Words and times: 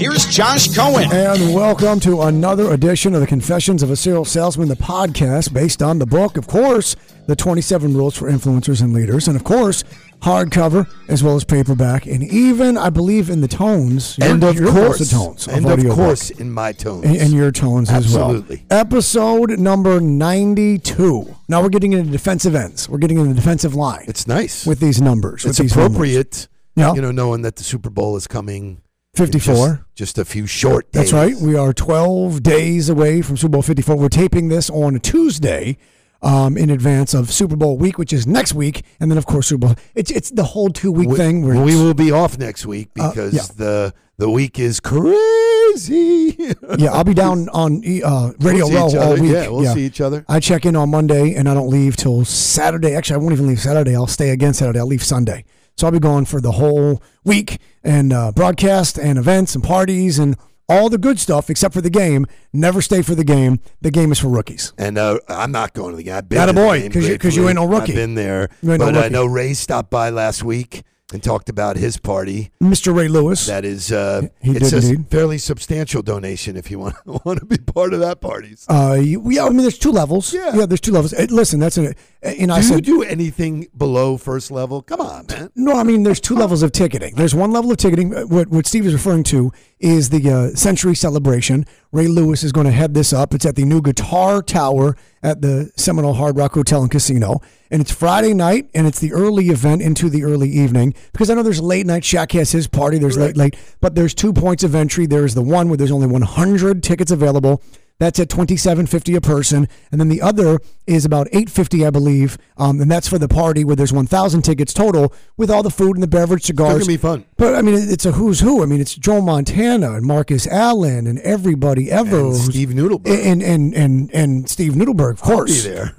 Here's 0.00 0.24
Josh 0.26 0.74
Cohen. 0.74 1.12
And 1.12 1.54
welcome 1.54 2.00
to 2.00 2.22
another 2.22 2.72
edition 2.72 3.14
of 3.14 3.20
the 3.20 3.26
Confessions 3.26 3.82
of 3.82 3.90
a 3.90 3.96
Serial 3.96 4.24
Salesman, 4.24 4.68
the 4.68 4.74
podcast 4.74 5.52
based 5.52 5.82
on 5.82 5.98
the 5.98 6.06
book, 6.06 6.38
of 6.38 6.46
course, 6.46 6.96
the 7.26 7.36
27 7.36 7.94
Rules 7.94 8.16
for 8.16 8.30
Influencers 8.30 8.80
and 8.82 8.94
Leaders, 8.94 9.28
and 9.28 9.36
of 9.36 9.44
course, 9.44 9.84
hardcover 10.20 10.88
as 11.08 11.22
well 11.22 11.36
as 11.36 11.44
paperback, 11.44 12.06
and 12.06 12.22
even 12.24 12.78
I 12.78 12.88
believe 12.88 13.28
in 13.28 13.42
the 13.42 13.48
tones. 13.48 14.18
And 14.20 14.40
You're- 14.42 14.48
of 14.50 14.56
you're 14.56 14.72
course, 14.72 14.98
the 14.98 15.04
tones, 15.16 15.46
and 15.46 15.66
of, 15.66 15.72
of 15.72 15.78
audiobook. 15.78 15.96
course, 15.98 16.30
in 16.30 16.50
my 16.50 16.72
tones. 16.72 17.04
and, 17.04 17.16
and 17.16 17.32
your 17.32 17.52
tones 17.52 17.90
as 17.90 18.12
well. 18.14 18.30
Absolutely. 18.30 18.64
Episode 18.70 19.58
number 19.58 20.00
92. 20.00 21.36
Now 21.48 21.60
we're 21.62 21.68
getting 21.68 21.92
into 21.92 22.10
defensive 22.10 22.54
ends. 22.54 22.88
We're 22.88 22.98
getting 22.98 23.18
into 23.18 23.34
defensive 23.34 23.74
line 23.74 24.04
it's 24.08 24.26
nice. 24.26 24.66
with 24.66 24.80
these 24.80 25.00
numbers. 25.00 25.44
with 25.44 25.50
it's 25.50 25.58
these 25.58 25.76
numbers. 25.76 25.90
appropriate. 26.16 26.48
Yeah. 26.74 26.94
You 26.94 27.02
know, 27.02 27.10
knowing 27.10 27.42
that 27.42 27.56
the 27.56 27.64
Super 27.64 27.90
Bowl 27.90 28.16
is 28.16 28.26
coming. 28.26 28.80
In 29.18 29.26
54. 29.26 29.66
Just, 29.66 29.96
just 29.96 30.18
a 30.18 30.24
few 30.24 30.46
short 30.46 30.90
days. 30.92 31.10
That's 31.10 31.12
right. 31.12 31.34
We 31.36 31.56
are 31.56 31.72
12 31.72 32.42
days 32.42 32.88
away 32.88 33.22
from 33.22 33.36
Super 33.36 33.52
Bowl 33.52 33.62
54. 33.62 33.96
We're 33.96 34.08
taping 34.08 34.48
this 34.48 34.70
on 34.70 34.96
a 34.96 34.98
Tuesday 34.98 35.76
um, 36.22 36.56
in 36.56 36.70
advance 36.70 37.14
of 37.14 37.30
Super 37.32 37.56
Bowl 37.56 37.76
week, 37.76 37.98
which 37.98 38.12
is 38.12 38.26
next 38.26 38.54
week. 38.54 38.84
And 39.00 39.10
then, 39.10 39.18
of 39.18 39.26
course, 39.26 39.48
Super 39.48 39.68
Bowl. 39.68 39.76
It's, 39.94 40.10
it's 40.10 40.30
the 40.30 40.44
whole 40.44 40.70
two 40.70 40.92
week 40.92 41.08
We, 41.08 41.16
thing. 41.16 41.44
Where 41.46 41.62
we 41.62 41.74
will 41.76 41.94
be 41.94 42.12
off 42.12 42.38
next 42.38 42.66
week 42.66 42.90
Uh, 42.98 43.10
because 43.10 43.34
yeah. 43.34 43.42
the 43.56 43.94
the 44.18 44.28
week 44.28 44.58
is 44.58 44.80
crazy. 44.80 46.36
yeah, 46.78 46.92
I'll 46.92 47.04
be 47.04 47.14
down 47.14 47.48
on 47.48 47.82
uh, 48.04 48.32
Radio 48.40 48.68
We'll 48.68 48.92
Row 48.92 49.00
all 49.00 49.14
week. 49.14 49.32
Yeah, 49.32 49.48
we'll 49.48 49.72
see 49.74 49.86
each 49.86 50.02
other. 50.02 50.26
I 50.28 50.40
check 50.40 50.66
in 50.66 50.76
on 50.76 50.90
Monday 50.90 51.36
and 51.36 51.48
I 51.48 51.54
don't 51.54 51.70
leave 51.70 51.96
till 51.96 52.26
Saturday. 52.26 52.94
Actually, 52.94 53.14
I 53.14 53.18
won't 53.20 53.32
even 53.32 53.46
leave 53.46 53.60
Saturday. 53.60 53.96
I'll 53.96 54.06
stay 54.06 54.28
again 54.28 54.52
Saturday. 54.52 54.78
I'll 54.78 54.86
leave 54.86 55.02
Sunday. 55.02 55.46
So 55.76 55.86
I'll 55.86 55.92
be 55.92 55.98
gone 55.98 56.24
for 56.26 56.40
the 56.40 56.52
whole 56.52 57.02
week 57.24 57.58
and 57.82 58.12
uh, 58.12 58.32
broadcast 58.32 58.98
and 58.98 59.18
events 59.18 59.54
and 59.54 59.64
parties 59.64 60.18
and 60.18 60.36
all 60.68 60.88
the 60.88 60.98
good 60.98 61.18
stuff 61.18 61.48
except 61.50 61.74
for 61.74 61.80
the 61.80 61.90
game. 61.90 62.26
Never 62.52 62.80
stay 62.82 63.02
for 63.02 63.14
the 63.14 63.24
game. 63.24 63.60
The 63.80 63.90
game 63.90 64.12
is 64.12 64.18
for 64.18 64.28
rookies. 64.28 64.72
And 64.78 64.98
uh, 64.98 65.18
I'm 65.28 65.52
not 65.52 65.72
going 65.72 65.92
to 65.92 65.96
the 65.96 66.02
game. 66.04 66.14
I've 66.14 66.28
been 66.28 66.38
Atta 66.38 66.52
to 66.52 66.56
boy, 66.56 66.80
game 66.82 66.92
'cause 66.92 67.08
you- 67.08 67.18
'cause 67.18 67.34
you 67.36 67.48
ain't 67.48 67.56
no 67.56 67.64
rookie. 67.66 67.92
I've 67.92 67.96
been 67.96 68.14
there, 68.14 68.50
You 68.62 68.72
ain't 68.72 68.80
no 68.80 68.86
but 68.86 68.94
I 68.96 69.00
rookie. 69.02 69.12
know 69.14 69.24
Ray 69.26 69.54
stopped 69.54 69.90
by 69.90 70.10
last 70.10 70.44
week 70.44 70.82
and 71.12 71.22
talked 71.22 71.48
about 71.48 71.76
his 71.76 71.96
party. 71.96 72.50
Mr. 72.62 72.94
Ray 72.94 73.08
Lewis. 73.08 73.46
That 73.46 73.64
is, 73.64 73.90
uh, 73.90 74.28
He 74.40 74.52
it's 74.52 74.70
did 74.70 74.84
a 74.84 74.86
indeed. 74.88 75.08
fairly 75.10 75.38
substantial 75.38 76.02
donation 76.02 76.56
if 76.56 76.70
you 76.70 76.78
want 76.78 76.94
want 77.06 77.40
to 77.40 77.46
be 77.46 77.56
part 77.58 77.92
of 77.94 78.00
that 78.00 78.20
party. 78.20 78.56
Uh, 78.68 78.96
you, 79.00 79.22
yeah, 79.30 79.44
I 79.44 79.48
mean, 79.48 79.58
there's 79.62 79.78
two 79.78 79.90
levels. 79.92 80.32
Yeah. 80.32 80.66
there's 80.66 80.80
two 80.80 80.92
levels. 80.92 81.12
Uh, 81.12 81.26
listen, 81.30 81.58
that's 81.60 81.76
an. 81.76 81.94
And 82.22 82.52
I 82.52 82.60
do 82.60 82.74
you 82.74 82.80
do 82.80 83.02
anything 83.02 83.68
below 83.76 84.16
first 84.18 84.50
level? 84.50 84.82
Come 84.82 85.00
on, 85.00 85.26
man. 85.28 85.50
no, 85.56 85.72
I 85.78 85.82
mean, 85.84 86.02
there's 86.02 86.20
two 86.20 86.36
levels 86.36 86.62
of 86.62 86.70
ticketing. 86.72 87.14
There's 87.16 87.34
one 87.34 87.50
level 87.50 87.70
of 87.72 87.78
ticketing. 87.78 88.14
uh, 88.14 88.22
What 88.22 88.48
what 88.48 88.66
Steve 88.66 88.86
is 88.86 88.92
referring 88.92 89.24
to 89.24 89.52
is 89.80 90.10
the 90.10 90.30
uh, 90.30 90.54
Century 90.54 90.94
Celebration. 90.94 91.66
Ray 91.90 92.06
Lewis 92.06 92.42
is 92.44 92.52
going 92.52 92.66
to 92.66 92.72
head 92.72 92.94
this 92.94 93.12
up. 93.12 93.34
It's 93.34 93.46
at 93.46 93.56
the 93.56 93.64
new 93.64 93.80
Guitar 93.80 94.42
Tower 94.42 94.96
at 95.22 95.40
the 95.40 95.72
Seminole 95.76 96.14
Hard 96.14 96.36
Rock 96.36 96.52
Hotel 96.52 96.82
and 96.82 96.90
Casino, 96.90 97.40
and 97.70 97.80
it's 97.80 97.90
Friday 97.90 98.34
night, 98.34 98.70
and 98.74 98.86
it's 98.86 99.00
the 99.00 99.12
early 99.12 99.48
event 99.48 99.82
into 99.82 100.08
the 100.08 100.24
early 100.24 100.48
evening 100.48 100.94
because 101.12 101.30
I 101.30 101.34
know 101.34 101.42
there's 101.42 101.60
late 101.60 101.86
night. 101.86 102.02
Shaq 102.02 102.32
has 102.32 102.52
his 102.52 102.68
party. 102.68 102.98
There's 102.98 103.18
late 103.18 103.36
late, 103.36 103.56
but 103.80 103.94
there's 103.94 104.14
two 104.14 104.32
points 104.32 104.62
of 104.62 104.74
entry. 104.74 105.06
There's 105.06 105.34
the 105.34 105.42
one 105.42 105.68
where 105.68 105.76
there's 105.76 105.90
only 105.90 106.06
100 106.06 106.82
tickets 106.82 107.10
available. 107.10 107.62
That's 108.00 108.18
at 108.18 108.30
twenty 108.30 108.56
seven 108.56 108.86
fifty 108.86 109.14
a 109.14 109.20
person, 109.20 109.68
and 109.92 110.00
then 110.00 110.08
the 110.08 110.22
other 110.22 110.58
is 110.86 111.04
about 111.04 111.28
eight 111.32 111.50
fifty, 111.50 111.86
I 111.86 111.90
believe, 111.90 112.38
um, 112.56 112.80
and 112.80 112.90
that's 112.90 113.06
for 113.06 113.18
the 113.18 113.28
party 113.28 113.62
where 113.62 113.76
there's 113.76 113.92
one 113.92 114.06
thousand 114.06 114.40
tickets 114.42 114.72
total 114.72 115.12
with 115.36 115.50
all 115.50 115.62
the 115.62 115.70
food 115.70 115.96
and 115.96 116.02
the 116.02 116.06
beverage, 116.08 116.44
cigars. 116.44 116.76
It's 116.78 116.86
gonna 116.86 116.94
be 116.94 117.00
fun. 117.00 117.26
But 117.36 117.54
I 117.54 117.60
mean, 117.62 117.74
it's 117.76 118.06
a 118.06 118.12
who's 118.12 118.40
who. 118.40 118.62
I 118.62 118.66
mean, 118.66 118.80
it's 118.80 118.94
Joe 118.94 119.20
Montana 119.20 119.92
and 119.92 120.06
Marcus 120.06 120.46
Allen 120.46 121.06
and 121.06 121.18
everybody 121.20 121.90
ever. 121.92 122.20
And 122.28 122.36
Steve 122.36 122.70
Nudelberg. 122.70 123.06
and 123.06 123.42
and 123.42 123.74
and 123.74 124.10
and 124.14 124.48
Steve 124.48 124.72
Nudelberg, 124.72 125.12
of 125.12 125.22
I'll 125.24 125.28
be 125.30 125.34
course. 125.36 125.64
there. 125.64 125.94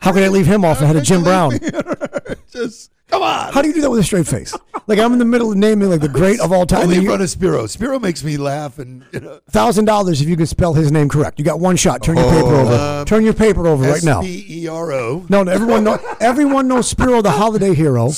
How 0.00 0.12
could 0.12 0.22
I 0.22 0.28
leave 0.28 0.46
him 0.46 0.64
off 0.64 0.80
ahead 0.80 0.96
of 0.96 1.04
Jim 1.04 1.22
Brown? 1.24 1.58
Just 2.50 2.90
come 3.08 3.22
on. 3.22 3.52
How 3.52 3.62
do 3.62 3.68
you 3.68 3.74
do 3.74 3.80
that 3.82 3.90
with 3.90 4.00
a 4.00 4.04
straight 4.04 4.26
face? 4.26 4.54
Like 4.86 4.98
I'm 4.98 5.12
in 5.12 5.18
the 5.18 5.24
middle 5.24 5.52
of 5.52 5.58
naming 5.58 5.90
like 5.90 6.00
the 6.00 6.08
great 6.08 6.40
of 6.40 6.50
all 6.52 6.64
time. 6.64 6.82
Only 6.82 6.98
in 6.98 7.04
front 7.04 7.20
of 7.20 7.28
Spiro. 7.28 7.66
Spiro 7.66 7.98
makes 7.98 8.24
me 8.24 8.36
laugh, 8.36 8.78
and 8.78 9.04
you 9.12 9.20
know, 9.20 9.40
Thousand 9.50 9.84
dollars 9.84 10.20
if 10.22 10.28
you 10.28 10.36
could 10.36 10.48
spell 10.48 10.72
his 10.74 10.90
name 10.90 11.08
correct. 11.08 11.38
You 11.38 11.44
got 11.44 11.60
one 11.60 11.76
shot. 11.76 12.02
Turn 12.02 12.16
your 12.16 12.30
paper 12.30 12.54
over. 12.54 12.72
Um, 12.72 13.04
Turn 13.04 13.24
your 13.24 13.34
paper 13.34 13.66
over 13.66 13.84
right 13.90 14.02
now. 14.02 14.20
S 14.20 14.26
P 14.26 14.62
E 14.62 14.68
R 14.68 14.92
O. 14.92 15.26
No, 15.28 15.42
no, 15.42 15.52
everyone 15.52 15.84
know 15.84 15.98
everyone 16.20 16.68
knows 16.68 16.88
Spiro 16.88 17.20
the 17.20 17.32
holiday 17.32 17.74
hero. 17.74 18.10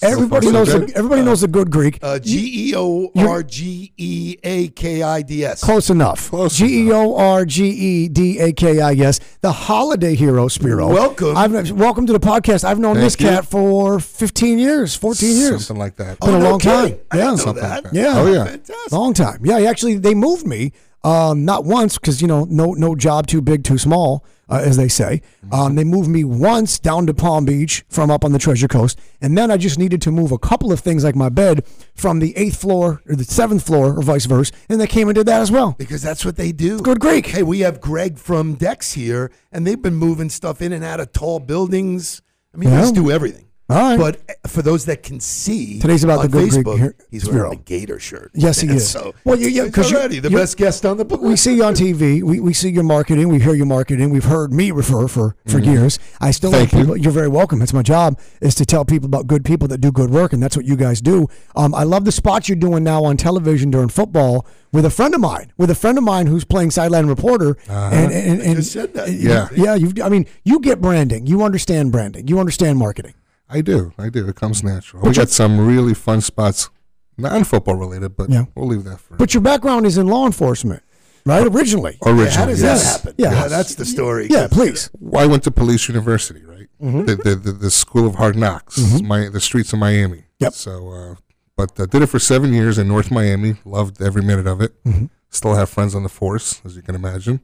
Everybody 0.00 0.46
so 0.46 0.52
knows 0.52 0.72
the, 0.72 0.78
good. 0.80 0.90
everybody 0.92 1.22
knows 1.22 1.40
the 1.40 1.48
good 1.48 1.70
Greek. 1.72 1.98
Uh, 2.02 2.20
G 2.20 2.70
E 2.70 2.74
O 2.76 3.10
R 3.16 3.42
G 3.42 3.92
E 3.96 4.36
A 4.44 4.68
K 4.68 5.02
I 5.02 5.22
D 5.22 5.44
S. 5.44 5.60
Close 5.62 5.90
enough. 5.90 6.30
Close 6.30 6.54
G 6.56 6.86
E 6.86 6.92
O 6.92 7.16
R 7.16 7.44
G 7.44 7.68
E 7.68 8.08
D 8.08 8.38
A 8.38 8.52
K 8.52 8.80
I 8.80 8.92
S. 8.92 9.18
The 9.40 9.50
holiday 9.50 10.14
hero, 10.14 10.46
Spiro. 10.46 10.88
Welcome. 10.92 11.36
I've 11.36 11.72
welcome 11.72 12.06
to 12.06 12.12
the 12.12 12.20
podcast. 12.20 12.62
I've 12.62 12.78
known 12.78 12.94
Thank 12.94 13.06
this 13.06 13.20
you. 13.20 13.26
cat 13.28 13.46
for 13.46 13.98
15 13.98 14.60
years, 14.60 14.94
14 14.94 15.36
years. 15.36 15.66
Something 15.66 15.80
like 15.80 15.96
that. 15.96 16.20
Been 16.20 16.30
a 16.30 16.36
Oh, 16.36 16.38
no 16.38 16.50
long 16.50 16.58
kidding. 16.60 16.90
time. 16.96 17.00
I 17.10 17.16
Yeah. 17.16 17.22
didn't 17.24 17.38
know 17.38 17.44
Something 17.44 17.62
that. 17.64 17.84
like 17.84 17.92
that. 17.92 17.94
Yeah. 17.94 18.12
Oh, 18.18 18.32
yeah. 18.32 18.44
Fantastic. 18.44 18.92
Long 18.92 19.14
time. 19.14 19.40
Yeah, 19.44 19.58
actually, 19.68 19.96
they 19.98 20.14
moved 20.14 20.46
me. 20.46 20.72
Um, 21.02 21.44
not 21.44 21.64
once 21.64 21.98
because 21.98 22.20
you 22.22 22.28
know, 22.28 22.44
no, 22.48 22.72
no 22.74 22.94
job 22.94 23.26
too 23.26 23.40
big, 23.40 23.64
too 23.64 23.78
small, 23.78 24.24
uh, 24.48 24.62
as 24.64 24.76
they 24.76 24.88
say. 24.88 25.22
Um, 25.52 25.74
they 25.74 25.84
moved 25.84 26.08
me 26.08 26.24
once 26.24 26.78
down 26.78 27.06
to 27.06 27.14
Palm 27.14 27.44
Beach 27.44 27.84
from 27.88 28.10
up 28.10 28.24
on 28.24 28.32
the 28.32 28.38
Treasure 28.38 28.68
Coast, 28.68 28.98
and 29.20 29.36
then 29.36 29.50
I 29.50 29.56
just 29.56 29.78
needed 29.78 30.00
to 30.02 30.10
move 30.10 30.32
a 30.32 30.38
couple 30.38 30.72
of 30.72 30.80
things 30.80 31.04
like 31.04 31.14
my 31.16 31.28
bed 31.28 31.66
from 31.94 32.18
the 32.20 32.36
eighth 32.36 32.60
floor 32.60 33.02
or 33.08 33.14
the 33.16 33.24
seventh 33.24 33.66
floor, 33.66 33.94
or 33.98 34.02
vice 34.02 34.26
versa, 34.26 34.52
and 34.68 34.80
they 34.80 34.86
came 34.86 35.08
and 35.08 35.14
did 35.14 35.26
that 35.26 35.40
as 35.40 35.50
well. 35.50 35.74
Because 35.78 36.02
that's 36.02 36.24
what 36.24 36.36
they 36.36 36.52
do. 36.52 36.80
Good 36.80 37.00
Greek. 37.00 37.26
Hey, 37.26 37.42
we 37.42 37.60
have 37.60 37.80
Greg 37.80 38.18
from 38.18 38.54
Dex 38.54 38.92
here, 38.92 39.30
and 39.52 39.66
they've 39.66 39.80
been 39.80 39.94
moving 39.96 40.30
stuff 40.30 40.62
in 40.62 40.72
and 40.72 40.84
out 40.84 41.00
of 41.00 41.12
tall 41.12 41.40
buildings. 41.40 42.22
I 42.54 42.58
mean, 42.58 42.70
Yeah. 42.70 42.76
they 42.76 42.82
just 42.82 42.94
do 42.94 43.10
everything. 43.10 43.47
All 43.70 43.76
right. 43.76 43.98
But 43.98 44.50
for 44.50 44.62
those 44.62 44.86
that 44.86 45.02
can 45.02 45.20
see, 45.20 45.78
Today's 45.78 46.02
about 46.02 46.22
the 46.22 46.28
good 46.28 46.48
Greek 46.50 46.64
Facebook, 46.64 46.78
here- 46.78 46.94
he's 47.10 47.28
wearing 47.28 47.52
a 47.52 47.56
gator 47.56 47.98
shirt. 47.98 48.30
Yes, 48.34 48.60
he 48.60 48.68
is. 48.76 48.88
So, 48.88 49.14
Well, 49.24 49.38
you- 49.38 49.48
yeah, 49.48 49.64
he's 49.64 49.74
'cause 49.74 49.90
you- 49.90 49.98
already 49.98 50.20
the 50.20 50.30
best 50.30 50.56
guest 50.56 50.86
on 50.86 50.96
the 50.96 51.04
book. 51.04 51.20
we 51.22 51.36
see 51.36 51.54
you 51.56 51.64
on 51.64 51.74
TV. 51.74 52.22
We, 52.22 52.40
we 52.40 52.54
see 52.54 52.70
your 52.70 52.82
marketing. 52.82 53.28
We 53.28 53.40
hear 53.40 53.52
your 53.54 53.66
marketing. 53.66 54.08
We've 54.08 54.24
heard 54.24 54.54
me 54.54 54.70
refer 54.70 55.06
for, 55.06 55.36
for 55.46 55.58
years. 55.58 55.98
I 56.18 56.30
still 56.30 56.50
Thank 56.50 56.72
let 56.72 56.78
you. 56.78 56.84
people. 56.84 56.96
You're 56.96 57.12
very 57.12 57.28
welcome. 57.28 57.60
It's 57.60 57.74
my 57.74 57.82
job 57.82 58.18
is 58.40 58.54
to 58.54 58.64
tell 58.64 58.86
people 58.86 59.04
about 59.06 59.26
good 59.26 59.44
people 59.44 59.68
that 59.68 59.78
do 59.82 59.92
good 59.92 60.08
work, 60.08 60.32
and 60.32 60.42
that's 60.42 60.56
what 60.56 60.64
you 60.64 60.74
guys 60.76 61.02
do. 61.02 61.28
Um, 61.54 61.74
I 61.74 61.82
love 61.82 62.06
the 62.06 62.12
spots 62.12 62.48
you're 62.48 62.56
doing 62.56 62.82
now 62.84 63.04
on 63.04 63.18
television 63.18 63.70
during 63.70 63.90
football 63.90 64.46
with 64.72 64.86
a 64.86 64.90
friend 64.90 65.14
of 65.14 65.20
mine, 65.20 65.52
with 65.58 65.68
a 65.70 65.74
friend 65.74 65.98
of 65.98 66.04
mine 66.04 66.26
who's 66.26 66.44
playing 66.46 66.70
sideline 66.70 67.06
reporter. 67.06 67.56
And, 67.68 68.12
and, 68.12 68.40
and 68.40 68.56
just 68.56 68.72
said 68.72 68.94
that. 68.94 69.10
Yeah. 69.10 69.48
yeah. 69.54 69.74
You, 69.74 69.92
I 70.02 70.08
mean, 70.08 70.24
you 70.44 70.58
get 70.60 70.80
branding. 70.80 71.26
You 71.26 71.42
understand 71.42 71.92
branding. 71.92 72.28
You 72.28 72.38
understand 72.40 72.78
marketing. 72.78 73.12
I 73.48 73.60
do. 73.60 73.92
I 73.98 74.08
do. 74.10 74.28
It 74.28 74.36
comes 74.36 74.62
natural. 74.62 75.02
we 75.02 75.12
got 75.14 75.28
some 75.30 75.66
really 75.66 75.94
fun 75.94 76.20
spots, 76.20 76.70
non 77.16 77.44
football 77.44 77.76
related, 77.76 78.16
but 78.16 78.30
Yeah. 78.30 78.44
we'll 78.54 78.68
leave 78.68 78.84
that 78.84 79.00
for 79.00 79.16
But 79.16 79.34
your 79.34 79.40
background 79.42 79.86
is 79.86 79.96
in 79.98 80.06
law 80.06 80.26
enforcement, 80.26 80.82
right? 81.24 81.46
Originally. 81.46 81.98
originally. 82.04 82.24
Yeah, 82.26 82.36
how 82.36 82.46
does 82.46 82.62
yes. 82.62 82.82
that 82.82 82.98
happen? 83.00 83.14
Yeah. 83.18 83.48
that's 83.48 83.74
the 83.74 83.84
story. 83.84 84.26
Yeah, 84.30 84.48
please. 84.50 84.90
Well, 85.00 85.22
I 85.22 85.26
went 85.26 85.44
to 85.44 85.50
Police 85.50 85.88
University, 85.88 86.44
right? 86.44 86.68
Mm-hmm. 86.82 87.04
The, 87.06 87.16
the, 87.16 87.34
the 87.34 87.52
the 87.52 87.70
School 87.70 88.06
of 88.06 88.14
Hard 88.16 88.36
Knocks, 88.36 88.78
my 89.02 89.28
the 89.28 89.40
streets 89.40 89.72
of 89.72 89.78
Miami. 89.78 90.24
Yep. 90.40 90.52
So, 90.52 90.92
uh, 90.92 91.14
but 91.56 91.78
uh, 91.80 91.86
did 91.86 92.02
it 92.02 92.06
for 92.06 92.18
seven 92.20 92.52
years 92.52 92.78
in 92.78 92.86
North 92.86 93.10
Miami. 93.10 93.56
Loved 93.64 94.00
every 94.00 94.22
minute 94.22 94.46
of 94.46 94.60
it. 94.60 94.72
Mm-hmm. 94.84 95.06
Still 95.30 95.54
have 95.56 95.68
friends 95.68 95.94
on 95.94 96.04
the 96.04 96.08
force, 96.08 96.60
as 96.64 96.76
you 96.76 96.82
can 96.82 96.94
imagine. 96.94 97.40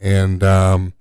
And 0.00 0.42
um, 0.44 0.92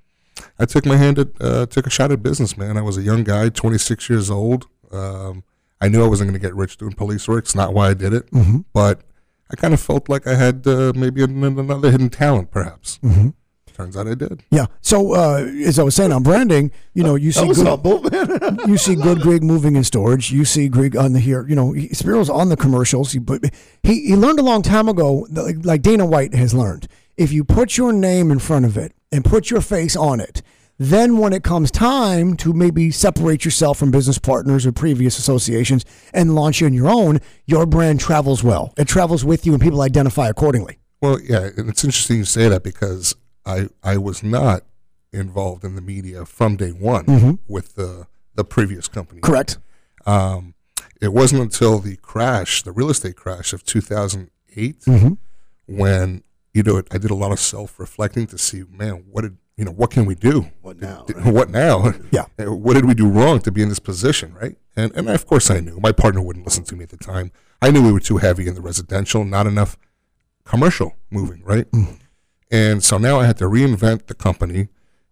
I 0.62 0.66
took 0.66 0.86
my 0.86 0.98
hand 0.98 1.18
at 1.20 1.28
uh, 1.42 1.66
took 1.66 1.88
a 1.88 1.90
shot 1.90 2.12
at 2.12 2.22
business, 2.22 2.56
man. 2.58 2.78
I 2.78 2.82
was 2.82 2.98
a 2.98 3.02
young 3.02 3.24
guy, 3.24 3.50
26 3.50 4.10
years 4.10 4.30
old. 4.30 4.68
Um, 4.92 5.44
I 5.80 5.88
knew 5.88 6.04
I 6.04 6.08
wasn't 6.08 6.30
going 6.30 6.40
to 6.40 6.46
get 6.48 6.56
rich 6.56 6.78
doing 6.78 6.94
police 6.94 7.28
work. 7.28 7.46
It's 7.46 7.56
not 7.56 7.74
why 7.74 7.90
I 7.90 7.94
did 7.96 8.14
it, 8.14 8.30
Mm-hmm. 8.32 8.60
but 8.74 9.02
I 9.52 9.56
kind 9.56 9.74
of 9.74 9.80
felt 9.82 10.08
like 10.08 10.28
I 10.28 10.36
had 10.36 10.66
uh, 10.68 10.94
maybe 10.96 11.24
an, 11.24 11.44
another 11.44 11.90
hidden 11.92 12.10
talent, 12.10 12.52
perhaps. 12.52 13.00
Mm-hmm. 13.04 13.30
Turns 13.74 13.98
out 13.98 14.08
I 14.08 14.14
did. 14.16 14.44
Yeah. 14.52 14.68
So 14.82 15.14
uh, 15.16 15.38
as 15.66 15.80
I 15.80 15.84
was 15.84 15.96
saying 15.96 16.12
on 16.12 16.24
branding, 16.24 16.72
you 16.94 17.04
know, 17.04 17.16
you 17.16 17.32
see 17.32 17.48
good, 17.48 17.66
humble, 17.66 18.04
you 18.68 18.78
see 18.78 18.96
good 18.96 19.22
Greek 19.22 19.42
moving 19.42 19.76
in 19.76 19.84
storage. 19.84 20.32
You 20.32 20.46
see 20.46 20.68
Greg 20.68 20.96
on 20.96 21.14
the 21.14 21.20
here. 21.20 21.48
You 21.48 21.56
know, 21.56 21.72
he- 21.72 21.88
Spiro's 21.94 22.30
on 22.30 22.50
the 22.50 22.58
commercials. 22.58 23.14
He, 23.14 23.20
but 23.20 23.44
he 23.82 24.08
he 24.08 24.16
learned 24.16 24.40
a 24.40 24.44
long 24.44 24.62
time 24.62 24.88
ago, 24.88 25.26
like, 25.32 25.56
like 25.66 25.82
Dana 25.82 26.06
White 26.06 26.36
has 26.36 26.54
learned. 26.54 26.88
If 27.18 27.32
you 27.32 27.44
put 27.44 27.76
your 27.78 27.92
name 27.94 28.30
in 28.30 28.40
front 28.40 28.66
of 28.66 28.78
it 28.78 28.94
and 29.12 29.24
put 29.26 29.50
your 29.50 29.62
face 29.62 29.96
on 29.96 30.20
it, 30.20 30.42
Then, 30.78 31.18
when 31.20 31.32
it 31.32 31.44
comes 31.44 31.70
time 31.70 32.36
to 32.38 32.54
maybe 32.54 32.90
separate 32.90 33.46
yourself 33.46 33.78
from 33.78 33.92
business 33.92 34.18
partners 34.18 34.66
or 34.66 34.72
previous 34.72 35.20
associations 35.20 35.86
and 36.12 36.34
launch 36.34 36.64
on 36.64 36.74
your 36.74 36.90
own, 36.90 37.20
your 37.46 37.68
brand 37.68 38.00
travels 38.00 38.44
well. 38.44 38.74
It 38.78 38.88
travels 38.88 39.24
with 39.24 39.46
you, 39.46 39.54
and 39.54 39.62
people 39.62 39.82
identify 39.84 40.28
accordingly. 40.28 40.80
Well, 41.00 41.20
yeah, 41.22 41.50
and 41.56 41.70
it's 41.70 41.84
interesting 41.84 42.18
you 42.18 42.26
say 42.26 42.48
that 42.50 42.64
because 42.64 43.14
I 43.46 43.70
I 43.84 43.98
was 43.98 44.24
not 44.24 44.64
involved 45.14 45.64
in 45.64 45.76
the 45.76 45.82
media 45.82 46.26
from 46.26 46.56
day 46.56 46.72
one 46.72 47.38
with 47.48 47.76
the 47.76 48.08
the 48.34 48.44
previous 48.44 48.88
company. 48.88 49.22
Correct. 49.22 49.60
Um, 50.08 50.56
it 51.00 51.14
wasn't 51.14 51.42
until 51.44 51.78
the 51.80 51.98
crash, 51.98 52.64
the 52.64 52.72
real 52.72 52.90
estate 52.90 53.16
crash 53.18 53.54
of 53.54 53.64
2008, 53.64 54.82
Mm-hmm. 54.82 55.14
when 55.68 56.24
you 56.54 56.64
know 56.64 56.82
I 56.92 56.98
did 56.98 57.12
a 57.12 57.16
lot 57.16 57.32
of 57.32 57.40
self 57.40 57.80
reflecting 57.80 58.28
to 58.28 58.38
see, 58.38 58.64
man, 58.70 59.06
what 59.10 59.22
did 59.22 59.38
you 59.58 59.66
know? 59.66 59.72
What 59.72 59.92
can 59.92 60.06
we 60.06 60.16
do? 60.16 60.48
What 60.62 60.80
now? 60.82 61.04
Did- 61.08 61.24
What 61.26 61.50
now? 61.50 61.94
Yeah. 62.12 62.26
What 62.38 62.74
did 62.74 62.86
we 62.86 62.94
do 62.94 63.08
wrong 63.08 63.40
to 63.42 63.52
be 63.52 63.62
in 63.62 63.70
this 63.70 63.80
position, 63.80 64.34
right? 64.34 64.56
And 64.76 64.92
and 64.96 65.10
of 65.10 65.26
course 65.26 65.50
I 65.52 65.60
knew. 65.60 65.80
My 65.82 65.92
partner 65.92 66.22
wouldn't 66.22 66.46
listen 66.46 66.64
to 66.66 66.76
me 66.76 66.84
at 66.84 66.90
the 66.90 66.98
time. 66.98 67.32
I 67.62 67.70
knew 67.72 67.84
we 67.84 67.92
were 67.92 68.00
too 68.00 68.18
heavy 68.18 68.48
in 68.48 68.56
the 68.56 68.62
residential, 68.62 69.24
not 69.24 69.46
enough 69.48 69.78
commercial 70.46 70.96
moving, 71.12 71.44
right? 71.44 71.68
And 72.52 72.84
so 72.84 72.98
now 72.98 73.20
I 73.20 73.26
had 73.26 73.38
to 73.38 73.46
reinvent 73.46 74.08
the 74.08 74.14
company. 74.16 74.68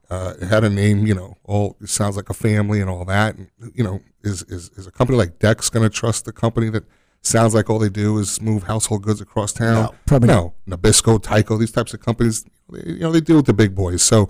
Uh, 0.09 0.33
it 0.41 0.47
had 0.47 0.63
a 0.63 0.69
name, 0.69 1.05
you 1.05 1.13
know, 1.13 1.37
all 1.43 1.77
it 1.79 1.89
sounds 1.89 2.15
like 2.17 2.29
a 2.29 2.33
family 2.33 2.81
and 2.81 2.89
all 2.89 3.05
that. 3.05 3.35
And, 3.35 3.49
you 3.73 3.83
know, 3.83 4.01
is 4.23 4.41
is 4.43 4.69
is 4.75 4.87
a 4.87 4.91
company 4.91 5.17
like 5.17 5.37
Dex 5.39 5.69
going 5.69 5.87
to 5.87 5.95
trust 5.95 6.25
the 6.25 6.31
company 6.31 6.69
that 6.71 6.83
sounds 7.21 7.53
like 7.53 7.69
all 7.69 7.79
they 7.79 7.89
do 7.89 8.17
is 8.17 8.41
move 8.41 8.63
household 8.63 9.03
goods 9.03 9.21
across 9.21 9.53
town? 9.53 9.83
No, 9.83 9.95
probably 10.05 10.27
no. 10.27 10.53
Nabisco, 10.67 11.21
Tyco, 11.21 11.59
these 11.59 11.71
types 11.71 11.93
of 11.93 11.99
companies, 11.99 12.45
they, 12.71 12.91
you 12.93 12.99
know, 12.99 13.11
they 13.11 13.21
deal 13.21 13.37
with 13.37 13.45
the 13.45 13.53
big 13.53 13.75
boys. 13.75 14.01
So 14.01 14.29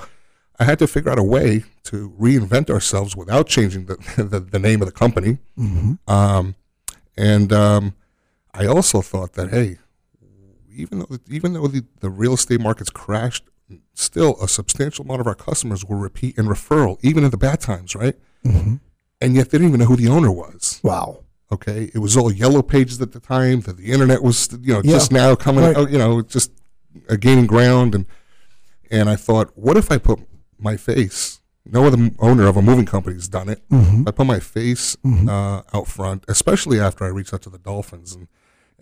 I 0.60 0.66
had 0.66 0.80
to 0.80 0.88
figure 0.88 1.12
out 1.12 1.20
a 1.20 1.24
way 1.24 1.64
to 1.84 2.14
reinvent 2.20 2.70
ourselves 2.70 3.16
without 3.16 3.48
changing 3.48 3.86
the 3.86 3.96
the, 4.30 4.40
the 4.40 4.60
name 4.60 4.82
of 4.82 4.88
the 4.88 4.92
company. 4.92 5.38
Um, 6.08 6.56
and 7.18 7.52
um, 7.54 7.96
I 8.54 8.66
also 8.66 9.02
thought 9.02 9.34
that 9.34 9.50
hey, 9.50 9.78
even 10.74 11.00
though 11.00 11.18
even 11.30 11.54
though 11.54 11.68
the, 11.68 11.86
the 12.00 12.10
real 12.10 12.34
estate 12.34 12.60
markets 12.60 12.90
crashed, 12.90 13.44
still 13.94 14.36
a 14.42 14.48
substantial 14.48 15.06
amount 15.06 15.22
of 15.22 15.28
our 15.28 15.36
customers 15.36 15.86
were 15.86 15.98
repeat 15.98 16.38
and 16.38 16.48
referral, 16.48 16.98
even 17.04 17.24
in 17.24 17.30
the 17.32 17.38
bad 17.38 17.60
times, 17.62 17.96
right? 17.96 18.16
And 19.22 19.36
yet 19.36 19.50
they 19.50 19.58
didn't 19.58 19.70
even 19.70 19.80
know 19.82 19.86
who 19.86 19.98
the 19.98 20.08
owner 20.08 20.32
was. 20.32 20.80
Wow. 20.84 21.24
Okay, 21.52 21.90
it 21.94 22.00
was 22.00 22.16
all 22.16 22.32
yellow 22.32 22.62
pages 22.62 23.02
at 23.02 23.12
the 23.12 23.20
time. 23.20 23.62
That 23.62 23.78
the 23.78 23.92
internet 23.92 24.22
was, 24.22 24.50
you 24.62 24.74
know, 24.74 24.82
Yeah. 24.84 24.92
just 24.94 25.12
now 25.12 25.36
coming, 25.36 25.64
Right. 25.64 25.76
out, 25.76 25.92
you 25.92 25.98
know, 25.98 26.22
just 26.22 26.52
uh, 27.10 27.16
gaining 27.16 27.48
ground. 27.48 27.96
And 27.96 28.06
and 28.92 29.10
I 29.10 29.16
thought, 29.16 29.52
what 29.56 29.78
if 29.78 29.92
I 29.92 29.98
put 29.98 30.20
my 30.60 30.78
face? 30.78 31.40
No 31.66 31.86
other 31.86 32.12
owner 32.20 32.48
of 32.48 32.58
a 32.58 32.62
moving 32.62 32.86
company 32.86 33.16
has 33.16 33.28
done 33.28 33.50
it. 33.50 33.62
I 33.72 34.10
put 34.12 34.26
my 34.26 34.40
face 34.40 34.98
uh, 35.06 35.62
out 35.74 35.88
front, 35.88 36.24
especially 36.28 36.80
after 36.80 37.04
I 37.06 37.10
reached 37.10 37.34
out 37.34 37.42
to 37.44 37.50
the 37.50 37.60
Dolphins, 37.60 38.14
and 38.16 38.28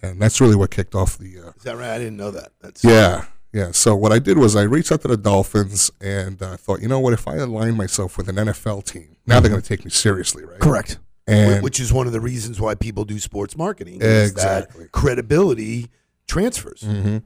and 0.02 0.22
that's 0.22 0.40
really 0.40 0.56
what 0.56 0.72
kicked 0.72 0.94
off 0.96 1.18
the. 1.18 1.40
Uh, 1.40 1.52
Is 1.58 1.64
that 1.64 1.76
right? 1.78 1.90
I 1.90 1.98
didn't 1.98 2.18
know 2.18 2.32
that. 2.32 2.52
That's 2.62 2.84
yeah, 2.84 3.26
yeah. 3.52 3.72
So 3.72 3.96
what 3.96 4.12
I 4.14 4.20
did 4.20 4.38
was 4.38 4.56
I 4.56 4.62
reached 4.64 4.92
out 4.92 5.02
to 5.02 5.08
the 5.10 5.18
Dolphins 5.18 5.90
and 6.00 6.42
I 6.42 6.56
thought, 6.56 6.82
you 6.82 6.88
know 6.88 7.00
what? 7.00 7.14
If 7.14 7.28
I 7.28 7.36
align 7.38 7.76
myself 7.76 8.16
with 8.18 8.30
an 8.30 8.36
NFL 8.38 8.84
team, 8.86 9.18
now 9.26 9.40
they're 9.40 9.50
going 9.50 9.62
to 9.62 9.68
take 9.68 9.84
me 9.84 9.92
seriously, 9.92 10.46
right? 10.46 10.60
Correct. 10.60 11.00
And 11.28 11.62
which 11.64 11.80
is 11.80 11.92
one 11.92 12.08
of 12.08 12.14
the 12.14 12.22
reasons 12.22 12.60
why 12.62 12.74
people 12.76 13.04
do 13.06 13.20
sports 13.20 13.58
marketing. 13.58 14.00
is 14.02 14.32
Exactly. 14.32 14.84
that 14.84 14.92
credibility 14.94 15.90
transfers. 16.28 16.84
and 16.84 17.24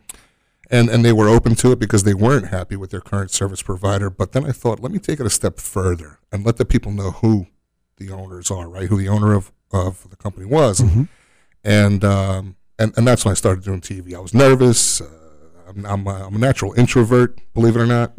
and 0.71 1.05
they 1.05 1.13
were 1.13 1.27
open 1.29 1.53
to 1.55 1.71
it 1.71 1.79
because 1.79 2.03
they 2.03 2.13
weren't 2.13 2.47
happy 2.47 2.75
with 2.75 2.89
their 2.91 3.01
current 3.01 3.29
service 3.31 3.61
provider. 3.61 4.09
But 4.09 4.31
then 4.31 4.45
I 4.45 4.51
thought, 4.51 4.79
let 4.79 4.91
me 4.91 4.99
take 4.99 5.19
it 5.19 5.25
a 5.25 5.29
step 5.29 5.59
further 5.59 6.19
and 6.31 6.45
let 6.45 6.57
the 6.57 6.65
people 6.65 6.91
know 6.91 7.11
who 7.11 7.47
the 7.97 8.09
owners 8.11 8.49
are, 8.49 8.67
right? 8.67 8.87
Who 8.89 8.97
the 8.97 9.09
owner 9.09 9.33
of, 9.33 9.51
of 9.71 10.09
the 10.09 10.15
company 10.15 10.45
was, 10.47 10.81
and 11.63 12.03
um, 12.03 12.55
and 12.79 12.93
and 12.97 13.07
that's 13.07 13.23
when 13.25 13.31
I 13.31 13.35
started 13.35 13.63
doing 13.63 13.81
TV. 13.81 14.15
I 14.15 14.19
was 14.19 14.33
nervous. 14.33 15.01
Uh, 15.01 15.09
I'm 15.67 15.85
I'm 15.85 16.07
a, 16.07 16.25
I'm 16.27 16.35
a 16.35 16.39
natural 16.39 16.73
introvert, 16.73 17.39
believe 17.53 17.75
it 17.75 17.79
or 17.81 17.85
not, 17.85 18.13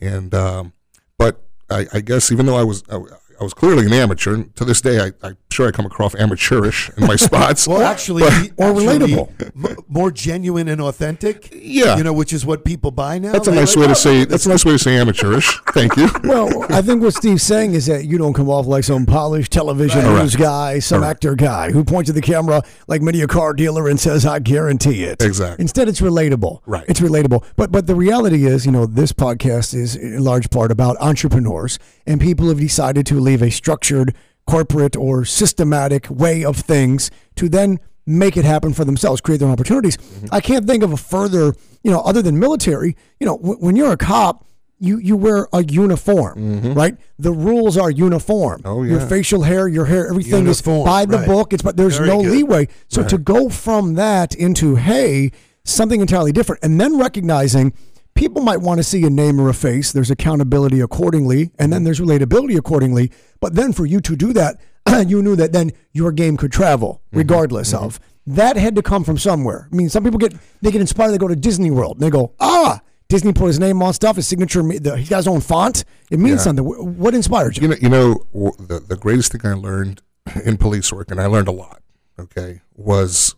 and 0.00 0.34
um, 0.34 0.72
but 1.18 1.42
I, 1.68 1.86
I 1.92 2.00
guess 2.00 2.32
even 2.32 2.46
though 2.46 2.56
I 2.56 2.64
was 2.64 2.82
I, 2.90 2.96
I 3.40 3.44
was 3.44 3.54
clearly 3.54 3.86
an 3.86 3.92
amateur, 3.94 4.34
and 4.34 4.54
to 4.56 4.64
this 4.66 4.80
day 4.82 5.00
I, 5.00 5.12
I'm 5.22 5.36
sure 5.50 5.66
I 5.66 5.70
come 5.70 5.86
across 5.86 6.14
amateurish 6.14 6.90
in 6.98 7.06
my 7.06 7.16
spots. 7.26 7.66
Well, 7.66 7.80
actually, 7.82 8.22
or 8.24 8.28
actually, 8.28 8.86
relatable. 8.86 9.64
m- 9.70 9.76
more 9.88 10.10
genuine 10.10 10.68
and 10.68 10.80
authentic. 10.80 11.48
Yeah. 11.52 11.96
you 11.96 12.04
know, 12.04 12.12
which 12.12 12.32
is 12.34 12.44
what 12.44 12.64
people 12.66 12.90
buy 12.90 13.18
now. 13.18 13.32
That's 13.32 13.48
a 13.48 13.52
nice 13.54 13.74
like, 13.76 13.86
way 13.86 13.90
"Oh, 13.90 13.94
to 13.94 14.00
say. 14.00 14.24
That's 14.26 14.44
a 14.46 14.50
nice 14.50 14.64
way 14.64 14.72
to 14.72 14.78
say 14.78 14.96
amateurish. 14.98 15.58
Thank 15.72 15.96
you. 15.96 16.08
Well, 16.24 16.66
I 16.70 16.82
think 16.82 17.02
what 17.02 17.14
Steve's 17.14 17.42
saying 17.42 17.72
is 17.72 17.86
that 17.86 18.04
you 18.04 18.18
don't 18.18 18.34
come 18.34 18.50
off 18.50 18.66
like 18.66 18.84
some 18.84 19.06
polished 19.06 19.52
television 19.52 20.02
Correct. 20.02 20.18
news 20.22 20.36
guy, 20.36 20.78
some 20.78 21.00
Correct. 21.00 21.10
actor 21.24 21.34
guy 21.34 21.70
who 21.70 21.82
points 21.82 22.10
at 22.10 22.16
the 22.16 22.20
camera 22.22 22.62
like 22.88 23.00
many 23.00 23.22
a 23.22 23.26
car 23.26 23.54
dealer 23.54 23.88
and 23.88 23.98
says, 23.98 24.26
"I 24.26 24.38
guarantee 24.38 25.04
it." 25.04 25.22
Exactly. 25.22 25.62
Instead, 25.62 25.88
it's 25.88 26.02
relatable. 26.02 26.60
Right. 26.66 26.84
It's 26.88 27.00
relatable. 27.00 27.44
But 27.56 27.72
but 27.72 27.86
the 27.86 27.94
reality 27.94 28.44
is, 28.46 28.66
you 28.66 28.72
know, 28.72 28.84
this 28.84 29.12
podcast 29.12 29.72
is 29.74 29.96
in 29.96 30.22
large 30.22 30.50
part 30.50 30.70
about 30.70 30.98
entrepreneurs 31.00 31.78
and 32.06 32.20
people 32.20 32.48
have 32.48 32.58
decided 32.58 33.06
to 33.06 33.14
leave 33.30 33.42
a 33.42 33.50
structured 33.50 34.14
corporate 34.46 34.96
or 34.96 35.24
systematic 35.24 36.08
way 36.10 36.44
of 36.44 36.56
things 36.56 37.10
to 37.36 37.48
then 37.48 37.78
make 38.06 38.36
it 38.36 38.44
happen 38.44 38.72
for 38.74 38.84
themselves, 38.84 39.20
create 39.20 39.38
their 39.38 39.46
own 39.48 39.52
opportunities. 39.52 39.96
Mm-hmm. 39.96 40.26
I 40.32 40.40
can't 40.40 40.66
think 40.66 40.82
of 40.82 40.92
a 40.92 40.96
further, 40.96 41.54
you 41.84 41.90
know, 41.90 42.00
other 42.00 42.22
than 42.22 42.38
military. 42.38 42.96
You 43.20 43.26
know, 43.26 43.36
w- 43.38 43.58
when 43.60 43.76
you're 43.76 43.92
a 43.92 43.96
cop. 43.96 44.46
You, 44.82 44.96
you 44.96 45.14
wear 45.14 45.46
a 45.52 45.62
uniform, 45.62 46.72
right? 46.72 46.96
The 47.18 47.32
rules 47.32 47.76
are 47.76 47.90
uniform. 47.90 48.60
Mm-hmm. 48.62 48.66
Oh, 48.66 48.82
Your 48.82 49.00
facial 49.00 49.42
hair, 49.42 49.68
your 49.68 49.84
hair, 49.84 50.08
everything 50.08 50.46
Uniform, 50.46 50.78
is 50.80 50.84
by 50.86 51.04
the 51.04 51.18
right. 51.18 51.26
book. 51.28 51.52
It's 51.52 51.62
but 51.62 51.76
there's 51.76 51.98
Very 51.98 52.08
no 52.08 52.22
good. 52.22 52.32
leeway. 52.32 52.68
So 52.88 53.02
to 53.04 53.18
go 53.18 53.50
from 53.50 53.96
that 53.96 54.34
into 54.34 54.76
hey, 54.76 55.32
something 55.64 56.00
entirely 56.00 56.32
different, 56.32 56.64
and 56.64 56.80
then 56.80 56.96
recognizing 56.98 57.74
people 58.14 58.42
might 58.42 58.58
want 58.60 58.78
to 58.78 58.84
see 58.84 59.04
a 59.04 59.10
name 59.10 59.40
or 59.40 59.48
a 59.48 59.54
face. 59.54 59.92
There's 59.92 60.10
accountability 60.10 60.80
accordingly, 60.80 61.50
and 61.58 61.72
then 61.72 61.84
there's 61.84 62.00
relatability 62.00 62.56
accordingly. 62.56 63.10
But 63.40 63.54
then 63.54 63.72
for 63.72 63.86
you 63.86 64.00
to 64.00 64.16
do 64.16 64.32
that, 64.34 64.60
you 65.08 65.22
knew 65.22 65.36
that 65.36 65.52
then 65.52 65.72
your 65.92 66.12
game 66.12 66.36
could 66.36 66.52
travel 66.52 67.02
regardless 67.12 67.72
of. 67.74 67.98
That 68.26 68.56
had 68.56 68.76
to 68.76 68.82
come 68.82 69.02
from 69.04 69.18
somewhere. 69.18 69.68
I 69.72 69.74
mean, 69.76 69.88
some 69.88 70.04
people 70.04 70.18
get 70.18 70.34
they 70.60 70.70
get 70.70 70.80
inspired. 70.80 71.12
They 71.12 71.18
go 71.18 71.28
to 71.28 71.36
Disney 71.36 71.70
World 71.70 71.96
and 71.96 72.02
they 72.02 72.10
go, 72.10 72.34
ah, 72.38 72.80
Disney 73.08 73.32
put 73.32 73.46
his 73.46 73.58
name 73.58 73.82
on 73.82 73.92
stuff, 73.92 74.16
his 74.16 74.28
signature. 74.28 74.62
The, 74.62 74.96
he 74.96 75.06
got 75.06 75.16
his 75.16 75.26
own 75.26 75.40
font. 75.40 75.84
It 76.10 76.18
means 76.20 76.36
Yeah. 76.40 76.44
something. 76.44 76.64
What 76.64 77.14
inspired 77.14 77.56
you? 77.56 77.62
You 77.62 77.68
know, 77.68 77.76
you 77.80 77.88
know, 77.88 78.52
the 78.58 78.78
the 78.80 78.96
greatest 78.96 79.32
thing 79.32 79.40
I 79.44 79.54
learned 79.54 80.02
in 80.44 80.58
police 80.58 80.92
work, 80.92 81.10
and 81.10 81.20
I 81.20 81.26
learned 81.26 81.48
a 81.48 81.52
lot. 81.52 81.82
Okay, 82.18 82.60
was 82.76 83.34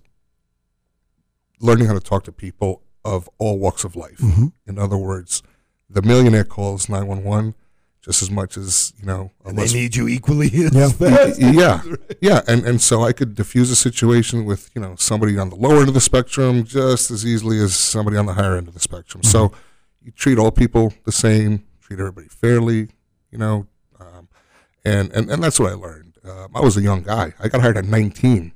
learning 1.61 1.87
how 1.87 1.95
to 1.95 2.01
talk 2.01 2.25
to 2.25 2.33
people 2.33 2.83
of 3.05 3.29
all 3.39 3.59
walks 3.59 3.85
of 3.85 3.97
life. 3.97 4.21
In 4.67 4.79
other 4.79 4.97
words, 4.97 5.43
the 5.89 6.03
millionaire 6.03 6.45
calls 6.45 6.89
nine 6.89 7.07
one 7.07 7.25
one 7.25 7.55
just 8.03 8.21
as 8.21 8.31
much 8.31 8.57
as 8.57 8.93
you 8.99 9.07
know. 9.07 9.31
And 9.45 9.57
they 9.57 9.69
need 9.69 9.95
you 9.95 10.09
equally 10.09 10.47
as 10.67 10.75
Yeah. 11.39 11.39
yeah, 11.39 11.83
yeah, 12.21 12.41
and 12.49 12.65
and 12.67 12.81
so 12.81 13.03
I 13.03 13.13
could 13.13 13.35
diffuse 13.35 13.71
a 13.71 13.77
situation 13.77 14.45
with 14.45 14.71
you 14.75 14.81
know 14.81 14.97
somebody 14.97 15.39
on 15.39 15.51
the 15.51 15.57
lower 15.57 15.79
end 15.79 15.89
of 15.89 15.95
the 15.95 16.01
spectrum 16.01 16.65
just 16.65 17.11
as 17.11 17.25
easily 17.25 17.59
as 17.61 17.75
somebody 17.77 18.17
on 18.17 18.27
the 18.27 18.35
higher 18.35 18.57
end 18.57 18.69
of 18.69 18.75
the 18.75 18.81
spectrum. 18.81 19.23
So 19.23 19.53
you 20.03 20.11
treat 20.11 20.39
all 20.39 20.51
people 20.51 20.93
the 21.05 21.13
same, 21.13 21.65
treat 21.81 22.01
everybody 22.01 22.29
fairly, 22.29 22.89
you 23.31 23.39
know, 23.39 23.67
um, 24.01 24.29
and 24.85 25.13
and 25.13 25.31
and 25.31 25.43
that's 25.43 25.61
what 25.61 25.71
I 25.71 25.75
learned. 25.75 26.19
Um, 26.25 26.49
I 26.55 26.61
was 26.61 26.77
a 26.77 26.83
young 26.83 27.03
guy. 27.03 27.35
I 27.41 27.49
got 27.49 27.61
hired 27.61 27.77
at 27.77 27.85
19. 27.85 28.53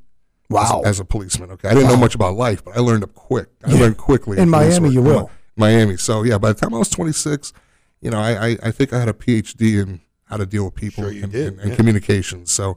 Wow. 0.48 0.80
As, 0.82 0.90
as 0.90 1.00
a 1.00 1.04
policeman, 1.04 1.50
okay, 1.52 1.68
I 1.68 1.74
didn't 1.74 1.88
know 1.88 1.96
much 1.96 2.14
about 2.14 2.34
life, 2.36 2.64
but 2.64 2.76
I 2.76 2.80
learned 2.80 3.02
up 3.04 3.14
quick. 3.14 3.48
I 3.64 3.72
learned 3.72 3.96
quickly 3.96 4.38
In 4.38 4.48
Miami, 4.48 4.80
work. 4.88 4.92
you 4.94 5.02
will. 5.02 5.30
Miami. 5.56 5.96
So 5.96 6.22
yeah, 6.22 6.38
by 6.38 6.52
the 6.52 6.60
time 6.60 6.72
I 6.74 6.78
was 6.78 6.88
26, 6.90 7.52
you 8.00 8.10
know, 8.10 8.18
I 8.18 8.48
I, 8.50 8.56
I 8.64 8.70
think 8.70 8.92
I 8.92 8.98
had 9.00 9.08
a 9.08 9.12
PhD 9.12 9.82
in 9.82 10.00
how 10.26 10.36
to 10.36 10.46
deal 10.46 10.64
with 10.64 10.74
people 10.74 11.04
Sure 11.04 11.12
and, 11.22 11.32
did, 11.32 11.46
and, 11.48 11.60
and 11.60 11.70
yeah. 11.70 11.76
communications. 11.76 12.50
So, 12.52 12.76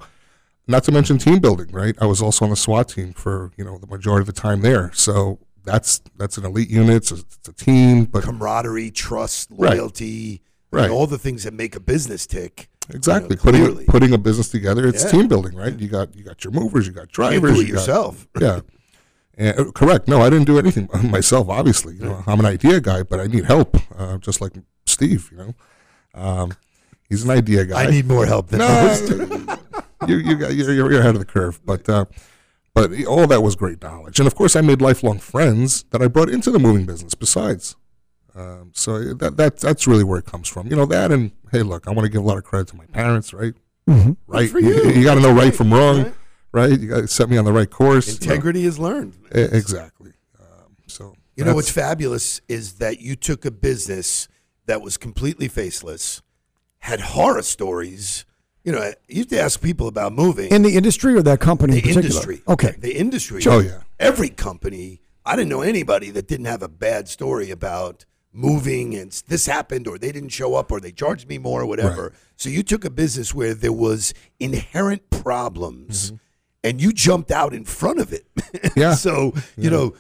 not 0.67 0.83
to 0.85 0.91
mention 0.91 1.17
team 1.17 1.39
building, 1.39 1.71
right? 1.71 1.95
I 1.99 2.05
was 2.05 2.21
also 2.21 2.45
on 2.45 2.51
the 2.51 2.55
SWAT 2.55 2.89
team 2.89 3.13
for 3.13 3.51
you 3.57 3.63
know 3.65 3.77
the 3.77 3.88
majority 3.88 4.21
of 4.21 4.27
the 4.33 4.39
time 4.39 4.61
there. 4.61 4.91
So 4.93 5.39
that's 5.63 6.01
that's 6.17 6.38
an 6.38 6.45
elite 6.45 6.69
unit. 6.69 6.95
It's 6.97 7.11
a, 7.11 7.15
it's 7.15 7.47
a 7.49 7.53
team, 7.53 8.05
but 8.05 8.23
Camaraderie, 8.23 8.91
trust, 8.91 9.49
Right. 9.51 9.77
loyalty, 9.77 10.41
Right. 10.71 10.85
and 10.85 10.93
all 10.93 11.05
the 11.07 11.17
things 11.17 11.43
that 11.43 11.53
make 11.53 11.75
a 11.75 11.79
business 11.79 12.25
tick. 12.25 12.69
Exactly 12.89 13.31
you 13.31 13.36
know, 13.38 13.41
putting 13.43 13.62
clearly. 13.65 13.86
putting 13.86 14.13
a 14.13 14.17
business 14.17 14.50
together. 14.50 14.88
It's 14.88 15.03
Yeah. 15.03 15.12
team 15.12 15.27
building, 15.27 15.55
right? 15.55 15.77
You 15.77 15.88
got 15.88 16.15
you 16.15 16.24
got 16.24 16.43
your 16.43 16.53
movers, 16.53 16.88
you 16.88 16.93
got 16.93 17.08
You 17.08 17.13
drivers, 17.13 17.55
do 17.55 17.62
it 17.62 17.67
you 17.67 17.74
got- 17.74 17.79
yourself. 17.79 18.27
yeah. 18.39 18.60
And, 19.38 19.60
uh, 19.60 19.72
correct. 19.72 20.08
No, 20.08 20.22
I 20.22 20.29
didn't 20.29 20.46
do 20.48 20.60
anything 20.60 20.89
myself. 21.03 21.48
Obviously, 21.50 21.96
you 21.96 22.01
know, 22.05 22.24
I'm 22.27 22.39
an 22.39 22.46
idea 22.46 22.79
guy, 22.81 23.03
but 23.03 23.19
I 23.19 23.27
need 23.27 23.46
help, 23.46 23.77
uh, 23.98 24.17
just 24.17 24.41
like 24.41 24.53
Steve. 24.86 25.29
You 25.31 25.38
know, 25.38 25.53
um, 26.13 26.51
he's 27.08 27.24
an 27.24 27.29
idea 27.29 27.65
guy. 27.65 27.84
I 27.86 27.89
need 27.89 28.05
more 28.08 28.25
help 28.25 28.48
than 28.50 28.60
no, 28.60 29.58
you 30.08 30.15
you 30.17 30.36
got 30.36 30.53
you're, 30.53 30.74
you're 30.74 30.91
you're 30.91 31.00
ahead 31.01 31.15
of 31.15 31.19
the 31.19 31.25
curve, 31.25 31.60
but 31.65 31.88
uh, 31.89 32.05
but 32.74 32.91
all 33.05 33.27
that 33.27 33.41
was 33.41 33.55
great 33.55 33.81
knowledge, 33.81 34.19
and 34.19 34.27
of 34.27 34.36
course, 34.36 34.55
I 34.55 34.62
made 34.62 34.81
lifelong 34.81 35.19
friends 35.19 35.84
that 35.91 36.01
I 36.01 36.08
brought 36.08 36.29
into 36.29 36.51
the 36.51 36.60
moving 36.60 36.86
business. 36.86 37.15
Besides, 37.15 37.75
Um, 38.36 38.71
so 38.74 39.13
that 39.15 39.38
that 39.38 39.57
that's 39.59 39.88
really 39.88 40.03
where 40.03 40.19
it 40.19 40.25
comes 40.25 40.48
from. 40.48 40.67
You 40.67 40.75
know 40.75 40.86
that, 40.86 41.12
and 41.12 41.31
hey, 41.51 41.63
look, 41.63 41.88
I 41.88 41.91
want 41.91 42.05
to 42.05 42.09
give 42.12 42.21
a 42.24 42.25
lot 42.27 42.38
of 42.38 42.43
credit 42.43 42.67
to 42.69 42.75
my 42.75 42.86
parents, 42.86 43.33
right? 43.33 43.53
Right, 44.27 44.48
for 44.51 44.59
you, 44.59 44.91
you. 44.91 45.03
got 45.03 45.15
to 45.15 45.19
know 45.19 45.31
right 45.33 45.53
from 45.55 45.74
wrong, 45.74 46.03
Right. 46.03 46.13
right? 46.51 46.79
You 46.79 46.88
got 46.89 47.01
to 47.01 47.07
set 47.07 47.27
me 47.27 47.38
on 47.38 47.45
the 47.45 47.51
right 47.51 47.69
course. 47.69 48.07
you 48.07 48.13
know. 48.13 48.31
Integrity 48.33 48.63
is 48.65 48.77
learned. 48.77 49.13
E- 49.36 49.39
exactly. 49.39 50.13
Um, 50.39 50.75
so 50.86 51.15
You 51.36 51.43
know 51.43 51.55
what's 51.55 51.71
fabulous 51.71 52.39
is 52.48 52.74
that 52.74 53.01
you 53.01 53.15
took 53.15 53.45
a 53.45 53.51
business 53.51 54.27
that 54.67 54.83
was 54.83 54.95
completely 54.98 55.48
faceless, 55.48 56.21
had 56.79 57.00
horror 57.00 57.41
stories. 57.41 58.25
You 58.63 58.74
know, 58.74 58.83
you 59.07 59.17
used 59.17 59.29
to 59.31 59.39
ask 59.41 59.59
people 59.59 59.88
about 59.88 60.13
moving 60.13 60.51
In 60.51 60.62
the 60.62 60.75
industry 60.75 61.15
or 61.15 61.24
that 61.24 61.39
company 61.39 61.74
the 61.74 61.77
in 61.79 61.95
particular? 61.95 62.05
industry. 62.05 62.43
Okay. 62.48 62.75
the 62.77 62.95
industry. 62.95 63.41
Oh, 63.48 63.57
yeah. 63.59 63.79
every 64.00 64.29
company. 64.29 65.01
I 65.25 65.36
didn't 65.36 65.50
know 65.50 65.62
anybody 65.62 66.12
that 66.12 66.27
didn't 66.27 66.45
have 66.45 66.62
a 66.62 66.67
bad 66.69 67.07
story 67.07 67.50
about 67.50 68.05
moving 68.31 68.95
and 68.95 69.12
this 69.27 69.45
happened 69.45 69.88
or 69.88 69.98
they 69.98 70.12
didn't 70.12 70.29
show 70.29 70.55
up 70.55 70.71
or 70.71 70.79
they 70.79 70.91
charged 70.91 71.27
me 71.27 71.38
more 71.38 71.62
or 71.62 71.65
whatever. 71.65 72.13
So 72.36 72.50
you 72.50 72.63
took 72.63 72.86
a 72.86 72.89
business 72.89 73.33
where 73.33 73.53
there 73.53 73.74
was 73.74 74.13
inherent 74.39 75.09
problems 75.09 76.07
mm-hmm. 76.07 76.15
and 76.63 76.81
you 76.81 76.93
jumped 76.93 77.31
out 77.31 77.53
in 77.53 77.65
front 77.65 78.00
of 78.00 78.13
it. 78.13 78.25
Yeah. 78.75 78.93
so, 78.93 79.33
you 79.57 79.69
know, 79.69 79.95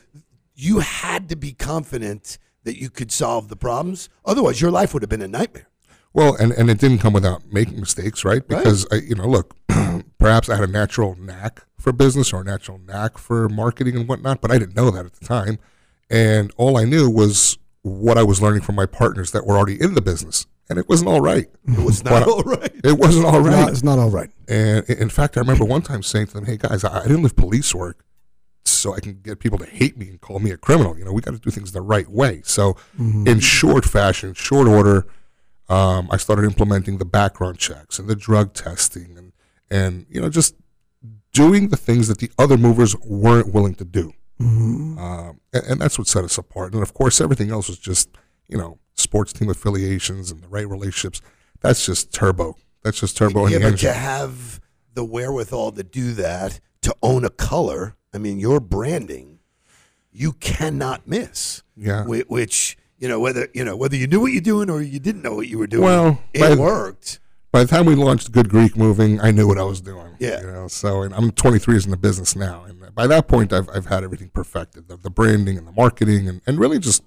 you 0.55 0.79
had 0.79 1.29
to 1.29 1.35
be 1.35 1.53
confident 1.53 2.37
that 2.63 2.79
you 2.79 2.89
could 2.89 3.11
solve 3.11 3.47
the 3.47 3.55
problems. 3.55 4.09
Otherwise, 4.25 4.61
your 4.61 4.71
life 4.71 4.93
would 4.93 5.03
have 5.03 5.09
been 5.09 5.21
a 5.21 5.27
nightmare. 5.27 5.67
Well, 6.13 6.35
and, 6.35 6.51
and 6.51 6.69
it 6.69 6.79
didn't 6.79 6.99
come 6.99 7.13
without 7.13 7.51
making 7.51 7.79
mistakes, 7.79 8.25
right? 8.25 8.45
Because 8.45 8.87
I, 8.91 8.95
you 8.95 9.15
know, 9.15 9.27
look, 9.27 9.55
perhaps 10.17 10.49
I 10.49 10.55
had 10.55 10.67
a 10.67 10.71
natural 10.71 11.15
knack 11.15 11.65
for 11.77 11.91
business 11.91 12.33
or 12.33 12.41
a 12.41 12.43
natural 12.43 12.79
knack 12.79 13.17
for 13.17 13.47
marketing 13.49 13.95
and 13.95 14.07
whatnot, 14.07 14.41
but 14.41 14.51
I 14.51 14.57
didn't 14.57 14.75
know 14.75 14.91
that 14.91 15.05
at 15.05 15.13
the 15.13 15.25
time. 15.25 15.59
And 16.09 16.51
all 16.57 16.77
I 16.77 16.85
knew 16.85 17.09
was 17.09 17.57
what 17.81 18.17
I 18.17 18.23
was 18.23 18.41
learning 18.41 18.61
from 18.61 18.75
my 18.75 18.85
partners 18.85 19.31
that 19.31 19.45
were 19.45 19.57
already 19.57 19.79
in 19.81 19.93
the 19.93 20.01
business, 20.01 20.45
and 20.69 20.77
it 20.77 20.87
wasn't 20.89 21.09
all 21.09 21.21
right. 21.21 21.47
It 21.67 21.79
was 21.85 22.03
not 22.03 22.27
all 22.27 22.41
right. 22.43 22.71
It 22.83 22.97
wasn't 22.97 23.25
all 23.25 23.41
right. 23.41 23.53
It's 23.53 23.61
not, 23.61 23.69
it's 23.69 23.83
not 23.83 23.99
all 23.99 24.09
right. 24.09 24.31
And 24.47 24.89
in 24.89 25.09
fact, 25.09 25.37
I 25.37 25.41
remember 25.41 25.65
one 25.65 25.81
time 25.81 26.03
saying 26.03 26.27
to 26.27 26.33
them, 26.33 26.45
"Hey 26.45 26.57
guys, 26.57 26.83
I 26.83 26.99
I 26.99 27.03
didn't 27.03 27.23
leave 27.23 27.35
police 27.35 27.73
work 27.75 28.03
so 28.65 28.93
I 28.93 28.99
can 28.99 29.19
get 29.21 29.39
people 29.39 29.57
to 29.59 29.65
hate 29.65 29.97
me 29.97 30.09
and 30.09 30.19
call 30.19 30.39
me 30.39 30.51
a 30.51 30.57
criminal. 30.57 30.97
You 30.97 31.05
know, 31.05 31.13
we 31.13 31.21
got 31.21 31.31
to 31.31 31.39
do 31.39 31.51
things 31.51 31.71
the 31.71 31.81
right 31.81 32.09
way." 32.09 32.41
So, 32.43 32.75
in 33.27 33.39
short 33.39 33.85
fashion, 33.85 34.33
short 34.33 34.67
order, 34.67 35.05
um, 35.69 36.07
I 36.11 36.17
started 36.17 36.45
implementing 36.45 36.97
the 36.97 37.05
background 37.05 37.59
checks 37.59 37.99
and 37.99 38.07
the 38.07 38.15
drug 38.15 38.53
testing, 38.53 39.17
and 39.17 39.31
and 39.69 40.05
you 40.09 40.19
know, 40.19 40.29
just 40.29 40.55
doing 41.33 41.69
the 41.69 41.77
things 41.77 42.07
that 42.07 42.17
the 42.17 42.31
other 42.37 42.57
movers 42.57 42.95
weren't 43.01 43.53
willing 43.53 43.75
to 43.75 43.85
do. 43.85 44.13
Um, 44.39 45.39
and, 45.53 45.63
and 45.65 45.81
that's 45.81 45.97
what 45.97 46.07
set 46.07 46.23
us 46.23 46.37
apart. 46.37 46.73
And 46.73 46.81
of 46.81 46.93
course, 46.93 47.19
everything 47.19 47.51
else 47.51 47.67
was 47.67 47.77
just 47.77 48.09
you 48.47 48.57
know 48.57 48.79
sports 48.95 49.33
team 49.33 49.49
affiliations 49.49 50.31
and 50.31 50.41
the 50.41 50.47
right 50.47 50.67
relationships. 50.67 51.21
That's 51.61 51.85
just 51.85 52.13
turbo. 52.13 52.55
That's 52.83 52.99
just 52.99 53.17
turbo 53.17 53.47
yeah, 53.47 53.59
but 53.59 53.79
to 53.79 53.91
have 53.91 54.61
the 54.93 55.03
wherewithal 55.03 55.73
to 55.73 55.83
do 55.83 56.13
that, 56.13 56.59
to 56.81 56.95
own 57.03 57.25
a 57.25 57.29
color, 57.29 57.95
I 58.13 58.17
mean, 58.17 58.39
your 58.39 58.59
branding, 58.59 59.39
you 60.11 60.33
cannot 60.33 61.07
miss. 61.07 61.63
Yeah. 61.75 62.05
Which, 62.05 62.77
you 62.97 63.07
know, 63.07 63.19
whether 63.19 63.47
you 63.53 63.63
know 63.63 63.75
whether 63.75 63.95
you 63.95 64.07
knew 64.07 64.21
what 64.21 64.31
you're 64.31 64.41
doing 64.41 64.69
or 64.69 64.81
you 64.81 64.99
didn't 64.99 65.21
know 65.21 65.35
what 65.35 65.47
you 65.47 65.57
were 65.57 65.67
doing, 65.67 65.83
Well, 65.83 66.23
it 66.33 66.57
worked. 66.57 67.19
By 67.51 67.63
the 67.63 67.67
time 67.67 67.85
we 67.85 67.95
launched 67.95 68.31
Good 68.31 68.49
Greek 68.49 68.77
Moving, 68.77 69.19
I 69.21 69.31
knew 69.31 69.47
what 69.47 69.57
I 69.57 69.63
was 69.63 69.81
doing. 69.81 70.15
Yeah. 70.19 70.41
You 70.41 70.47
know, 70.47 70.67
so 70.67 71.01
and 71.01 71.13
I'm 71.13 71.31
23 71.31 71.73
years 71.73 71.85
in 71.85 71.91
the 71.91 71.97
business 71.97 72.35
now, 72.35 72.63
and 72.63 72.93
by 72.93 73.07
that 73.07 73.27
point, 73.27 73.53
I've 73.53 73.69
I've 73.69 73.87
had 73.87 74.03
everything 74.03 74.29
perfected: 74.29 74.87
the, 74.87 74.97
the 74.97 75.09
branding 75.09 75.57
and 75.57 75.67
the 75.67 75.71
marketing, 75.71 76.27
and, 76.27 76.41
and 76.45 76.59
really 76.59 76.79
just 76.79 77.03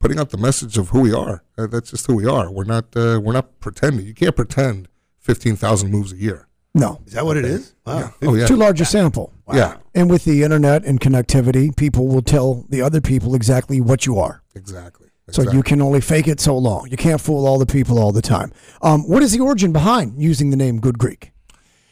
putting 0.00 0.18
out 0.18 0.30
the 0.30 0.38
message 0.38 0.78
of 0.78 0.90
who 0.90 1.00
we 1.00 1.12
are. 1.12 1.42
Uh, 1.56 1.66
That's 1.66 1.90
just 1.90 2.06
who 2.06 2.16
we 2.16 2.26
are. 2.26 2.50
We're 2.50 2.64
not 2.64 2.96
uh, 2.96 3.20
we're 3.22 3.32
not 3.32 3.60
pretending. 3.60 4.06
You 4.06 4.14
can't 4.14 4.36
pretend 4.36 4.88
15,000 5.20 5.90
moves 5.90 6.12
a 6.12 6.16
year. 6.16 6.48
No. 6.74 7.00
Is 7.06 7.14
that 7.14 7.24
what 7.24 7.36
it 7.36 7.44
is? 7.44 7.74
Wow. 7.84 8.14
Oh 8.22 8.34
yeah. 8.34 8.46
Too 8.46 8.56
large 8.56 8.80
a 8.80 8.84
sample. 8.84 9.32
Yeah. 9.52 9.78
And 9.94 10.10
with 10.10 10.24
the 10.24 10.42
internet 10.42 10.84
and 10.84 11.00
connectivity, 11.00 11.74
people 11.74 12.06
will 12.06 12.22
tell 12.22 12.66
the 12.68 12.82
other 12.82 13.00
people 13.00 13.34
exactly 13.34 13.80
what 13.80 14.06
you 14.06 14.18
are. 14.18 14.42
Exactly. 14.54 15.07
So 15.30 15.42
exactly. 15.42 15.56
you 15.58 15.62
can 15.62 15.82
only 15.82 16.00
fake 16.00 16.26
it 16.26 16.40
so 16.40 16.56
long. 16.56 16.88
You 16.90 16.96
can't 16.96 17.20
fool 17.20 17.46
all 17.46 17.58
the 17.58 17.66
people 17.66 17.98
all 17.98 18.12
the 18.12 18.22
time. 18.22 18.50
Um, 18.80 19.02
what 19.08 19.22
is 19.22 19.32
the 19.32 19.40
origin 19.40 19.72
behind 19.72 20.20
using 20.22 20.50
the 20.50 20.56
name 20.56 20.80
Good 20.80 20.98
Greek? 20.98 21.32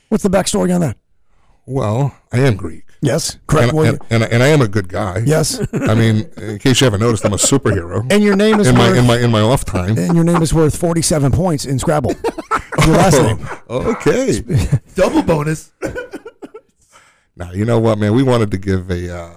What's 0.08 0.22
the 0.22 0.30
backstory 0.30 0.74
on 0.74 0.80
that? 0.80 0.96
well, 1.66 2.14
I 2.32 2.38
am 2.40 2.56
Greek. 2.56 2.84
Yes, 3.02 3.38
correct. 3.46 3.68
And, 3.68 3.76
Well, 3.76 3.88
and, 3.88 4.22
and, 4.22 4.32
and 4.32 4.42
I 4.42 4.46
am 4.48 4.62
a 4.62 4.68
good 4.68 4.88
guy. 4.88 5.22
yes, 5.26 5.60
I 5.72 5.94
mean, 5.94 6.30
in 6.38 6.58
case 6.58 6.80
you 6.80 6.86
haven't 6.86 7.00
noticed, 7.00 7.24
I'm 7.26 7.32
a 7.32 7.36
superhero. 7.36 8.06
and 8.10 8.22
your 8.22 8.36
name 8.36 8.58
is 8.60 8.68
in 8.68 8.74
my 8.76 8.88
worth, 8.88 8.98
in 8.98 9.06
my 9.06 9.18
in 9.18 9.30
my 9.30 9.40
off 9.40 9.64
time. 9.64 9.98
and 9.98 10.14
your 10.14 10.24
name 10.24 10.40
is 10.42 10.54
worth 10.54 10.76
forty-seven 10.76 11.32
points 11.32 11.66
in 11.66 11.78
Scrabble. 11.78 12.14
your 12.86 12.96
last 12.96 13.20
name. 13.20 13.46
Okay. 13.68 14.42
Double 14.94 15.22
bonus. 15.22 15.72
Now 17.36 17.52
you 17.52 17.64
know 17.64 17.78
what, 17.78 17.98
man. 17.98 18.14
We 18.14 18.22
wanted 18.22 18.50
to 18.52 18.58
give 18.58 18.90
a 18.90 19.14
uh, 19.14 19.30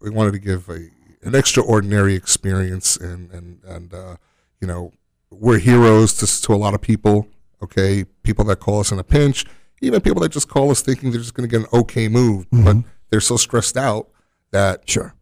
we 0.00 0.10
wanted 0.10 0.32
to 0.32 0.38
give 0.38 0.68
a 0.68 0.88
an 1.22 1.34
extraordinary 1.34 2.14
experience, 2.14 2.96
and 2.96 3.30
and 3.32 3.60
and 3.64 3.94
uh, 3.94 4.16
you 4.60 4.66
know 4.66 4.92
we're 5.30 5.58
heroes 5.58 6.12
to 6.14 6.42
to 6.42 6.52
a 6.54 6.56
lot 6.56 6.74
of 6.74 6.80
people. 6.80 7.28
Okay, 7.62 8.04
people 8.24 8.44
that 8.46 8.58
call 8.58 8.80
us 8.80 8.90
in 8.90 8.98
a 8.98 9.04
pinch, 9.04 9.44
even 9.80 10.00
people 10.00 10.20
that 10.22 10.30
just 10.32 10.48
call 10.48 10.70
us 10.70 10.82
thinking 10.82 11.10
they're 11.12 11.20
just 11.20 11.34
going 11.34 11.48
to 11.48 11.58
get 11.58 11.62
an 11.72 11.78
okay 11.80 12.08
move, 12.08 12.46
but 12.50 12.76
they're 13.10 13.20
so 13.20 13.36
stressed 13.36 13.76
out 13.76 14.08
that 14.50 14.82
Sure. 14.88 15.14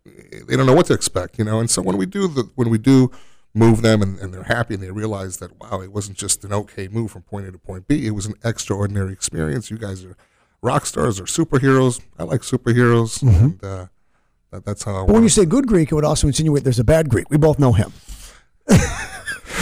they 0.49 0.57
don't 0.57 0.67
know 0.67 0.75
what 0.75 0.87
to 0.87 0.95
expect, 0.95 1.39
you 1.39 1.45
know. 1.45 1.61
And 1.61 1.69
so 1.71 1.83
when 1.83 1.97
we 1.99 2.07
do 2.07 2.27
the 2.29 2.51
when 2.55 2.71
we 2.71 2.79
do 2.79 3.11
move 3.53 3.83
them 3.83 4.01
and, 4.01 4.19
and 4.21 4.33
they're 4.33 4.45
happy 4.45 4.75
and 4.75 4.83
they 4.83 4.91
realize 4.91 5.37
that 5.39 5.51
wow, 5.61 5.81
it 5.83 5.93
wasn't 5.93 6.17
just 6.17 6.43
an 6.45 6.53
okay 6.53 6.89
move 6.89 7.11
from 7.11 7.23
point 7.23 7.47
A 7.47 7.53
to 7.53 7.59
point 7.59 7.87
B, 7.87 8.07
it 8.07 8.13
was 8.13 8.25
an 8.27 8.35
extraordinary 8.43 9.13
experience. 9.13 9.71
You 9.71 9.77
guys 9.79 10.03
are 10.05 10.17
rock 10.63 10.87
stars 10.87 11.21
or 11.21 11.25
superheroes. 11.25 12.01
I 12.19 12.23
like 12.25 12.41
superheroes, 12.41 13.21
and 13.23 13.63
uh, 13.63 13.87
that, 14.53 14.65
that's 14.65 14.85
how. 14.85 15.05
When 15.07 15.23
you 15.23 15.29
say 15.29 15.45
good 15.45 15.67
Greek, 15.67 15.91
it 15.93 15.95
would 15.95 16.05
also 16.05 16.27
insinuate 16.27 16.65
there's 16.65 16.79
a 16.79 16.85
bad 16.85 17.09
Greek. 17.09 17.31
We 17.31 17.37
both 17.39 17.59
know 17.59 17.73
him. 17.73 17.93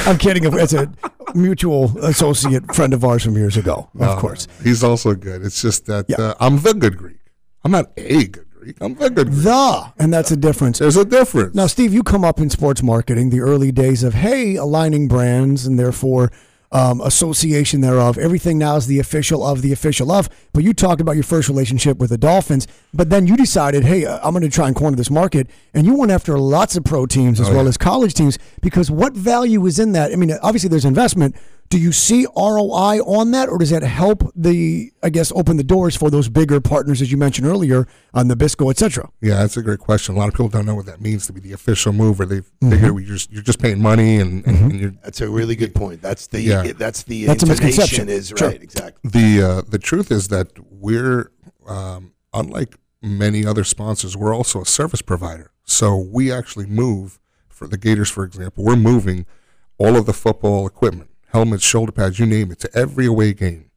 I'm 0.07 0.19
kidding. 0.19 0.45
It's 0.45 0.73
a 0.73 0.91
mutual 1.35 1.97
associate 1.99 2.75
friend 2.75 2.95
of 2.95 3.05
ours 3.05 3.25
from 3.25 3.35
years 3.37 3.57
ago, 3.57 3.89
of 3.97 4.03
Uh, 4.03 4.21
course. 4.21 4.47
he's 4.63 4.83
also 4.83 5.15
good. 5.15 5.43
It's 5.45 5.61
just 5.61 5.87
that 5.87 6.07
Yeah. 6.09 6.17
uh, 6.21 6.35
I'm 6.41 6.59
the 6.61 6.73
good 6.75 6.97
Greek. 6.97 7.19
I'm 7.65 7.73
not 7.73 7.87
a 7.97 8.25
good 8.27 8.47
Greek. 8.51 8.77
I'm 8.81 8.95
the 8.95 9.11
good 9.11 9.29
Greek. 9.31 9.43
The, 9.45 9.93
and 9.99 10.13
that's 10.13 10.31
a 10.31 10.37
difference. 10.37 10.79
There's 10.79 10.97
a 10.97 11.05
difference. 11.05 11.55
Now, 11.55 11.67
Steve, 11.67 11.93
you 11.93 12.03
come 12.03 12.25
up 12.25 12.39
in 12.41 12.49
sports 12.51 12.83
marketing, 12.83 13.31
the 13.31 13.41
early 13.41 13.73
days 13.73 14.03
of, 14.03 14.15
hey, 14.15 14.57
aligning 14.57 15.09
brands 15.09 15.67
and 15.67 15.79
therefore 15.79 16.31
um, 16.71 17.01
association 17.01 17.81
thereof. 17.81 18.19
Everything 18.19 18.59
now 18.59 18.77
is 18.77 18.87
the 18.87 18.99
official 18.99 19.45
of 19.47 19.63
the 19.63 19.73
official 19.73 20.11
of. 20.13 20.29
But 20.53 20.65
you 20.65 20.75
talked 20.75 21.01
about 21.01 21.13
your 21.17 21.25
first 21.25 21.49
relationship 21.49 21.99
with 21.99 22.11
the 22.11 22.19
Dolphins, 22.19 22.67
but 22.93 23.11
then 23.11 23.27
you 23.27 23.37
decided, 23.37 23.85
hey, 23.85 24.05
uh, 24.05 24.19
I'm 24.23 24.33
going 24.33 24.43
to 24.43 24.51
try 24.51 24.67
and 24.67 24.77
corner 24.77 24.97
this 24.97 25.11
market. 25.11 25.49
And 25.75 25.87
you 25.87 25.95
went 25.97 26.13
after 26.13 26.39
lots 26.39 26.77
of 26.77 26.85
pro 26.85 27.07
teams 27.07 27.41
as 27.41 27.49
Oh, 27.49 27.55
well 27.55 27.63
yeah. 27.63 27.69
as 27.71 27.77
college 27.79 28.15
teams 28.15 28.39
because 28.61 28.91
what 28.91 29.15
value 29.15 29.65
is 29.67 29.79
in 29.79 29.93
that? 29.93 30.13
I 30.13 30.17
mean, 30.17 30.33
obviously 30.43 30.69
there's 30.69 30.85
investment. 30.85 31.35
Do 31.71 31.79
you 31.79 31.93
see 31.93 32.25
ROI 32.35 33.01
on 33.05 33.31
that, 33.33 33.51
or 33.51 33.59
does 33.59 33.69
that 33.71 33.83
help 33.83 34.33
the, 34.35 34.91
I 35.03 35.11
guess, 35.11 35.31
open 35.35 35.59
the 35.59 35.65
doors 35.65 35.95
for 35.95 36.09
those 36.11 36.31
bigger 36.31 36.61
partners, 36.63 37.03
as 37.03 37.11
you 37.13 37.19
mentioned 37.19 37.47
earlier, 37.47 37.87
on 38.15 38.27
Nabisco, 38.29 38.71
et 38.71 38.79
cetera? 38.79 39.11
Yeah, 39.21 39.35
that's 39.37 39.57
a 39.59 39.63
great 39.63 39.79
question. 39.79 40.15
A 40.15 40.19
lot 40.19 40.29
of 40.29 40.35
people 40.35 40.49
don't 40.49 40.65
know 40.65 40.75
what 40.75 40.87
that 40.87 41.03
means 41.03 41.27
to 41.27 41.33
be 41.35 41.41
the 41.41 41.53
official 41.53 41.93
mover. 41.93 42.25
They 42.25 42.41
Mm-hmm. 42.41 42.71
figure 42.71 42.93
we 42.95 43.05
just 43.05 43.31
you're 43.31 43.43
just 43.43 43.61
paying 43.61 43.81
money 43.81 44.17
and, 44.19 44.45
and, 44.47 44.73
and 44.73 44.81
you're 44.81 44.91
That's 45.05 45.21
a 45.21 45.29
really 45.29 45.55
good 45.55 45.75
point. 45.75 46.03
That's 46.03 46.27
the 46.27 46.41
Yeah. 46.41 46.73
that's 46.73 47.05
the 47.05 47.27
That's 47.27 47.43
a 47.43 47.47
misconception. 47.47 48.09
is 48.09 48.33
Sure. 48.37 48.49
right. 48.49 48.61
Exactly. 48.63 49.11
the 49.11 49.43
uh, 49.43 49.63
the 49.69 49.79
truth 49.79 50.11
is 50.11 50.27
that 50.29 50.49
we're 50.71 51.31
um, 51.69 52.13
unlike 52.35 52.77
many 53.03 53.47
other 53.47 53.63
sponsors. 53.63 54.17
We're 54.17 54.35
also 54.35 54.63
a 54.63 54.67
service 54.67 55.03
provider, 55.03 55.53
so 55.65 55.97
we 55.97 56.33
actually 56.33 56.67
move 56.67 57.21
for 57.49 57.69
the 57.69 57.77
Gators, 57.79 58.11
for 58.11 58.25
example. 58.25 58.65
We're 58.65 58.75
moving 58.77 59.27
all 59.79 59.97
of 59.97 60.07
the 60.07 60.13
football 60.13 60.67
equipment, 60.67 61.08
helmets, 61.29 61.65
shoulder 61.65 61.93
pads, 61.93 62.19
you 62.19 62.27
name 62.27 62.51
it, 62.51 62.59
to 62.61 62.71
every 62.77 63.07
away 63.07 63.33
game. 63.33 63.71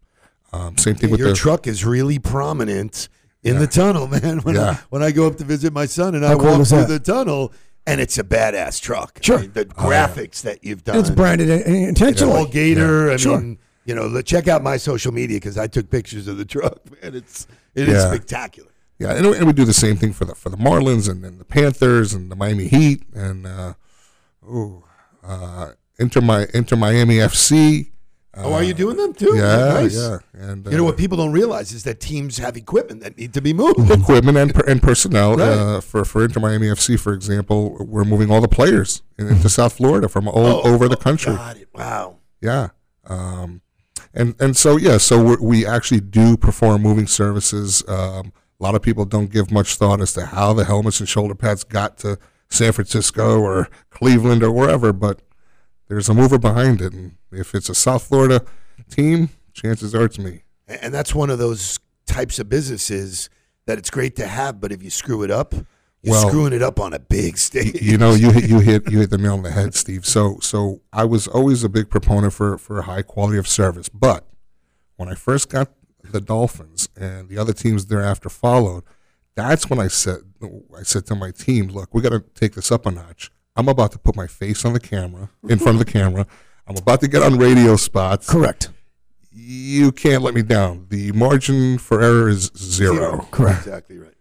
Um, 0.54 0.78
same 0.78 0.96
thing 0.96 1.12
with 1.12 1.20
Your 1.20 1.30
the 1.30 1.36
truck 1.36 1.66
is 1.68 1.86
really 1.86 2.20
prominent 2.20 3.08
in 3.44 3.58
the 3.60 3.68
tunnel, 3.68 4.08
man. 4.22 4.40
When 4.40 4.58
I, 4.58 4.60
Yeah. 4.72 4.78
when 4.90 5.02
I 5.04 5.12
go 5.12 5.28
up 5.28 5.38
to 5.38 5.44
visit 5.44 5.72
my 5.74 5.86
son 5.86 6.16
and 6.16 6.26
I 6.26 6.36
cool 6.36 6.58
walk 6.60 6.68
through 6.68 6.86
the 6.86 7.00
tunnel, 7.00 7.54
and 7.88 8.00
it's 8.02 8.18
a 8.18 8.24
badass 8.24 8.80
truck. 8.82 9.20
I 9.22 9.26
Sure. 9.26 9.40
mean, 9.40 9.52
the 9.54 9.66
graphics 9.66 10.42
that 10.42 10.64
you've 10.64 10.84
done. 10.84 10.98
And 10.98 11.06
it's 11.08 11.16
branded 11.16 11.50
in- 11.50 11.76
intentionally. 11.90 12.34
all 12.34 12.46
Gator. 12.46 13.10
I 13.12 13.18
Sure. 13.18 13.40
mean, 13.40 13.58
you 13.86 13.96
know, 13.96 14.22
check 14.22 14.48
out 14.48 14.62
my 14.62 14.78
social 14.78 15.12
media 15.12 15.38
because 15.38 15.58
I 15.58 15.68
took 15.68 15.90
pictures 15.90 16.28
of 16.28 16.38
the 16.38 16.46
truck. 16.56 16.80
Man, 17.02 17.16
it's 17.16 17.48
it 17.74 17.88
is 17.90 17.96
Yeah. 17.96 18.08
spectacular. 18.14 18.70
Yeah, 19.00 19.14
and, 19.16 19.26
and 19.26 19.48
we 19.48 19.54
do 19.54 19.66
the 19.66 19.74
same 19.74 19.96
thing 19.98 20.14
for 20.14 20.26
the 20.26 20.36
for 20.36 20.50
the 20.50 20.58
Marlins 20.58 21.10
and, 21.10 21.26
and 21.26 21.40
the 21.40 21.46
Panthers 21.46 22.14
and 22.14 22.30
the 22.30 22.36
Miami 22.36 22.68
Heat 22.68 23.02
and 23.16 23.48
uh, 23.48 23.74
ooh, 24.48 24.84
uh, 25.26 25.72
Inter 26.02 26.22
Mi- 26.22 26.48
Inter 26.54 26.76
Miami 26.76 27.16
FC. 27.18 27.92
oh, 28.36 28.54
are 28.54 28.64
you 28.64 28.74
doing 28.74 28.98
them 28.98 29.14
too? 29.14 29.36
Yeah, 29.36 29.74
Nice. 29.82 29.96
yeah. 29.96 30.18
And 30.34 30.66
You 30.66 30.78
know 30.78 30.84
uh, 30.84 30.88
what 30.88 30.98
people 30.98 31.18
don't 31.18 31.32
realize 31.34 31.72
is 31.74 31.84
that 31.84 32.00
teams 32.00 32.38
have 32.38 32.56
equipment 32.58 33.02
that 33.04 33.18
need 33.18 33.34
to 33.34 33.42
be 33.42 33.54
moved. 33.54 33.90
equipment 34.02 34.38
and, 34.38 34.54
per- 34.56 34.66
and 34.68 34.82
personnel. 34.82 35.36
Right. 35.36 35.48
Uh, 35.48 35.82
for 35.82 36.04
for 36.06 36.24
Inter 36.26 36.40
Miami 36.40 36.68
FC, 36.68 37.00
for 37.00 37.14
example, 37.14 37.78
we're 37.86 38.06
moving 38.06 38.32
all 38.32 38.42
the 38.42 38.48
players 38.48 39.02
into 39.18 39.48
South 39.60 39.74
Florida 39.74 40.08
from 40.10 40.28
all 40.28 40.62
Oh, 40.66 40.74
over 40.74 40.88
the 40.88 40.98
oh, 40.98 41.00
country. 41.02 41.36
Got 41.36 41.58
it. 41.58 41.68
Wow. 41.74 42.18
Yeah. 42.42 42.70
Um, 43.08 43.62
and 44.14 44.36
and 44.40 44.56
so 44.58 44.78
yeah, 44.78 44.98
so 44.98 45.22
we 45.24 45.36
we 45.42 45.66
actually 45.66 46.02
do 46.02 46.36
perform 46.38 46.82
moving 46.82 47.08
services. 47.08 47.84
Um, 47.88 48.34
a 48.60 48.64
lot 48.64 48.76
of 48.76 48.82
people 48.82 49.06
don't 49.06 49.32
give 49.32 49.52
much 49.52 49.76
thought 49.76 50.02
as 50.02 50.14
to 50.14 50.26
how 50.28 50.54
the 50.54 50.66
helmets 50.66 51.00
and 51.00 51.10
shoulder 51.10 51.34
pads 51.36 51.64
got 51.64 51.98
to 52.00 52.18
San 52.50 52.72
Francisco 52.74 53.40
or 53.42 53.70
Cleveland 53.90 54.44
or 54.44 54.52
wherever, 54.52 54.94
but 54.94 55.22
there's 55.92 56.08
a 56.08 56.14
mover 56.14 56.40
behind 56.40 56.82
it, 56.82 56.94
and 56.94 57.18
if 57.34 57.54
it's 57.54 57.68
a 57.68 57.76
South 57.76 58.04
Florida 58.08 58.46
team, 58.90 59.28
chances 59.54 59.94
are 59.94 60.06
it's 60.06 60.18
me. 60.18 60.44
And 60.68 60.94
that's 60.94 61.14
one 61.14 61.30
of 61.30 61.38
those 61.38 61.80
types 62.06 62.40
of 62.40 62.48
businesses 62.48 63.30
that 63.66 63.78
it's 63.78 63.90
great 63.90 64.16
to 64.16 64.26
have, 64.26 64.62
but 64.62 64.72
if 64.72 64.82
you 64.82 64.90
screw 64.90 65.22
it 65.22 65.30
up, 65.30 65.54
you're 66.02 66.14
Well- 66.14 66.30
screwing 66.30 66.54
it 66.54 66.62
up 66.62 66.80
on 66.80 66.94
a 66.94 67.00
big 67.00 67.38
stage. 67.48 67.82
you 67.82 67.98
know, 67.98 68.14
you 68.14 68.32
hit 68.32 68.50
you 68.50 68.60
hit 68.62 68.90
you 68.90 69.00
hit 69.02 69.10
the 69.10 69.18
nail 69.18 69.34
on 69.34 69.44
the 69.44 69.52
head, 69.52 69.76
Steve. 69.76 70.06
So 70.06 70.40
so 70.42 70.80
I 70.94 71.04
was 71.04 71.28
always 71.28 71.64
a 71.66 71.70
big 71.70 71.90
proponent 71.90 72.32
for 72.34 72.58
for 72.58 72.84
high 72.84 73.02
quality 73.02 73.38
of 73.38 73.46
service, 73.48 73.90
but 73.90 74.26
when 74.96 75.10
I 75.10 75.16
first 75.16 75.50
got 75.50 75.72
the 76.10 76.22
Dolphins 76.22 76.88
and 76.96 77.28
the 77.28 77.38
other 77.38 77.52
teams 77.54 77.88
thereafter 77.88 78.30
followed, 78.30 78.84
that's 79.36 79.70
when 79.70 79.78
I 79.80 79.90
said 79.90 80.20
I 80.76 80.84
said 80.84 81.06
to 81.08 81.16
my 81.16 81.32
team, 81.32 81.68
look, 81.68 81.94
we 81.94 82.02
got 82.02 82.10
to 82.10 82.22
take 82.34 82.54
this 82.56 82.72
up 82.72 82.86
a 82.86 82.92
notch. 82.92 83.30
I'm 83.56 83.68
about 83.68 83.92
to 83.94 84.00
put 84.00 84.16
my 84.16 84.28
face 84.28 84.64
on 84.66 84.74
the 84.74 84.80
camera 84.80 85.30
in 85.48 85.60
front 85.60 85.80
of 85.80 85.86
the 85.86 85.92
camera. 85.92 86.26
I'm 86.68 86.78
about 86.78 87.02
to 87.02 87.08
get 87.08 87.22
on 87.22 87.38
radio 87.38 87.76
spots. 87.76 88.30
Correct. 88.30 88.70
You 89.32 89.92
can't 89.92 90.24
let 90.24 90.34
me 90.34 90.42
down. 90.42 90.88
The 90.90 91.12
margin 91.14 91.78
for 91.78 92.02
error 92.02 92.30
is 92.30 92.52
zero. 92.58 93.28
Correct. 93.32 93.60
Exactly 93.66 93.98
right. 93.98 94.14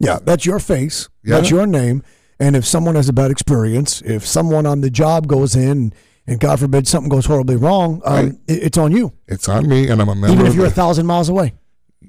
Yeah, 0.00 0.18
that's 0.22 0.44
your 0.44 0.58
face. 0.58 1.08
Yeah. 1.22 1.36
That's 1.36 1.50
your 1.50 1.66
name. 1.66 2.02
And 2.40 2.56
if 2.56 2.66
someone 2.66 2.94
has 2.96 3.08
a 3.08 3.12
bad 3.12 3.30
experience, 3.30 4.02
if 4.02 4.26
someone 4.26 4.66
on 4.66 4.80
the 4.80 4.90
job 4.90 5.26
goes 5.28 5.54
in 5.54 5.92
and 6.26 6.40
God 6.40 6.58
forbid 6.60 6.88
something 6.88 7.08
goes 7.08 7.26
horribly 7.26 7.56
wrong, 7.56 8.02
um, 8.04 8.14
Right. 8.14 8.32
it's 8.48 8.76
on 8.76 8.92
you. 8.92 9.12
It's 9.28 9.48
on 9.48 9.68
me, 9.68 9.88
and 9.88 10.00
I'm 10.02 10.08
a 10.08 10.14
member. 10.14 10.34
Even 10.34 10.46
if 10.46 10.54
you're 10.54 10.66
a 10.66 10.68
the- 10.68 10.74
thousand 10.74 11.06
miles 11.06 11.28
away. 11.28 11.54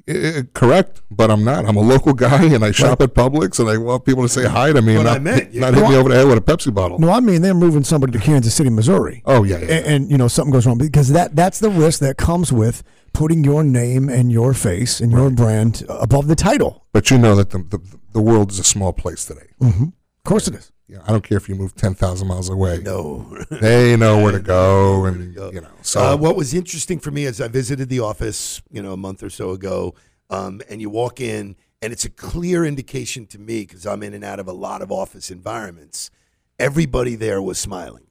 Uh, 0.07 0.43
correct, 0.53 1.01
but 1.09 1.31
I'm 1.31 1.43
not. 1.43 1.65
I'm 1.65 1.75
a 1.77 1.81
local 1.81 2.13
guy, 2.25 2.45
and 2.45 2.63
I 2.63 2.71
shop 2.71 3.01
at 3.01 3.13
Publix, 3.13 3.59
and 3.59 3.69
I 3.69 3.77
want 3.77 4.05
people 4.05 4.23
to 4.23 4.29
say 4.29 4.45
hi 4.45 4.71
to 4.73 4.81
me, 4.81 4.95
and 4.95 5.03
What 5.05 5.07
I 5.07 5.13
not, 5.13 5.21
meant, 5.23 5.53
not 5.55 5.73
hit 5.73 5.87
me 5.89 5.95
over 5.95 6.09
the 6.09 6.15
head 6.15 6.27
with 6.27 6.37
a 6.37 6.41
Pepsi 6.41 6.73
bottle. 6.73 6.99
No, 6.99 7.09
I 7.11 7.19
mean 7.19 7.41
they're 7.41 7.53
moving 7.53 7.83
somebody 7.83 8.11
to 8.13 8.19
Kansas 8.19 8.53
City, 8.53 8.69
Missouri. 8.69 9.21
Oh 9.25 9.43
yeah, 9.43 9.57
yeah. 9.59 9.65
and, 9.75 9.85
and 9.87 10.11
you 10.11 10.17
know 10.17 10.27
something 10.27 10.51
goes 10.53 10.65
wrong 10.65 10.77
because 10.77 11.09
that 11.09 11.35
that's 11.35 11.59
the 11.59 11.69
risk 11.69 11.99
that 12.01 12.17
comes 12.17 12.51
with 12.53 12.83
putting 13.13 13.43
your 13.43 13.63
name 13.63 14.09
and 14.09 14.31
your 14.31 14.53
face 14.53 14.99
and 14.99 15.11
your 15.11 15.29
brand 15.29 15.83
above 15.89 16.27
the 16.27 16.35
title. 16.35 16.85
but 16.93 17.09
you 17.09 17.17
know 17.17 17.35
that 17.35 17.49
the, 17.51 17.59
the 17.59 17.79
the 18.13 18.21
world 18.21 18.51
is 18.51 18.59
a 18.59 18.63
small 18.63 18.93
place 18.93 19.25
today. 19.25 19.47
Of 19.61 19.91
course, 20.23 20.47
it 20.47 20.55
is. 20.55 20.71
You 20.87 20.97
know, 20.97 21.01
I 21.07 21.11
don't 21.11 21.23
care 21.23 21.37
if 21.37 21.49
you 21.49 21.55
move 21.55 21.73
ten 21.75 21.95
thousand 21.95 22.27
miles 22.27 22.49
away. 22.49 22.79
No. 22.83 23.25
They 23.49 23.95
know 23.95 24.21
where 24.21 24.31
to 24.33 24.39
go, 24.39 25.05
and 25.05 25.33
you 25.33 25.61
know. 25.61 25.67
So 25.81 26.13
Uh, 26.13 26.15
what 26.17 26.35
was 26.35 26.53
interesting 26.53 26.99
for 26.99 27.09
me 27.11 27.25
is 27.25 27.41
I 27.41 27.47
visited 27.47 27.89
the 27.89 27.99
office, 28.01 28.61
you 28.71 28.81
know, 28.83 28.93
a 28.93 28.97
month 28.97 29.23
or 29.23 29.29
so 29.29 29.51
ago, 29.51 29.95
um, 30.29 30.61
and 30.69 30.79
you 30.81 30.89
walk 30.91 31.19
in, 31.19 31.55
and 31.81 31.91
it's 31.91 32.05
a 32.05 32.09
clear 32.09 32.63
indication 32.65 33.25
to 33.27 33.39
me 33.39 33.61
because 33.61 33.85
I'm 33.85 34.03
in 34.03 34.13
and 34.13 34.23
out 34.23 34.39
of 34.39 34.47
a 34.47 34.51
lot 34.53 34.81
of 34.83 34.91
office 34.91 35.31
environments. 35.31 36.11
Everybody 36.59 37.15
there 37.15 37.41
was 37.41 37.57
smiling. 37.59 38.05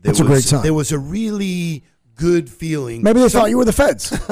There 0.00 0.10
That's 0.12 0.20
a 0.20 0.24
was, 0.24 0.28
great 0.30 0.44
sign. 0.44 0.62
There 0.62 0.74
was 0.74 0.90
a 0.92 0.98
really 0.98 1.84
good 2.16 2.50
feeling. 2.50 3.02
Maybe 3.02 3.20
they 3.20 3.28
Some- 3.28 3.42
thought 3.42 3.50
you 3.50 3.58
were 3.58 3.64
the 3.64 3.72
feds. 3.72 4.12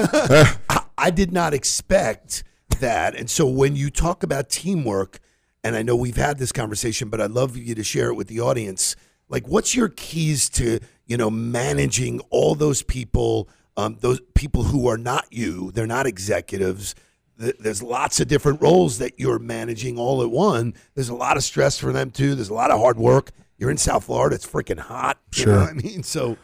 I, 0.68 0.82
I 0.98 1.10
did 1.10 1.32
not 1.32 1.54
expect 1.54 2.42
that. 2.80 3.14
And 3.14 3.30
so 3.30 3.46
when 3.46 3.74
you 3.76 3.90
talk 3.90 4.22
about 4.22 4.50
teamwork, 4.50 5.20
and 5.66 5.76
I 5.76 5.82
know 5.82 5.96
we've 5.96 6.16
had 6.16 6.38
this 6.38 6.52
conversation, 6.52 7.08
but 7.08 7.20
I'd 7.20 7.30
love 7.32 7.56
you 7.56 7.74
to 7.74 7.82
share 7.84 8.08
it 8.08 8.14
with 8.14 8.28
the 8.28 8.40
audience. 8.40 8.94
Like, 9.28 9.46
what's 9.48 9.74
your 9.74 9.88
keys 9.88 10.48
to, 10.50 10.78
you 11.06 11.16
know, 11.16 11.30
managing 11.30 12.20
all 12.30 12.54
those 12.54 12.82
people, 12.82 13.48
um, 13.76 13.98
those 14.00 14.20
people 14.34 14.62
who 14.64 14.86
are 14.88 14.96
not 14.98 15.26
you, 15.30 15.72
they're 15.72 15.86
not 15.86 16.06
executives. 16.06 16.94
There's 17.36 17.82
lots 17.82 18.20
of 18.20 18.28
different 18.28 18.62
roles 18.62 18.98
that 18.98 19.18
you're 19.18 19.38
managing 19.38 19.98
all 19.98 20.22
at 20.22 20.30
one. 20.30 20.74
There's 20.94 21.08
a 21.10 21.14
lot 21.14 21.36
of 21.36 21.42
stress 21.42 21.78
for 21.78 21.92
them 21.92 22.10
too. 22.10 22.34
There's 22.34 22.48
a 22.48 22.54
lot 22.54 22.70
of 22.70 22.78
hard 22.80 22.96
work. 22.98 23.30
You're 23.58 23.70
in 23.70 23.76
South 23.76 24.04
Florida. 24.04 24.36
It's 24.36 24.46
freaking 24.46 24.78
hot. 24.78 25.18
You 25.34 25.42
Sure. 25.42 25.52
know 25.54 25.60
what 25.62 25.70
I 25.70 25.72
mean? 25.74 26.02
So 26.02 26.36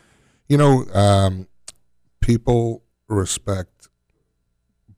you 0.49 0.59
know, 0.59 0.85
um, 0.93 1.47
people 2.21 2.83
respect 3.09 3.89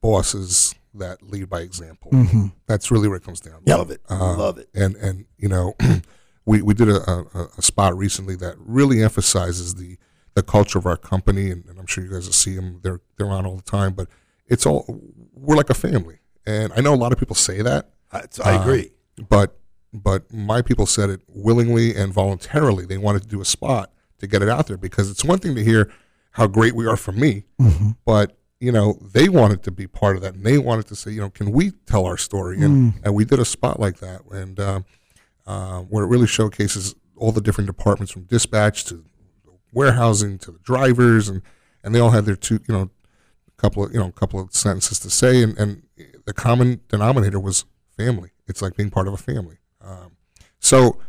bosses 0.01 0.75
that 0.99 1.23
lead 1.23 1.49
by 1.49 1.61
example. 1.61 2.11
Mm-hmm. 2.11 2.47
That's 2.67 2.91
really 2.91 3.07
where 3.07 3.17
it 3.17 3.23
comes 3.23 3.39
down. 3.39 3.63
to. 3.63 3.77
love 3.77 3.91
it. 3.91 4.01
Uh, 4.09 4.37
love 4.37 4.57
it. 4.57 4.69
And 4.73 4.95
and 4.95 5.25
you 5.37 5.47
know, 5.47 5.75
we 6.45 6.61
we 6.61 6.73
did 6.73 6.89
a, 6.89 7.01
a, 7.09 7.49
a 7.57 7.61
spot 7.61 7.97
recently 7.97 8.35
that 8.37 8.55
really 8.59 9.03
emphasizes 9.03 9.75
the 9.75 9.97
the 10.33 10.43
culture 10.43 10.77
of 10.77 10.85
our 10.85 10.97
company, 10.97 11.49
and, 11.49 11.65
and 11.65 11.79
I'm 11.79 11.87
sure 11.87 12.03
you 12.03 12.11
guys 12.11 12.25
will 12.25 12.33
see 12.33 12.55
them. 12.55 12.79
They're 12.83 13.01
they're 13.17 13.29
on 13.29 13.45
all 13.45 13.55
the 13.55 13.61
time, 13.63 13.93
but 13.93 14.07
it's 14.47 14.65
all 14.65 14.85
we're 15.33 15.55
like 15.55 15.69
a 15.69 15.75
family. 15.75 16.19
And 16.45 16.71
I 16.73 16.81
know 16.81 16.93
a 16.93 16.95
lot 16.95 17.11
of 17.11 17.17
people 17.17 17.35
say 17.35 17.61
that, 17.63 17.89
I, 18.11 18.23
I 18.43 18.61
agree. 18.61 18.91
Um, 19.17 19.27
but 19.29 19.57
but 19.93 20.31
my 20.31 20.61
people 20.61 20.85
said 20.85 21.09
it 21.09 21.21
willingly 21.27 21.95
and 21.95 22.13
voluntarily. 22.13 22.85
They 22.85 22.97
wanted 22.97 23.23
to 23.23 23.27
do 23.27 23.41
a 23.41 23.45
spot 23.45 23.91
to 24.19 24.27
get 24.27 24.41
it 24.41 24.49
out 24.49 24.67
there 24.67 24.77
because 24.77 25.09
it's 25.09 25.23
one 25.23 25.39
thing 25.39 25.55
to 25.55 25.63
hear 25.63 25.91
how 26.31 26.47
great 26.47 26.75
we 26.75 26.85
are 26.85 26.97
for 26.97 27.13
me, 27.13 27.45
mm-hmm. 27.59 27.91
but 28.03 28.37
you 28.59 28.71
know 28.71 28.97
they 29.01 29.29
wanted 29.29 29.63
to 29.63 29.71
be 29.71 29.87
part 29.87 30.15
of 30.15 30.21
that 30.23 30.35
and 30.35 30.45
they 30.45 30.57
wanted 30.57 30.87
to 30.87 30.95
say, 30.95 31.11
you 31.11 31.21
know, 31.21 31.29
can 31.29 31.51
we 31.51 31.71
tell 31.85 32.05
our 32.05 32.17
story? 32.17 32.61
And 32.61 32.93
and 33.03 33.13
we 33.13 33.25
did 33.25 33.39
a 33.39 33.45
spot 33.45 33.79
like 33.79 33.97
that, 33.99 34.21
and 34.31 34.59
um, 34.59 34.85
uh, 35.45 35.81
where 35.81 36.03
it 36.03 36.07
really 36.07 36.27
showcases 36.27 36.95
all 37.15 37.31
the 37.31 37.41
different 37.41 37.67
departments 37.67 38.11
from 38.11 38.23
dispatch 38.23 38.85
to 38.85 39.05
warehousing 39.71 40.37
to 40.39 40.51
the 40.51 40.59
drivers, 40.59 41.29
and 41.29 41.41
and 41.83 41.93
they 41.93 41.99
all 41.99 42.11
had 42.11 42.25
their 42.25 42.35
two, 42.35 42.59
you 42.67 42.73
know, 42.73 42.89
a 43.47 43.61
couple 43.61 43.85
of 43.85 43.93
you 43.93 43.99
know, 43.99 44.07
a 44.07 44.11
couple 44.11 44.39
of 44.39 44.53
sentences 44.53 44.99
to 44.99 45.09
say, 45.09 45.43
and 45.43 45.57
and 45.57 45.83
the 46.25 46.33
common 46.33 46.81
denominator 46.87 47.39
was 47.39 47.65
family. 47.95 48.31
It's 48.47 48.61
like 48.61 48.75
being 48.75 48.89
part 48.89 49.07
of 49.07 49.13
a 49.13 49.17
family. 49.17 49.57
Um, 49.81 50.17
so, 50.59 50.99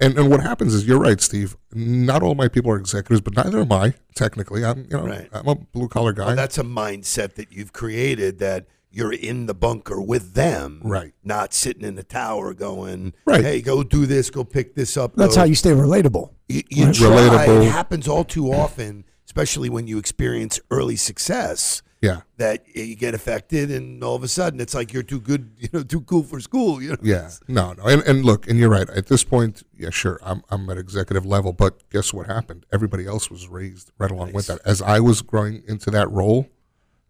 and 0.00 0.18
and 0.18 0.30
what 0.30 0.40
happens 0.40 0.74
is 0.74 0.86
you're 0.86 0.98
right, 0.98 1.20
Steve. 1.20 1.56
Not 1.72 2.22
all 2.22 2.34
my 2.34 2.48
people 2.48 2.70
are 2.70 2.76
executives, 2.78 3.20
but 3.20 3.34
neither 3.36 3.60
am 3.60 3.72
I. 3.72 3.94
Technically, 4.14 4.64
I'm 4.64 4.84
you 4.90 4.96
know 4.96 5.04
Right. 5.06 5.28
I'm 5.32 5.46
a 5.48 5.54
blue 5.54 5.88
collar 5.88 6.12
guy. 6.12 6.26
Well, 6.26 6.36
that's 6.36 6.58
a 6.58 6.62
mindset 6.64 7.34
that 7.34 7.52
you've 7.52 7.72
created 7.72 8.38
that 8.40 8.66
you're 8.90 9.12
in 9.12 9.44
the 9.46 9.52
bunker 9.54 10.00
with 10.00 10.32
them, 10.32 10.80
Right. 10.82 11.12
Not 11.22 11.52
sitting 11.52 11.82
in 11.84 11.96
the 11.96 12.02
tower 12.02 12.54
going, 12.54 13.12
Right. 13.26 13.44
Hey, 13.44 13.60
go 13.60 13.82
do 13.82 14.06
this, 14.06 14.30
go 14.30 14.42
pick 14.42 14.74
this 14.74 14.96
up. 14.96 15.14
That's 15.16 15.34
go. 15.34 15.40
how 15.40 15.46
you 15.46 15.54
stay 15.54 15.70
relatable. 15.72 16.30
you, 16.48 16.62
you 16.70 16.86
Right. 16.86 16.94
try. 16.94 17.08
Relatable. 17.08 17.66
It 17.66 17.70
happens 17.70 18.08
all 18.08 18.24
too 18.24 18.50
often, 18.52 19.04
especially 19.26 19.68
when 19.68 19.86
you 19.86 19.98
experience 19.98 20.60
early 20.70 20.96
success. 20.96 21.82
Yeah, 22.02 22.20
That 22.36 22.64
you 22.74 22.94
get 22.94 23.14
affected, 23.14 23.70
and 23.70 24.04
all 24.04 24.14
of 24.14 24.22
a 24.22 24.28
sudden, 24.28 24.60
it's 24.60 24.74
like 24.74 24.92
you're 24.92 25.02
too 25.02 25.20
good, 25.20 25.52
you 25.58 25.68
know, 25.72 25.82
too 25.82 26.02
cool 26.02 26.22
for 26.22 26.40
school. 26.40 26.82
You 26.82 26.90
know? 26.90 26.96
yeah. 27.02 27.30
No, 27.48 27.72
no. 27.72 27.84
And, 27.84 28.02
and 28.02 28.24
look, 28.24 28.48
and 28.48 28.58
you're 28.58 28.70
right. 28.70 28.88
At 28.90 29.06
this 29.06 29.24
point, 29.24 29.62
yeah, 29.76 29.90
sure, 29.90 30.20
I'm 30.22 30.42
I'm 30.50 30.68
at 30.68 30.78
executive 30.78 31.24
level, 31.24 31.52
but 31.52 31.88
guess 31.90 32.12
what 32.12 32.26
happened? 32.26 32.66
Everybody 32.72 33.06
else 33.06 33.30
was 33.30 33.48
raised 33.48 33.92
right 33.98 34.10
along 34.10 34.32
with 34.32 34.46
that. 34.48 34.60
As 34.64 34.82
I 34.82 35.00
was 35.00 35.22
growing 35.22 35.62
into 35.66 35.90
that 35.90 36.10
role, 36.10 36.48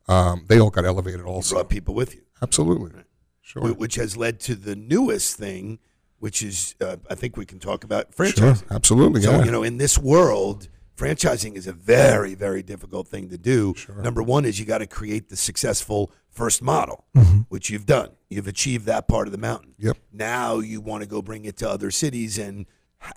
um, 0.09 0.45
they 0.49 0.61
all 0.61 0.71
got 0.71 0.85
elevated 0.85 1.23
also. 1.23 1.57
Brought 1.57 1.69
people 1.69 1.95
with 1.95 2.15
you. 2.15 2.23
Absolutely, 2.41 2.93
sure. 3.41 3.75
which 3.75 3.97
has 3.97 4.17
led 4.17 4.39
to 4.41 4.55
the 4.55 4.77
newest 4.77 5.37
thing, 5.37 5.81
which 6.21 6.43
is 6.43 6.77
uh, 6.81 6.97
I 7.11 7.17
think 7.17 7.37
we 7.37 7.45
can 7.45 7.59
talk 7.59 7.83
about 7.83 8.15
Sure, 8.15 8.55
absolutely. 8.71 9.23
So 9.23 9.33
yeah. 9.33 9.45
you 9.45 9.51
know, 9.51 9.65
in 9.65 9.79
this 9.79 9.99
world, 9.99 10.69
franchising 10.97 11.57
is 11.57 11.67
a 11.67 11.73
very, 11.73 12.35
very 12.35 12.63
difficult 12.63 13.09
thing 13.09 13.29
to 13.29 13.39
do. 13.39 13.75
Number 14.03 14.23
one 14.23 14.45
is 14.45 14.59
you 14.59 14.65
got 14.67 14.79
to 14.79 14.87
create 14.87 15.29
the 15.29 15.37
successful 15.37 16.11
first 16.31 16.63
model, 16.63 17.05
which 17.49 17.71
you've 17.71 17.87
done. 17.87 18.11
You've 18.29 18.49
achieved 18.49 18.87
that 18.87 19.07
part 19.09 19.29
of 19.29 19.33
the 19.33 19.39
mountain. 19.39 19.75
Yep. 19.79 19.97
Now 20.13 20.59
you 20.59 20.81
want 20.81 21.03
to 21.03 21.09
go 21.09 21.23
bring 21.23 21.45
it 21.45 21.57
to 21.59 21.69
other 21.71 21.91
cities 21.91 22.39
and 22.39 22.67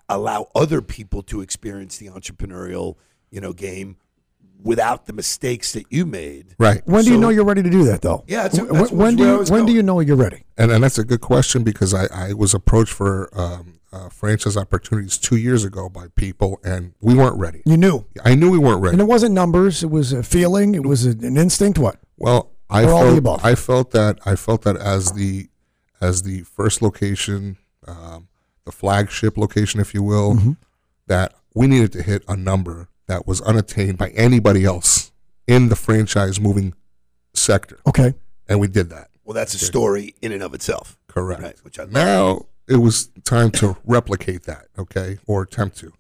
allow 0.08 0.50
other 0.56 0.82
people 0.82 1.24
to 1.24 1.42
experience 1.42 1.98
the 1.98 2.08
entrepreneurial, 2.08 2.96
you 3.32 3.42
know, 3.42 3.54
game 3.54 3.98
without 4.62 5.06
the 5.06 5.14
mistakes 5.14 5.72
that 5.72 5.86
you 5.90 6.06
made. 6.06 6.54
right. 6.60 6.82
When 6.86 7.06
do 7.06 7.12
you 7.12 7.18
know 7.18 7.30
you're 7.30 7.46
ready 7.46 7.64
to 7.64 7.70
do 7.70 7.86
that, 7.86 8.02
though? 8.02 8.26
Yeah, 8.28 8.44
that's- 8.44 8.60
When- 8.62 8.74
that's 8.74 8.92
when 8.92 9.16
do 9.16 9.24
you 9.24 9.38
was 9.38 9.50
when 9.50 9.66
do 9.66 9.72
you 9.72 9.82
know 9.82 10.02
you're 10.02 10.18
ready? 10.18 10.44
And, 10.58 10.70
and 10.70 10.84
that's 10.84 10.98
a 10.98 11.06
good 11.06 11.22
question 11.22 11.64
because 11.64 11.94
I, 11.94 12.08
I 12.14 12.34
was 12.34 12.54
approached 12.54 12.92
for 12.92 13.30
um, 13.34 13.79
uh, 13.92 14.10
franchise 14.10 14.56
opportunities 14.58 15.18
two 15.18 15.36
years 15.38 15.64
ago 15.64 15.90
by 15.90 16.08
people, 16.16 16.60
and 16.64 16.94
we 17.02 17.16
weren't 17.16 17.38
ready. 17.38 17.62
You 17.66 17.78
knew, 17.78 18.06
I 18.24 18.36
knew 18.36 18.52
we 18.52 18.58
weren't 18.60 18.82
ready. 18.82 18.94
and 18.94 19.02
it 19.02 19.06
wasn't 19.08 19.34
numbers. 19.34 19.84
It 19.84 19.90
was 19.90 20.12
a 20.14 20.24
feeling. 20.24 20.76
It 20.76 20.84
was 20.86 21.06
an 21.06 21.38
instinct. 21.38 21.78
What? 21.80 21.98
Well, 22.18 22.52
I 22.70 22.84
Or 22.86 22.92
all 22.92 23.02
felt 23.06 23.18
above? 23.18 23.46
I 23.46 23.56
felt 23.56 23.92
that 23.92 24.20
I 24.26 24.36
felt 24.36 24.62
that 24.64 24.78
as 24.78 25.14
the 25.14 25.50
as 26.02 26.22
the 26.24 26.42
first 26.44 26.82
location, 26.82 27.58
um, 27.88 28.28
the 28.66 28.72
flagship 28.72 29.38
location, 29.38 29.80
if 29.80 29.94
you 29.94 30.04
will, 30.04 30.36
Mm-hmm. 30.36 30.52
that 31.08 31.34
we 31.56 31.66
needed 31.68 31.92
to 31.94 32.04
hit 32.04 32.24
a 32.28 32.36
number 32.36 32.88
that 33.08 33.26
was 33.26 33.42
unattained 33.42 33.98
by 33.98 34.10
anybody 34.10 34.64
else 34.66 35.12
in 35.48 35.70
the 35.70 35.76
franchise 35.76 36.40
moving 36.40 36.76
sector, 37.34 37.80
Okay. 37.88 38.14
and 38.48 38.60
we 38.60 38.68
did 38.68 38.92
that. 38.92 39.10
Well, 39.26 39.34
that's 39.34 39.54
a 39.56 39.60
story 39.60 40.14
in 40.22 40.32
and 40.32 40.44
of 40.44 40.54
itself. 40.54 40.98
Correct. 41.08 41.42
Right, 41.42 41.58
which 41.64 41.80
I. 41.80 41.86
Now 41.86 42.46
it 42.70 42.78
was 42.78 43.08
time 43.26 43.52
to 43.52 43.78
replicate 43.84 44.44
that, 44.44 44.68
okay, 44.78 45.18
or 45.28 45.42
attempt 45.42 45.78
to. 45.80 45.92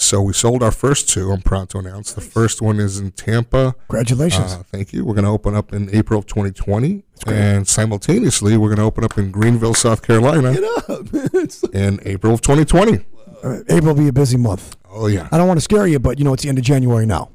So 0.00 0.22
we 0.22 0.32
sold 0.32 0.62
our 0.62 0.70
first 0.70 1.08
two. 1.08 1.32
I'm 1.32 1.42
proud 1.42 1.70
to 1.70 1.78
announce 1.78 2.12
the 2.12 2.20
first 2.20 2.62
one 2.62 2.78
is 2.78 2.98
in 2.98 3.10
Tampa. 3.10 3.74
Congratulations. 3.88 4.52
Uh, 4.52 4.62
thank 4.62 4.92
you. 4.92 5.04
We're 5.04 5.14
going 5.14 5.24
to 5.24 5.30
open 5.30 5.56
up 5.56 5.72
in 5.72 5.92
April 5.94 6.20
of 6.20 6.26
2020, 6.26 7.02
and 7.26 7.66
simultaneously 7.66 8.56
we're 8.56 8.68
going 8.68 8.78
to 8.78 8.84
open 8.84 9.02
up 9.02 9.18
in 9.18 9.32
Greenville, 9.32 9.74
South 9.74 10.02
Carolina, 10.02 10.50
in 11.72 12.00
April 12.04 12.34
of 12.34 12.40
2020. 12.42 13.04
Uh, 13.42 13.58
April 13.68 13.94
will 13.94 14.02
be 14.02 14.08
a 14.08 14.12
busy 14.12 14.36
month. 14.36 14.76
Oh 14.88 15.06
yeah, 15.06 15.28
I 15.32 15.38
don't 15.38 15.48
want 15.48 15.58
to 15.58 15.64
scare 15.64 15.86
you, 15.86 15.98
but 15.98 16.18
you 16.18 16.24
know 16.24 16.32
it's 16.32 16.42
the 16.42 16.48
end 16.48 16.58
of 16.58 16.64
January 16.64 17.06
now. 17.06 17.30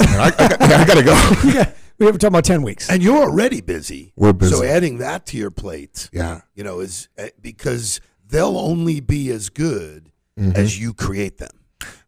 I, 0.00 0.26
I, 0.26 0.48
got, 0.48 0.62
I 0.62 0.84
got 0.84 0.94
to 0.94 1.02
go. 1.02 1.12
yeah, 1.50 1.72
we 2.04 2.12
have 2.12 2.18
talking 2.18 2.28
about 2.34 2.44
ten 2.44 2.62
weeks. 2.62 2.88
And 2.90 3.02
you're 3.02 3.16
already 3.22 3.60
busy. 3.60 4.12
We're 4.16 4.32
busy. 4.32 4.54
So 4.54 4.62
adding 4.62 4.98
that 4.98 5.26
to 5.26 5.36
your 5.36 5.50
plate, 5.50 6.08
Yeah, 6.12 6.42
you 6.54 6.64
know, 6.64 6.80
is 6.80 7.08
uh, 7.18 7.28
because 7.40 8.00
they'll 8.26 8.58
only 8.58 9.00
be 9.00 9.30
as 9.30 9.48
good 9.48 10.10
Mm-hmm. 10.36 10.56
as 10.56 10.80
you 10.80 10.92
create 10.92 11.38
them. 11.38 11.52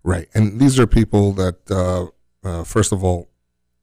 right. 0.03 0.29
And 0.35 0.59
these 0.59 0.81
are 0.81 0.87
people 0.89 1.31
that, 1.35 1.71
uh, 1.71 2.09
uh, 2.43 2.65
first 2.65 2.91
of 2.91 3.05
all, 3.05 3.29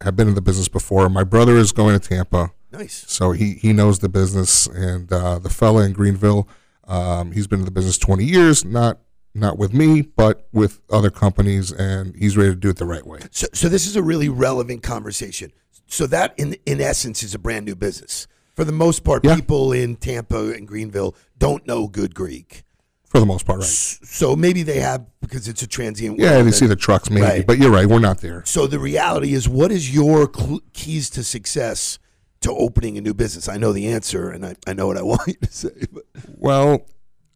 have 0.01 0.17
been 0.17 0.27
in 0.27 0.35
the 0.35 0.41
business 0.41 0.67
before. 0.67 1.07
My 1.07 1.23
brother 1.23 1.55
is 1.55 1.71
going 1.71 1.97
to 1.97 2.09
Tampa. 2.09 2.51
Nice. 2.69 3.05
So 3.07 3.31
he, 3.31 3.53
he 3.53 3.71
knows 3.71 3.99
the 3.99 4.09
business, 4.09 4.67
and 4.67 5.09
uh, 5.13 5.39
the 5.39 5.49
fella 5.49 5.85
in 5.85 5.93
Greenville, 5.93 6.49
um, 6.89 7.31
he's 7.31 7.47
been 7.47 7.59
in 7.59 7.65
the 7.65 7.71
business 7.71 7.97
20 7.97 8.25
years, 8.25 8.65
not 8.65 8.99
not 9.33 9.57
with 9.57 9.73
me, 9.73 10.01
but 10.01 10.45
with 10.51 10.81
other 10.91 11.09
companies, 11.09 11.71
and 11.71 12.13
he's 12.17 12.35
ready 12.35 12.49
to 12.49 12.55
do 12.57 12.69
it 12.69 12.75
the 12.75 12.85
right 12.85 13.07
way. 13.07 13.19
So, 13.31 13.47
so 13.53 13.69
this 13.69 13.87
is 13.87 13.95
a 13.95 14.03
really 14.03 14.27
relevant 14.27 14.83
conversation. 14.83 15.53
So 15.87 16.07
that, 16.07 16.33
in 16.37 16.55
in 16.65 16.81
essence, 16.81 17.23
is 17.23 17.33
a 17.35 17.39
brand 17.39 17.65
new 17.65 17.75
business. 17.75 18.27
For 18.55 18.63
the 18.63 18.71
most 18.71 19.03
part, 19.03 19.23
Yeah. 19.25 19.35
people 19.35 19.71
in 19.71 19.95
Tampa 19.95 20.51
and 20.51 20.67
Greenville 20.67 21.15
don't 21.39 21.65
know 21.67 21.87
good 21.87 22.13
Greek. 22.15 22.63
For 23.09 23.19
the 23.19 23.25
most 23.27 23.45
part, 23.45 23.59
right? 23.59 23.67
So 23.67 24.35
maybe 24.35 24.63
they 24.63 24.79
have 24.79 25.05
because 25.21 25.47
it's 25.47 25.61
a 25.61 25.67
transient. 25.67 26.19
Yeah, 26.19 26.41
they 26.41 26.51
see 26.51 26.65
the 26.65 26.75
trucks 26.75 27.09
maybe, 27.11 27.21
Right. 27.21 27.45
but 27.47 27.59
you're 27.59 27.69
right, 27.71 27.85
we're 27.87 27.99
not 27.99 28.21
there. 28.21 28.43
So 28.45 28.65
the 28.65 28.79
reality 28.79 29.33
is, 29.33 29.47
what 29.47 29.71
is 29.71 29.93
your 29.93 30.29
cl- 30.35 30.61
keys 30.73 31.11
to 31.11 31.23
success 31.23 31.99
to 32.41 32.51
opening 32.51 32.97
a 32.97 33.01
new 33.01 33.13
business? 33.13 33.47
I 33.47 33.57
know 33.57 33.71
the 33.71 33.87
answer, 33.87 34.29
and 34.31 34.43
I, 34.45 34.55
I 34.65 34.73
know 34.73 34.87
what 34.87 34.97
I 34.97 35.01
want 35.11 35.27
you 35.27 35.33
to 35.35 35.51
say. 35.51 35.69
But, 35.91 36.05
Well, 36.27 36.87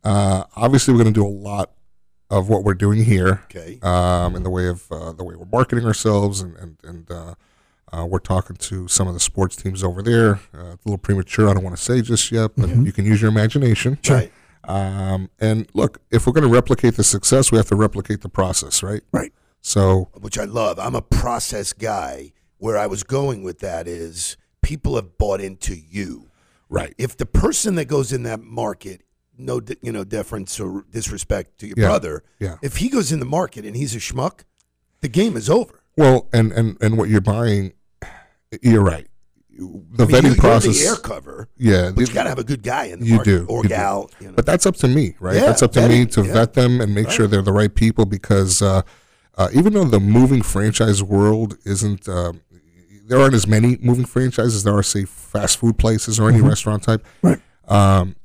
uh, 0.03 0.45
obviously, 0.55 0.93
we're 0.95 1.03
going 1.03 1.13
to 1.13 1.19
do 1.19 1.25
a 1.25 1.29
lot 1.29 1.73
of 2.31 2.49
what 2.49 2.63
we're 2.63 2.73
doing 2.73 3.03
here. 3.03 3.41
okay. 3.45 3.79
um, 3.83 4.35
in 4.35 4.41
the 4.43 4.49
way 4.49 4.67
of 4.67 4.91
uh, 4.91 5.11
the 5.13 5.23
way 5.23 5.35
we're 5.35 5.45
marketing 5.51 5.85
ourselves, 5.85 6.41
and 6.41 6.55
and, 6.57 6.77
and 6.83 7.11
uh, 7.11 7.35
uh, 7.91 8.05
we're 8.05 8.19
talking 8.19 8.55
to 8.57 8.87
some 8.87 9.07
of 9.07 9.13
the 9.13 9.19
sports 9.19 9.55
teams 9.55 9.83
over 9.83 10.01
there. 10.01 10.35
Uh, 10.53 10.73
it's 10.73 10.85
a 10.85 10.89
little 10.89 10.97
premature. 10.97 11.49
I 11.49 11.53
don't 11.53 11.63
want 11.63 11.75
to 11.77 11.81
say 11.81 12.01
just 12.01 12.31
yet, 12.31 12.51
but 12.57 12.69
you 12.69 12.91
can 12.91 13.05
use 13.05 13.21
your 13.21 13.29
imagination. 13.31 13.97
Right. 14.09 14.31
Um, 14.65 15.29
and 15.39 15.67
look, 15.73 15.99
if 16.11 16.27
we're 16.27 16.33
going 16.33 16.43
to 16.47 16.53
replicate 16.53 16.95
the 16.95 17.03
success, 17.03 17.51
we 17.51 17.57
have 17.57 17.67
to 17.69 17.75
replicate 17.75 18.21
the 18.21 18.29
process, 18.29 18.83
right? 18.83 19.01
Right. 19.13 19.31
So 19.61 20.09
Which 20.19 20.37
I 20.37 20.43
love. 20.43 20.77
I'm 20.79 20.95
a 20.95 21.01
process 21.01 21.73
guy. 21.73 22.33
Where 22.59 22.75
I 22.77 22.87
was 22.87 23.03
going 23.03 23.43
with 23.43 23.59
that 23.59 23.87
is 23.87 24.35
people 24.63 24.95
have 24.95 25.17
bought 25.19 25.39
into 25.41 25.75
you. 25.75 26.29
right, 26.69 26.93
If 26.97 27.15
the 27.15 27.25
person 27.27 27.75
that 27.75 27.85
goes 27.85 28.11
in 28.11 28.23
that 28.23 28.41
market, 28.41 29.03
no, 29.37 29.61
you 29.83 29.91
know, 29.91 30.03
deference 30.03 30.59
or 30.59 30.83
disrespect 30.89 31.59
to 31.59 31.67
your 31.67 31.75
Yeah. 31.77 31.85
brother, 31.87 32.23
yeah. 32.39 32.55
if 32.63 32.77
he 32.77 32.89
goes 32.89 33.11
in 33.11 33.19
the 33.19 33.25
market 33.27 33.63
and 33.63 33.75
he's 33.75 33.95
a 33.95 33.99
schmuck, 33.99 34.39
the 35.01 35.07
game 35.07 35.37
is 35.37 35.49
over. 35.51 35.81
Well, 35.95 36.27
and 36.33 36.51
and 36.51 36.77
and 36.81 36.97
what 36.97 37.09
you're 37.09 37.21
buying, 37.21 37.73
you're 38.61 38.83
right. 38.83 39.07
The 39.57 39.63
I 40.03 40.05
mean, 40.05 40.07
vetting 40.07 40.35
you, 40.35 40.35
process, 40.35 40.79
the 40.79 40.87
air 40.87 40.95
cover, 40.95 41.49
yeah, 41.57 41.89
but 41.89 42.07
you 42.07 42.13
got 42.13 42.23
to 42.23 42.29
have 42.29 42.37
a 42.37 42.43
good 42.43 42.61
guy 42.61 42.85
in 42.85 42.99
the 42.99 43.07
You 43.07 43.23
do, 43.23 43.47
or 43.49 43.63
you 43.63 43.69
do. 43.69 43.69
gal. 43.69 44.11
You 44.19 44.27
know. 44.27 44.33
But 44.33 44.45
that's 44.45 44.67
up 44.67 44.75
to 44.77 44.87
me, 44.87 45.15
right? 45.19 45.35
Yeah, 45.35 45.47
that's 45.47 45.63
up 45.63 45.71
to 45.71 45.89
me 45.89 46.05
to 46.05 46.23
yeah. 46.23 46.33
vet 46.33 46.53
them 46.53 46.79
and 46.79 46.93
make 46.93 47.09
sure 47.09 47.25
they're 47.25 47.41
the 47.41 47.51
right 47.51 47.73
people 47.73 48.05
because 48.05 48.61
uh, 48.61 48.83
uh, 49.37 49.49
even 49.53 49.73
though 49.73 49.85
the 49.85 49.99
moving 49.99 50.41
franchise 50.41 51.03
world 51.03 51.57
isn't, 51.63 52.07
uh, 52.07 52.33
there 53.07 53.19
aren't 53.19 53.35
as 53.35 53.47
many 53.47 53.77
moving 53.81 54.05
franchises 54.05 54.63
there 54.63 54.75
are, 54.75 54.83
say, 54.83 55.05
fast 55.05 55.57
food 55.57 55.77
places 55.77 56.19
or 56.19 56.29
any 56.29 56.41
restaurant 56.41 56.83
type. 56.83 57.05
Right. 57.21 57.39
Um, 57.67 58.15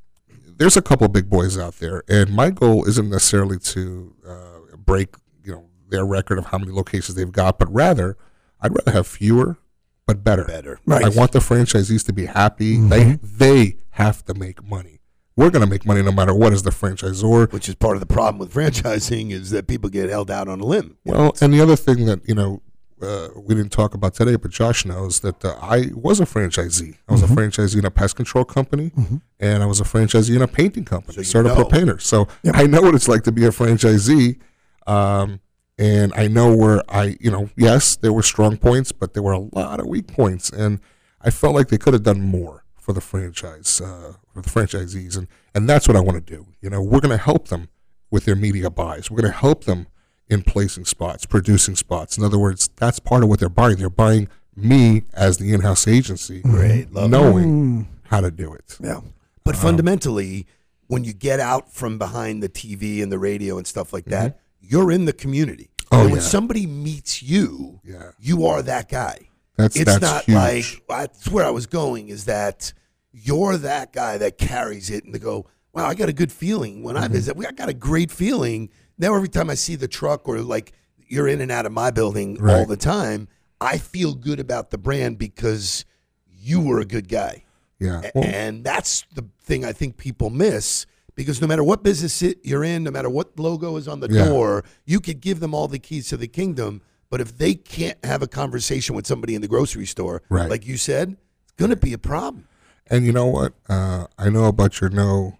there's 0.57 0.77
a 0.77 0.83
couple 0.83 1.09
big 1.09 1.29
boys 1.29 1.59
out 1.59 1.75
there, 1.77 2.03
and 2.09 2.31
my 2.31 2.51
goal 2.51 2.87
isn't 2.89 3.11
necessarily 3.11 3.59
to 3.59 4.15
uh, 4.27 4.77
break, 4.77 5.15
you 5.45 5.53
know, 5.53 5.65
their 5.89 6.07
record 6.07 6.39
of 6.39 6.47
how 6.47 6.59
many 6.59 6.73
locations 6.73 7.15
they've 7.15 7.33
got, 7.33 7.59
but 7.59 7.73
rather, 7.73 8.17
I'd 8.61 8.73
rather 8.75 8.93
have 8.93 9.07
fewer 9.07 9.59
but 10.07 10.23
better. 10.25 10.45
better. 10.45 10.79
Right. 10.87 11.05
I 11.05 11.09
want 11.09 11.33
the 11.33 11.39
franchisees 11.39 12.05
to 12.07 12.13
be 12.13 12.27
happy. 12.27 12.79
They 12.79 13.19
they 13.23 13.77
have 13.91 14.25
to 14.27 14.35
make 14.35 14.63
money. 14.65 15.01
We're 15.35 15.51
going 15.51 15.65
to 15.65 15.71
make 15.71 15.87
money 15.87 16.03
no 16.03 16.13
matter 16.13 16.35
what 16.35 16.53
as 16.53 16.63
the 16.63 16.71
franchisor. 16.71 17.51
Which 17.53 17.67
is 17.69 17.75
part 17.75 17.97
of 17.97 18.01
the 18.01 18.07
problem 18.07 18.39
with 18.39 18.53
franchising 18.53 19.31
is 19.31 19.51
that 19.51 19.67
people 19.67 19.89
get 19.89 20.11
held 20.11 20.31
out 20.31 20.47
on 20.47 20.61
a 20.61 20.65
limb. 20.65 20.99
You 21.05 21.13
know, 21.13 21.19
Well, 21.19 21.33
and 21.41 21.55
the 21.55 21.61
other 21.63 21.77
thing 21.77 22.05
that 22.05 22.21
you 22.29 22.35
know 22.35 22.61
uh, 23.01 23.29
we 23.37 23.55
didn't 23.55 23.73
talk 23.73 23.95
about 23.95 24.15
today, 24.15 24.37
but 24.37 24.51
Josh 24.51 24.85
knows 24.85 25.21
that 25.21 25.43
uh, 25.45 25.57
I 25.61 25.87
was 25.95 26.21
a 26.21 26.25
franchisee. 26.27 26.97
I 27.09 27.13
was 27.13 27.23
a 27.23 27.27
franchisee 27.27 27.79
in 27.79 27.85
a 27.85 27.91
pest 27.91 28.15
control 28.17 28.45
company, 28.45 28.93
and 29.41 29.63
I 29.63 29.67
was 29.67 29.81
a 29.81 29.85
franchisee 29.85 30.37
in 30.37 30.43
a 30.43 30.47
painting 30.49 30.85
company, 30.85 31.15
So 31.15 31.21
you 31.21 31.25
started 31.25 31.49
know. 31.51 31.55
pro 31.57 31.65
painter. 31.65 31.99
So 31.99 32.29
I 32.53 32.67
know 32.67 32.81
what 32.83 32.95
it's 32.95 33.09
like 33.09 33.23
to 33.25 33.33
be 33.33 33.45
a 33.45 33.51
franchisee. 33.51 34.39
Um, 34.87 35.41
and 35.79 36.13
I 36.15 36.29
know 36.29 36.55
where 36.55 36.83
I, 36.89 37.17
you 37.21 37.31
know, 37.31 37.51
yes, 37.57 37.97
there 37.97 38.13
were 38.13 38.23
strong 38.23 38.57
points, 38.57 38.93
but 38.93 39.15
there 39.15 39.23
were 39.23 39.33
a 39.33 39.39
lot 39.39 39.81
of 39.81 39.87
weak 39.87 40.07
points, 40.07 40.51
and 40.51 40.81
I 41.21 41.31
felt 41.31 41.55
like 41.55 41.69
they 41.69 41.79
could 41.79 41.95
have 41.95 42.03
done 42.03 42.21
more 42.21 42.65
for 42.77 42.93
the 42.93 43.01
franchise, 43.01 43.81
uh, 43.81 44.15
for 44.33 44.43
the 44.43 44.51
franchisees, 44.51 45.17
and 45.17 45.29
and 45.55 45.69
that's 45.69 45.89
what 45.89 45.97
I 45.97 46.01
want 46.01 46.25
to 46.25 46.37
do. 46.37 46.47
You 46.61 46.71
know, 46.71 46.83
we're 46.83 47.01
going 47.01 47.17
to 47.17 47.23
help 47.23 47.49
them 47.49 47.69
with 48.11 48.25
their 48.25 48.37
media 48.37 48.71
buys. 48.71 49.11
We're 49.11 49.21
going 49.23 49.33
to 49.33 49.39
help 49.39 49.65
them 49.65 49.87
in 50.29 50.43
placing 50.43 50.85
spots, 50.85 51.27
producing 51.27 51.77
spots. 51.77 52.17
In 52.17 52.25
other 52.25 52.39
words, 52.39 52.71
that's 52.77 52.99
part 52.99 53.23
of 53.23 53.29
what 53.29 53.41
they're 53.41 53.49
buying. 53.49 53.77
They're 53.77 53.91
buying 53.91 54.29
me 54.57 55.05
as 55.15 55.39
the 55.39 55.53
in-house 55.53 55.89
agency, 55.89 56.41
Great, 56.43 56.93
love 56.93 57.07
it. 57.07 57.09
knowing 57.09 57.85
mm. 57.85 57.87
how 58.05 58.21
to 58.21 58.31
do 58.31 58.53
it. 58.53 58.79
Yeah. 58.81 59.01
But 59.45 59.55
um, 59.57 59.61
fundamentally, 59.61 60.47
when 60.87 61.05
you 61.05 61.13
get 61.13 61.41
out 61.41 61.73
from 61.73 61.99
behind 61.99 62.43
the 62.43 62.49
TV 62.49 63.03
and 63.03 63.11
the 63.11 63.19
radio 63.19 63.57
and 63.59 63.67
stuff 63.67 63.93
like 63.93 64.05
that, 64.07 64.33
mm-hmm. 64.33 64.42
You're 64.63 64.91
in 64.91 65.05
the 65.05 65.13
community. 65.13 65.71
Oh, 65.91 66.03
and 66.03 66.11
when 66.13 66.21
yeah. 66.21 66.27
somebody 66.27 66.67
meets 66.67 67.23
you, 67.23 67.81
Yeah. 67.85 68.13
you 68.19 68.47
are 68.47 68.63
that 68.63 68.89
guy. 68.89 69.29
That's 69.57 69.77
it's 69.77 69.85
that's 69.85 70.01
not 70.01 70.25
huge. 70.25 70.35
like 70.37 70.83
that's 70.89 71.29
where 71.29 71.45
I 71.45 71.51
was 71.51 71.67
going. 71.67 72.09
Is 72.09 72.25
that 72.25 72.73
you're 73.13 73.59
that 73.59 73.93
guy 73.93 74.17
that 74.19 74.39
carries 74.39 74.89
it, 74.89 75.05
and 75.05 75.15
they 75.15 75.19
go, 75.19 75.47
"Wow, 75.75 75.87
I 75.87 75.95
got 75.95 76.09
a 76.09 76.13
good 76.15 76.33
feeling 76.33 76.83
when 76.83 76.97
I 76.97 77.03
Mm-hmm. 77.05 77.13
visit. 77.13 77.37
I 77.47 77.53
got 77.53 77.69
a 77.69 77.75
great 77.75 78.11
feeling." 78.11 78.71
Now 78.97 79.15
every 79.15 79.29
time 79.29 79.51
I 79.51 79.55
see 79.55 79.77
the 79.77 79.89
truck 79.89 80.27
or 80.29 80.41
like 80.41 80.73
you're 81.07 81.29
in 81.29 81.41
and 81.43 81.53
out 81.53 81.67
of 81.67 81.73
my 81.73 81.91
building 81.91 82.39
all 82.49 82.65
the 82.65 82.77
time, 82.79 83.29
I 83.61 83.77
feel 83.77 84.15
good 84.15 84.41
about 84.41 84.71
the 84.71 84.79
brand 84.79 85.19
because 85.19 85.85
you 86.27 86.61
were 86.61 86.81
a 86.81 86.87
good 86.87 87.09
guy. 87.09 87.45
yeah. 87.79 88.11
Well, 88.15 88.25
and 88.25 88.65
that's 88.65 89.05
the 89.15 89.27
thing 89.45 89.65
I 89.65 89.73
think 89.73 89.97
people 89.99 90.31
miss 90.31 90.87
because 91.15 91.41
no 91.41 91.47
matter 91.47 91.63
what 91.65 91.83
business 91.83 92.23
it, 92.23 92.39
you're 92.43 92.65
in, 92.65 92.85
no 92.85 92.91
matter 92.91 93.11
what 93.11 93.39
logo 93.39 93.77
is 93.77 93.87
on 93.89 94.01
the 94.01 94.09
Yeah. 94.11 94.27
door, 94.27 94.65
you 94.85 95.01
could 95.01 95.21
give 95.21 95.41
them 95.41 95.55
all 95.55 95.69
the 95.69 95.79
keys 95.79 96.09
to 96.09 96.17
the 96.17 96.29
kingdom. 96.29 96.81
But 97.11 97.21
if 97.21 97.37
they 97.37 97.55
can't 97.55 98.03
have 98.05 98.23
a 98.23 98.27
conversation 98.27 98.95
with 98.97 99.07
somebody 99.07 99.35
in 99.35 99.43
the 99.43 99.49
grocery 99.49 99.87
store, 99.87 100.23
Right. 100.31 100.49
like 100.49 100.67
you 100.67 100.77
said, 100.79 101.17
it's 101.45 101.53
going 101.59 101.71
to 101.71 101.77
be 101.77 101.93
a 101.93 101.99
problem. 101.99 102.47
And 102.89 103.05
you 103.07 103.13
know 103.13 103.27
what? 103.27 103.53
Uh, 103.69 104.07
I 104.19 104.29
know 104.31 104.45
about 104.47 104.81
your 104.81 104.91
no 104.91 105.39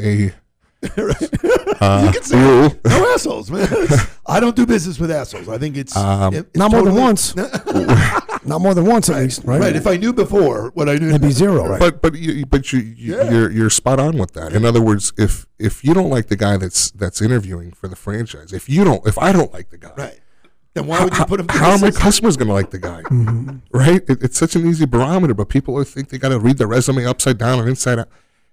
a 0.00 0.32
uh, 1.80 2.12
rule. 2.30 2.72
No 2.84 3.12
assholes, 3.14 3.50
man. 3.50 3.66
I 4.26 4.38
don't 4.40 4.54
do 4.54 4.64
business 4.66 4.98
with 4.98 5.10
assholes. 5.10 5.48
I 5.48 5.58
think 5.58 5.76
it's, 5.76 5.96
Um, 5.96 6.34
it- 6.34 6.38
it's 6.50 6.56
Not 6.56 6.70
more 6.70 6.82
than 6.84 6.94
totally- 6.94 7.02
once. 7.02 7.34
Not 8.48 8.60
more 8.60 8.74
than 8.74 8.86
once, 8.86 9.08
at 9.08 9.16
least, 9.16 9.42
right? 9.44 9.60
Right. 9.60 9.76
If 9.76 9.86
I 9.86 9.96
knew 9.96 10.12
before 10.12 10.70
what 10.74 10.88
I 10.88 10.96
knew, 10.96 11.08
It'd 11.10 11.22
be 11.22 11.30
zero, 11.30 11.68
right? 11.68 11.78
But 11.80 12.02
but 12.02 12.14
you 12.14 12.46
but 12.46 12.72
you, 12.72 12.80
you 12.80 13.16
Yeah. 13.16 13.30
you're 13.30 13.50
you're 13.50 13.70
spot 13.70 14.00
on 14.00 14.16
with 14.18 14.32
that. 14.32 14.52
In 14.52 14.64
other 14.64 14.80
words, 14.80 15.12
if 15.18 15.46
if 15.58 15.84
you 15.84 15.94
don't 15.94 16.10
like 16.10 16.26
the 16.28 16.36
guy 16.36 16.56
that's 16.56 16.90
that's 16.92 17.20
interviewing 17.22 17.72
for 17.72 17.88
the 17.88 17.96
franchise, 17.96 18.52
if 18.52 18.68
you 18.68 18.84
don't, 18.84 19.06
if 19.06 19.18
I 19.18 19.32
don't 19.32 19.52
like 19.52 19.70
the 19.70 19.78
guy, 19.78 19.92
right. 19.96 20.20
Then 20.74 20.86
why 20.86 21.02
would 21.02 21.16
you 21.16 21.24
put 21.24 21.40
him? 21.40 21.48
how 21.48 21.70
are 21.72 21.78
my 21.78 21.90
customers 21.90 22.36
going 22.36 22.48
to 22.48 22.54
like 22.54 22.70
the 22.70 22.78
guy? 22.78 23.02
Mm-hmm. 23.02 23.58
Right? 23.76 24.02
It, 24.08 24.22
it's 24.22 24.38
such 24.38 24.54
an 24.54 24.66
easy 24.66 24.84
barometer, 24.86 25.34
but 25.34 25.48
people 25.48 25.82
think 25.84 26.10
they 26.10 26.18
got 26.18 26.28
to 26.28 26.38
read 26.38 26.58
the 26.58 26.66
resume 26.66 27.04
upside 27.06 27.38
down 27.38 27.58
and 27.60 27.68
inside 27.68 27.98
out. 27.98 28.08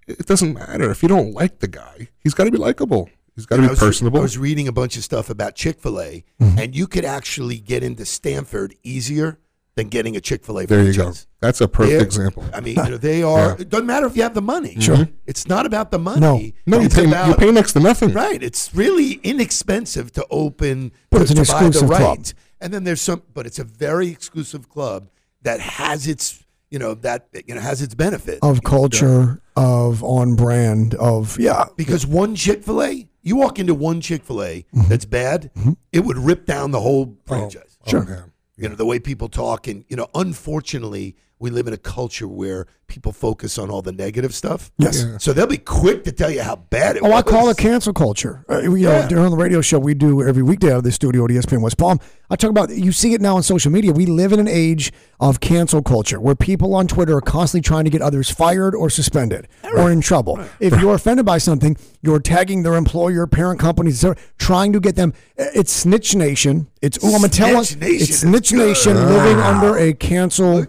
It 0.06 0.20
it 0.20 0.26
doesn't 0.26 0.54
matter 0.54 0.90
if 0.90 1.02
you 1.02 1.08
don't 1.08 1.32
like 1.32 1.58
the 1.60 1.68
guy. 1.68 2.08
He's 2.18 2.34
got 2.34 2.44
to 2.44 2.50
be 2.50 2.58
likable. 2.58 3.10
He's 3.34 3.44
got 3.44 3.56
to 3.56 3.62
I 3.62 3.66
be 3.66 3.70
was, 3.70 3.78
personable. 3.78 4.18
I 4.20 4.22
was 4.22 4.38
reading 4.38 4.66
a 4.66 4.72
bunch 4.72 4.96
of 4.96 5.04
stuff 5.04 5.28
about 5.28 5.54
Chick 5.56 5.78
Fil 5.80 6.00
A, 6.00 6.24
Mm-hmm. 6.40 6.58
and 6.58 6.74
you 6.74 6.86
could 6.86 7.04
actually 7.04 7.58
get 7.58 7.82
into 7.82 8.04
Stanford 8.06 8.74
easier 8.82 9.38
than 9.76 9.88
getting 9.88 10.16
a 10.16 10.20
Chick 10.20 10.44
Fil 10.44 10.58
A 10.60 10.66
there 10.66 10.82
you 10.82 10.94
go. 10.94 11.12
That's 11.40 11.60
a 11.60 11.68
perfect 11.68 11.92
They're- 11.92 12.02
example. 12.02 12.44
I 12.52 12.60
mean, 12.60 12.76
you 12.76 12.90
know, 12.90 12.96
they 12.96 13.22
are. 13.22 13.56
It 13.60 13.68
doesn't 13.68 13.86
matter 13.86 14.06
if 14.06 14.16
you 14.16 14.22
have 14.22 14.34
the 14.34 14.42
money. 14.42 14.74
Sure. 14.80 15.06
It's 15.26 15.46
not 15.46 15.66
about 15.66 15.90
the 15.90 15.98
money. 15.98 16.20
No. 16.66 16.78
No, 16.78 16.80
you 16.82 16.88
pay, 16.88 17.06
about 17.06 17.28
you 17.28 17.34
pay 17.34 17.50
next 17.52 17.74
to 17.74 17.80
nothing. 17.80 18.12
right. 18.12 18.42
It's 18.42 18.74
really 18.74 19.20
inexpensive 19.22 20.12
to 20.12 20.26
open 20.30 20.92
But 21.10 21.18
to, 21.18 21.22
it's 21.24 21.30
an 21.32 21.44
to 21.44 21.52
buy 21.52 21.60
the 21.60 21.66
exclusive 21.68 21.90
right. 21.90 21.98
club. 22.00 22.26
And 22.60 22.72
then 22.72 22.84
there's 22.84 23.02
some, 23.02 23.22
but 23.34 23.46
it's 23.46 23.58
a 23.58 23.64
very 23.64 24.08
exclusive 24.08 24.68
club 24.70 25.10
that 25.42 25.60
has 25.60 26.06
its, 26.08 26.42
you 26.70 26.78
know, 26.78 26.94
that 26.94 27.28
you 27.46 27.54
know 27.54 27.60
has 27.60 27.82
its 27.82 27.94
benefit 27.94 28.38
Of 28.42 28.62
culture, 28.64 29.40
of 29.56 30.02
on 30.02 30.36
brand, 30.36 30.94
of 30.94 31.38
yeah. 31.38 31.66
because 31.76 32.06
one 32.06 32.34
Chick 32.34 32.64
Fil 32.64 32.82
A, 32.82 33.06
you 33.22 33.36
walk 33.36 33.58
into 33.58 33.74
one 33.74 34.00
Chick 34.00 34.22
Fil 34.24 34.42
A 34.42 34.64
Mm-hmm. 34.74 34.88
that's 34.88 35.04
bad, 35.04 35.50
it 35.92 36.00
would 36.00 36.16
rip 36.16 36.46
down 36.46 36.70
the 36.70 36.80
whole 36.80 37.18
franchise. 37.26 37.76
Oh, 37.92 38.00
man. 38.02 38.32
You 38.56 38.68
know 38.68 38.74
the 38.74 38.86
way 38.86 38.98
people 38.98 39.28
talk, 39.28 39.66
and 39.66 39.84
you 39.88 39.96
know, 39.96 40.08
unfortunately, 40.14 41.16
we 41.38 41.50
live 41.50 41.66
in 41.66 41.74
a 41.74 41.78
culture 41.78 42.26
where 42.26 42.66
people 42.86 43.12
focus 43.12 43.58
on 43.58 43.68
all 43.68 43.82
the 43.82 43.92
negative 43.92 44.32
stuff. 44.34 44.70
Yes. 44.78 45.04
So 45.18 45.32
they'll 45.32 45.46
be 45.46 45.58
quick 45.58 46.04
to 46.04 46.12
tell 46.12 46.30
you 46.30 46.40
how 46.40 46.56
bad 46.56 46.96
it 46.96 47.02
Oh, 47.02 47.08
was. 47.10 47.18
I 47.18 47.22
call 47.22 47.48
it 47.50 47.56
cancel 47.58 47.92
culture. 47.92 48.44
Uh, 48.48 48.60
you 48.62 48.76
Yeah. 48.76 49.02
know, 49.02 49.08
during 49.08 49.30
the 49.32 49.36
radio 49.36 49.60
show 49.60 49.78
we 49.78 49.92
do 49.92 50.22
every 50.22 50.42
weekday 50.42 50.70
out 50.72 50.78
of 50.78 50.84
the 50.84 50.92
studio 50.92 51.24
at 51.24 51.30
ESPN 51.30 51.60
West 51.62 51.76
Palm, 51.78 51.98
I 52.30 52.36
talk 52.36 52.50
about 52.50 52.70
you 52.70 52.92
see 52.92 53.12
it 53.12 53.20
now 53.20 53.36
on 53.36 53.42
social 53.42 53.70
media. 53.72 53.92
We 53.92 54.06
live 54.06 54.32
in 54.32 54.38
an 54.40 54.48
age 54.48 54.92
of 55.20 55.40
cancel 55.40 55.82
culture 55.82 56.20
where 56.20 56.34
people 56.36 56.74
on 56.74 56.86
Twitter 56.86 57.16
are 57.16 57.20
constantly 57.20 57.66
trying 57.66 57.84
to 57.84 57.90
get 57.90 58.02
others 58.02 58.30
fired 58.30 58.74
or 58.74 58.88
suspended 58.88 59.48
or 59.76 59.90
in 59.90 60.00
trouble. 60.00 60.38
If 60.60 60.80
you're 60.80 60.94
offended 60.94 61.26
by 61.26 61.38
something, 61.38 61.76
you're 62.02 62.20
tagging 62.20 62.62
their 62.62 62.74
employer, 62.76 63.26
parent 63.26 63.58
companies, 63.60 64.04
trying 64.38 64.72
to 64.72 64.80
get 64.80 64.94
them. 64.96 65.12
It's 65.36 65.72
snitch 65.72 66.14
nation. 66.14 66.68
It's 66.80 66.98
oh, 67.02 67.08
I'm 67.08 67.20
gonna 67.20 67.28
tell 67.28 67.48
Snitch 67.48 67.58
us. 67.58 67.76
nation 67.76 68.02
It's 68.08 68.18
snitch 68.20 68.52
nation 68.52 68.94
living 68.96 69.38
under 69.38 69.76
a 69.76 69.92
cancel 69.92 70.64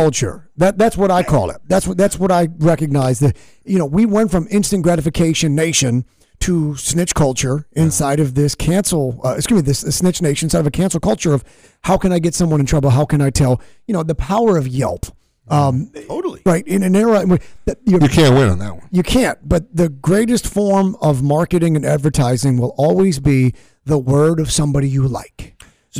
culture. 0.00 0.50
That 0.58 0.76
that's 0.78 0.96
what 0.96 1.10
I 1.10 1.22
call 1.22 1.50
it. 1.50 1.58
That's 1.68 1.86
what 1.86 1.96
that's 1.96 2.18
what 2.18 2.30
I 2.30 2.48
recognize. 2.58 3.18
That 3.20 3.36
you 3.64 3.78
know 3.78 3.86
we 3.86 4.04
went 4.06 4.30
from 4.30 4.46
instant 4.50 4.82
gratification 4.82 5.54
nation 5.54 6.04
to 6.40 6.76
snitch 6.76 7.14
culture 7.14 7.66
inside 7.72 8.20
of 8.20 8.34
this 8.34 8.54
cancel. 8.54 9.20
Uh, 9.24 9.34
excuse 9.38 9.62
me, 9.62 9.66
this 9.66 9.80
snitch 9.80 10.20
nation 10.20 10.46
inside 10.46 10.60
of 10.60 10.66
a 10.66 10.70
cancel 10.70 11.00
culture 11.00 11.32
of 11.32 11.42
how 11.82 11.96
can 11.96 12.12
I 12.12 12.18
get 12.18 12.34
someone 12.34 12.60
in 12.60 12.66
trouble? 12.66 12.90
How 12.90 13.06
can 13.06 13.20
I 13.22 13.30
tell? 13.30 13.60
You 13.86 13.94
know 13.94 14.02
the 14.02 14.14
power 14.14 14.56
of 14.58 14.66
Yelp. 14.68 15.06
Um, 15.48 15.92
Totally. 16.08 16.42
right 16.44 16.66
in 16.66 16.82
an 16.82 16.96
era 16.96 17.24
that 17.66 17.78
you're, 17.84 18.02
You 18.02 18.08
can't 18.08 18.34
win 18.34 18.48
on 18.48 18.58
that 18.58 18.74
one. 18.78 18.88
you 18.90 19.04
can't. 19.04 19.38
But 19.48 19.62
the 19.74 19.88
greatest 19.88 20.44
form 20.44 20.96
of 21.00 21.22
marketing 21.22 21.76
and 21.76 21.84
advertising 21.86 22.58
will 22.58 22.74
always 22.76 23.20
be 23.20 23.54
the 23.84 23.96
word 23.96 24.40
of 24.40 24.50
somebody 24.50 24.88
you 24.88 25.06
like. 25.06 25.54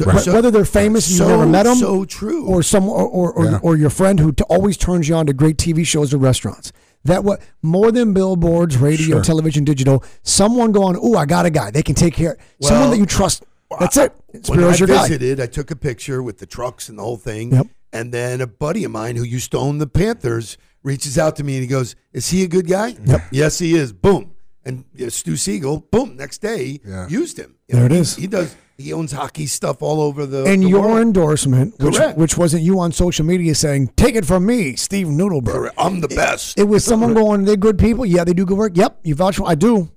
So- 0.04 0.10
Wh- 0.10 0.18
so- 0.20 0.32
Whether 0.34 0.50
they're 0.50 0.64
famous 0.64 1.08
and 1.08 1.16
so, 1.18 1.24
you 1.24 1.30
never 1.30 1.46
met 1.46 1.62
them, 1.64 1.76
So 1.78 2.04
true. 2.04 2.44
or 2.46 2.62
some, 2.62 2.88
or 2.88 3.06
or, 3.06 3.32
or, 3.32 3.44
Yeah. 3.44 3.58
or 3.62 3.76
your 3.76 3.90
friend 3.90 4.20
who 4.20 4.32
t- 4.32 4.44
always 4.48 4.76
turns 4.76 5.08
you 5.08 5.14
on 5.14 5.26
to 5.26 5.32
great 5.32 5.56
TV 5.58 5.84
shows 5.84 6.12
or 6.12 6.18
restaurants. 6.18 6.72
That 7.04 7.24
what 7.24 7.40
more 7.62 7.92
than 7.92 8.12
billboards, 8.12 8.76
radio, 8.76 9.16
Sure. 9.16 9.22
television, 9.22 9.64
digital. 9.64 10.02
Someone 10.22 10.72
going, 10.72 10.98
oh, 11.00 11.16
I 11.16 11.24
got 11.24 11.46
a 11.46 11.50
guy. 11.50 11.70
They 11.70 11.82
can 11.82 11.94
take 11.94 12.14
care. 12.14 12.36
someone 12.60 12.90
that 12.90 12.98
you 12.98 13.06
trust. 13.06 13.44
That's 13.80 13.96
it. 13.96 14.12
when 14.46 14.62
I 14.62 14.74
your 14.76 14.86
guy. 14.88 15.02
visited, 15.08 15.40
I 15.40 15.46
took 15.46 15.70
a 15.70 15.76
picture 15.76 16.22
with 16.22 16.38
the 16.38 16.46
trucks 16.46 16.88
and 16.88 16.98
the 16.98 17.02
whole 17.02 17.16
thing. 17.16 17.52
Yep. 17.52 17.66
And 17.92 18.12
then 18.12 18.40
a 18.40 18.46
buddy 18.46 18.84
of 18.84 18.90
mine 18.90 19.16
who 19.16 19.22
used 19.24 19.50
to 19.52 19.58
own 19.58 19.78
the 19.78 19.86
Panthers 19.86 20.56
reaches 20.82 21.16
out 21.18 21.36
to 21.36 21.44
me 21.44 21.54
and 21.54 21.62
he 21.62 21.66
goes, 21.68 21.96
"Is 22.12 22.28
he 22.30 22.42
a 22.44 22.48
good 22.48 22.66
guy?" 22.68 22.96
Yep. 23.06 23.22
Yes, 23.30 23.58
he 23.58 23.74
is. 23.74 23.92
Boom. 23.92 24.32
And 24.64 24.84
uh, 25.00 25.08
Stu 25.10 25.36
Siegel, 25.36 25.86
boom, 25.92 26.16
next 26.16 26.42
day 26.42 26.80
Yeah. 26.86 27.08
used 27.08 27.38
him. 27.38 27.54
You 27.68 27.76
There 27.76 27.86
it 27.86 27.92
he- 27.92 27.98
is. 27.98 28.16
He 28.16 28.26
does. 28.26 28.54
He 28.78 28.92
owns 28.92 29.12
hockey 29.12 29.46
stuff 29.46 29.80
all 29.82 30.00
over 30.02 30.26
the. 30.26 30.44
and 30.44 30.62
the 30.62 30.68
your 30.68 30.82
world. 30.88 31.00
endorsement, 31.00 31.78
which 31.78 31.96
Correct. 31.96 32.18
which 32.18 32.36
wasn't 32.36 32.62
you 32.62 32.78
on 32.78 32.92
social 32.92 33.24
media 33.24 33.54
saying, 33.54 33.88
"Take 33.96 34.14
it 34.16 34.26
from 34.26 34.44
me, 34.46 34.76
Steve 34.76 35.06
Nudelberg." 35.06 35.70
I'm 35.78 36.00
the 36.00 36.08
best. 36.08 36.58
It 36.58 36.64
was 36.64 36.84
someone 36.84 37.14
going, 37.14 37.44
"They're 37.44 37.56
good 37.56 37.78
people. 37.78 38.04
Yeah, 38.04 38.24
they 38.24 38.34
do 38.34 38.44
good 38.44 38.58
work. 38.58 38.76
Yep, 38.76 39.00
you 39.04 39.14
vouch 39.14 39.36
for. 39.36 39.48
I 39.48 39.54
do." 39.54 39.90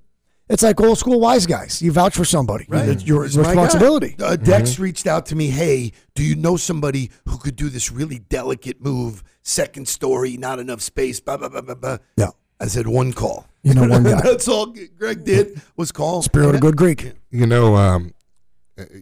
It's 0.48 0.64
like 0.64 0.80
old 0.80 0.98
school 0.98 1.20
wise 1.20 1.46
guys. 1.46 1.80
You 1.80 1.92
vouch 1.92 2.16
for 2.16 2.24
somebody. 2.24 2.66
It's 2.68 3.04
your 3.04 3.22
He's 3.22 3.36
my 3.36 3.44
guy. 3.44 3.48
responsibility. 3.50 4.16
Uh, 4.20 4.34
Dex 4.34 4.80
reached 4.80 5.06
out 5.06 5.26
to 5.26 5.36
me. 5.36 5.46
Hey, 5.48 5.92
do 6.16 6.24
you 6.24 6.34
know 6.34 6.56
somebody 6.56 7.10
who 7.28 7.38
could 7.38 7.54
do 7.54 7.68
this 7.68 7.92
really 7.92 8.18
delicate 8.18 8.82
move? 8.82 9.22
Second 9.42 9.86
story, 9.86 10.36
not 10.36 10.58
enough 10.58 10.80
space. 10.80 11.20
Blah 11.20 11.36
blah 11.36 11.50
blah 11.50 11.60
blah 11.60 11.74
blah. 11.76 11.98
Yeah. 12.16 12.30
I 12.58 12.66
said 12.66 12.86
one 12.88 13.12
call. 13.12 13.46
You 13.62 13.74
know 13.74 13.86
one 13.86 14.02
guy. 14.02 14.20
That's 14.24 14.48
all 14.48 14.74
Greg 14.98 15.24
did 15.24 15.60
was 15.76 15.92
call. 15.92 16.22
Spirit 16.22 16.54
of 16.56 16.60
good 16.62 16.76
Greek. 16.76 17.12
You 17.30 17.46
know, 17.46 17.76
um, 17.76 18.12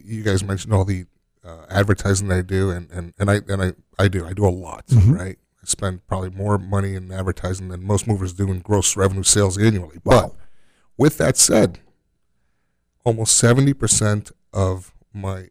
you 0.05 0.23
guys 0.23 0.43
mentioned 0.43 0.73
all 0.73 0.85
the 0.85 1.05
uh, 1.43 1.65
advertising 1.69 2.27
that 2.29 2.37
I 2.37 2.41
do, 2.41 2.69
and, 2.71 2.89
and, 2.91 3.13
and 3.19 3.29
I 3.31 3.35
and 3.47 3.61
I, 3.61 3.73
I 3.97 4.07
do 4.07 4.25
I 4.25 4.33
do 4.33 4.45
a 4.45 4.49
lot, 4.49 4.83
right? 4.91 5.37
I 5.61 5.65
spend 5.65 6.05
probably 6.07 6.29
more 6.31 6.57
money 6.57 6.95
in 6.95 7.11
advertising 7.11 7.69
than 7.69 7.83
most 7.85 8.07
movers 8.07 8.33
do 8.33 8.49
in 8.51 8.59
gross 8.59 8.95
revenue 8.97 9.23
sales 9.23 9.57
annually. 9.57 9.97
But 10.03 10.33
with 10.97 11.17
that 11.17 11.37
said, 11.37 11.79
almost 13.05 13.37
seventy 13.37 13.73
percent 13.73 14.31
of 14.53 14.93
my 15.13 15.49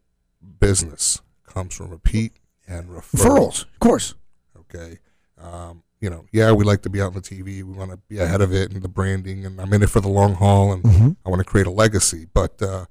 business 0.61 1.21
comes 1.47 1.75
from 1.75 1.91
repeat 1.91 2.33
and 2.67 2.88
referrals. 2.88 3.25
Referrals, 3.25 3.62
of 3.62 3.79
course. 3.81 4.14
Okay. 4.59 4.99
Um, 5.41 5.83
you 6.01 6.11
know, 6.11 6.27
yeah, 6.33 6.53
we 6.53 6.64
like 6.64 6.83
to 6.83 6.91
be 6.91 7.01
out 7.01 7.09
on 7.09 7.14
the 7.14 7.21
TV. 7.21 7.45
We 7.45 7.62
want 7.64 7.91
to 7.91 7.97
be 8.09 8.19
ahead 8.19 8.41
of 8.41 8.53
it 8.53 8.71
and 8.73 8.83
the 8.83 8.88
branding, 8.88 9.45
and 9.47 9.61
I'm 9.61 9.73
in 9.73 9.83
it 9.83 9.91
for 9.91 10.01
the 10.01 10.09
long 10.09 10.35
haul, 10.35 10.73
and 10.73 10.83
Mm-hmm. 10.83 11.11
I 11.27 11.29
want 11.31 11.41
to 11.41 11.45
create 11.45 11.67
a 11.67 11.71
legacy. 11.73 12.27
But 12.33 12.61
uh, 12.62 12.87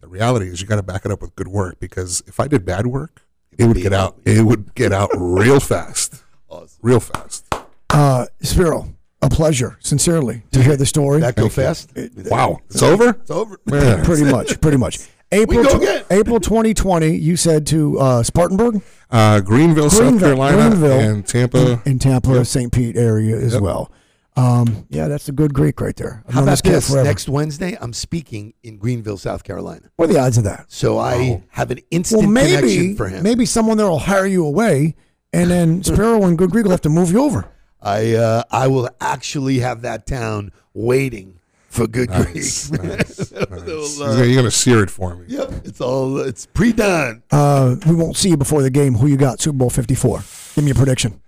the 0.00 0.08
reality 0.08 0.48
is, 0.48 0.60
you 0.60 0.66
got 0.66 0.76
to 0.76 0.82
back 0.82 1.04
it 1.04 1.10
up 1.12 1.20
with 1.22 1.34
good 1.36 1.48
work 1.48 1.78
because 1.80 2.22
if 2.26 2.40
I 2.40 2.48
did 2.48 2.64
bad 2.64 2.86
work, 2.86 3.22
it 3.58 3.64
would 3.64 3.76
get 3.76 3.92
out. 3.92 4.14
out. 4.14 4.20
It 4.24 4.42
would 4.42 4.74
get 4.74 4.92
out 4.92 5.10
real 5.14 5.60
fast, 5.60 6.22
real 6.82 7.00
fast. 7.00 7.46
Uh, 7.90 8.26
Spiro, 8.40 8.94
a 9.22 9.28
pleasure, 9.28 9.76
sincerely, 9.80 10.42
to 10.52 10.62
hear 10.62 10.76
the 10.76 10.86
story. 10.86 11.20
That 11.20 11.36
go 11.36 11.48
Thank 11.48 11.96
you. 11.96 12.08
fast? 12.08 12.30
Wow, 12.30 12.60
it's 12.70 12.82
over. 12.82 13.10
It's 13.10 13.30
over. 13.30 13.58
Man. 13.66 14.04
pretty 14.04 14.24
much, 14.24 14.60
pretty 14.60 14.76
much. 14.78 14.98
April, 15.32 15.62
tw- 15.64 16.04
April 16.10 16.40
2020, 16.40 17.14
you 17.16 17.36
said 17.36 17.64
to 17.68 17.98
uh, 18.00 18.22
Spartanburg 18.24 18.82
Uh, 19.12 19.40
Greenville, 19.40 19.88
South 19.88 20.18
Carolina, 20.18 20.56
Greenville. 20.70 20.98
and 20.98 21.24
Tampa. 21.26 21.80
and 21.84 22.00
Tampa, 22.00 22.44
St. 22.44 22.72
Pete 22.72 22.96
area 22.96 23.36
as 23.36 23.60
well. 23.60 23.92
Um, 24.40 24.86
yeah, 24.88 25.08
that's 25.08 25.28
a 25.28 25.32
good 25.32 25.52
Greek 25.54 25.80
right 25.80 25.94
there. 25.96 26.22
I've 26.26 26.34
How 26.34 26.40
known 26.40 26.48
about 26.48 26.62
kid 26.62 26.72
this? 26.72 26.90
forever. 26.90 27.04
Next 27.06 27.28
Wednesday, 27.28 27.76
I'm 27.80 27.92
speaking 27.92 28.54
in 28.62 28.78
Greenville, 28.78 29.16
South 29.18 29.44
Carolina. 29.44 29.90
What 29.96 30.08
are 30.10 30.12
the 30.12 30.18
odds 30.20 30.38
of 30.38 30.44
that? 30.44 30.66
So 30.68 30.98
I 30.98 31.42
have 31.50 31.70
an 31.70 31.80
instant 31.90 32.22
Well, 32.22 32.30
maybe 32.30 32.56
connection 32.56 32.96
for 32.96 33.08
him. 33.08 33.22
maybe 33.22 33.44
someone 33.44 33.76
there 33.76 33.88
will 33.88 33.98
hire 33.98 34.26
you 34.26 34.44
away, 34.46 34.94
and 35.32 35.50
then 35.50 35.82
Spiro 35.84 36.22
and 36.24 36.38
Good 36.38 36.50
Greek 36.50 36.64
will 36.64 36.70
have 36.70 36.80
to 36.82 36.88
move 36.88 37.10
you 37.12 37.22
over. 37.22 37.48
I 37.82 38.14
uh, 38.14 38.42
I 38.50 38.66
will 38.68 38.88
actually 39.00 39.58
have 39.60 39.82
that 39.82 40.06
town 40.06 40.52
waiting 40.74 41.38
for 41.68 41.86
good 41.86 42.10
Nice, 42.10 42.68
grief. 42.68 42.82
nice, 42.82 43.18
nice. 43.32 43.38
They'll, 43.48 43.48
uh, 43.54 43.56
You're 43.60 44.08
gonna- 44.16 44.24
You're 44.26 44.36
gonna 44.36 44.50
sear 44.50 44.82
it 44.82 44.90
for 44.90 45.14
me. 45.16 45.24
Yep, 45.28 45.52
it's 45.64 45.80
all 45.80 46.18
it's 46.18 46.46
pre-done. 46.46 47.22
Uh, 47.30 47.76
we 47.86 47.94
won't 47.94 48.16
see 48.16 48.28
you 48.30 48.36
before 48.36 48.60
the 48.62 48.70
game. 48.70 48.94
Who 48.94 49.06
you 49.06 49.16
got? 49.16 49.40
Super 49.40 49.56
Bowl 49.58 49.70
54. 49.70 50.22
Give 50.56 50.64
me 50.64 50.72
a 50.72 50.74
prediction. 50.74 51.20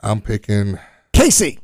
I'm 0.00 0.20
picking 0.20 0.78
Casey. 1.14 1.58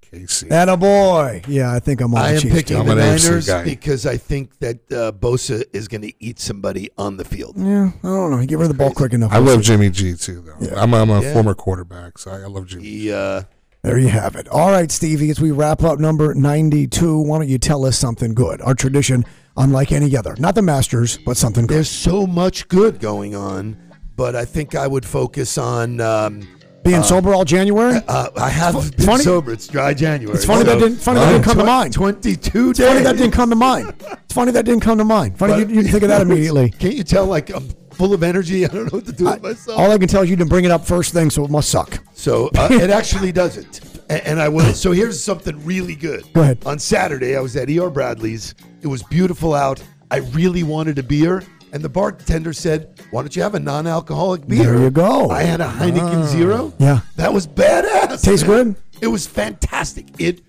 Casey. 0.00 0.48
That 0.48 0.68
a 0.68 0.76
boy. 0.76 1.42
Yeah, 1.48 1.72
I 1.72 1.80
think 1.80 2.00
I'm 2.00 2.14
on 2.14 2.20
I 2.20 2.28
the 2.30 2.34
am 2.36 2.40
Chiefs. 2.42 2.54
picking 2.54 2.76
I'm 2.76 2.86
the 2.86 2.92
an 2.92 2.98
AFC 2.98 3.24
Niners 3.28 3.46
guy. 3.46 3.64
because 3.64 4.06
I 4.06 4.16
think 4.16 4.58
that 4.60 4.76
uh, 4.92 5.12
Bosa 5.12 5.64
is 5.72 5.88
going 5.88 6.02
to 6.02 6.12
eat 6.24 6.38
somebody 6.38 6.88
on 6.96 7.16
the 7.16 7.24
field. 7.24 7.54
Yeah, 7.58 7.90
I 8.02 8.06
don't 8.06 8.30
know. 8.30 8.36
He 8.38 8.46
get 8.46 8.58
rid 8.58 8.70
of 8.70 8.76
the 8.76 8.78
ball 8.78 8.92
quick 8.92 9.12
enough. 9.12 9.32
I 9.32 9.38
love 9.38 9.62
Jimmy 9.62 9.90
G 9.90 10.14
too, 10.14 10.40
though. 10.42 10.54
Yeah. 10.60 10.80
I'm, 10.80 10.94
I'm 10.94 11.10
a 11.10 11.20
Yeah. 11.20 11.32
former 11.32 11.54
quarterback, 11.54 12.18
so 12.18 12.30
I, 12.30 12.40
I 12.42 12.46
love 12.46 12.66
Jimmy. 12.66 12.84
He, 12.84 13.12
uh, 13.12 13.42
There 13.82 13.98
you 13.98 14.08
have 14.08 14.36
it. 14.36 14.46
All 14.48 14.70
right, 14.70 14.90
Stevie, 14.90 15.30
as 15.30 15.40
we 15.40 15.50
wrap 15.50 15.82
up 15.82 15.98
number 15.98 16.32
92, 16.34 17.18
why 17.20 17.38
don't 17.38 17.48
you 17.48 17.58
tell 17.58 17.84
us 17.84 17.98
something 17.98 18.34
good? 18.34 18.60
Our 18.62 18.74
tradition, 18.74 19.24
unlike 19.56 19.90
any 19.90 20.16
other. 20.16 20.36
Not 20.38 20.54
the 20.54 20.62
Masters, 20.62 21.18
but 21.18 21.36
something 21.36 21.66
good. 21.66 21.74
there's 21.76 21.90
so 21.90 22.24
much 22.26 22.68
good 22.68 23.00
going 23.00 23.34
on, 23.34 23.76
but 24.16 24.36
I 24.36 24.44
think 24.44 24.76
I 24.76 24.86
would 24.86 25.04
focus 25.04 25.58
on. 25.58 26.00
Um, 26.00 26.46
Being 26.84 27.02
sober 27.02 27.34
all 27.34 27.44
January? 27.44 28.00
uh, 28.08 28.28
I 28.36 28.48
have 28.50 28.74
been 28.96 29.06
funny- 29.06 29.24
sober. 29.24 29.52
It's 29.52 29.66
dry 29.66 29.94
January. 29.94 30.36
It's 30.36 30.44
funny 30.44 30.64
that 30.64 30.78
didn't- 30.78 30.98
funny 30.98 31.20
that 31.20 31.30
didn't 31.32 31.44
come 31.44 31.58
to 31.58 31.64
mind. 31.64 31.92
Twenty-two 31.94 32.72
days. 32.74 32.86
Funny 32.86 33.02
that 33.02 33.16
didn't 33.16 33.32
come 33.32 33.50
to 33.50 33.56
mind. 33.56 33.94
It's 34.24 34.34
funny 34.34 34.52
that 34.52 34.64
didn't 34.64 34.82
come 34.82 34.98
to 34.98 35.04
mind. 35.04 35.38
Funny 35.38 35.54
you, 35.54 35.58
you 35.60 35.66
didn't 35.82 35.90
think 35.90 36.02
of 36.02 36.08
that 36.10 36.22
immediately. 36.28 36.70
Can't 36.70 36.94
you 36.94 37.04
tell? 37.04 37.26
Like 37.26 37.50
I'm 37.54 37.68
full 37.92 38.12
of 38.12 38.22
energy. 38.22 38.64
I 38.64 38.68
don't 38.68 38.84
know 38.92 38.98
what 38.98 39.06
to 39.06 39.12
do 39.12 39.24
with 39.24 39.42
myself. 39.42 39.78
All 39.78 39.90
I 39.90 39.98
can 39.98 40.08
tell 40.08 40.22
is 40.22 40.30
you 40.30 40.36
didn't 40.36 40.50
bring 40.50 40.64
it 40.64 40.70
up 40.70 40.84
first 40.84 41.12
thing, 41.12 41.30
so 41.30 41.44
it 41.44 41.50
must 41.50 41.70
suck. 41.70 41.98
So 42.14 42.50
uh, 42.56 42.68
it 42.72 42.90
actually 42.90 43.32
doesn't. 43.32 43.80
A- 44.10 44.28
And 44.28 44.38
I 44.40 44.48
will. 44.48 44.74
So 44.74 44.92
here's 44.92 45.22
something 45.22 45.64
really 45.64 45.94
good. 45.94 46.24
Go 46.34 46.42
ahead. 46.42 46.58
On 46.66 46.78
Saturday, 46.78 47.36
I 47.36 47.40
was 47.40 47.56
at 47.56 47.70
ER 47.70 47.88
Bradley's. 47.90 48.54
It 48.82 48.86
was 48.88 49.02
beautiful 49.04 49.54
out. 49.54 49.82
I 50.10 50.18
really 50.18 50.62
wanted 50.62 50.98
a 50.98 51.02
beer. 51.02 51.42
And 51.74 51.82
the 51.82 51.88
bartender 51.88 52.52
said, 52.52 53.00
Why 53.10 53.22
don't 53.22 53.34
you 53.34 53.42
have 53.42 53.56
a 53.56 53.58
non 53.58 53.88
alcoholic 53.88 54.46
beer? 54.46 54.62
There 54.62 54.82
you 54.84 54.90
go. 54.90 55.28
Ah. 55.28 55.34
I 55.34 55.42
had 55.42 55.60
a 55.60 55.66
Heineken 55.66 56.24
Zero. 56.26 56.72
Yeah. 56.78 57.00
That 57.16 57.32
was 57.32 57.48
badass. 57.48 58.22
Tastes 58.22 58.46
good? 58.46 58.76
It 59.00 59.08
was 59.08 59.26
fantastic. 59.26 60.06
It 60.20 60.40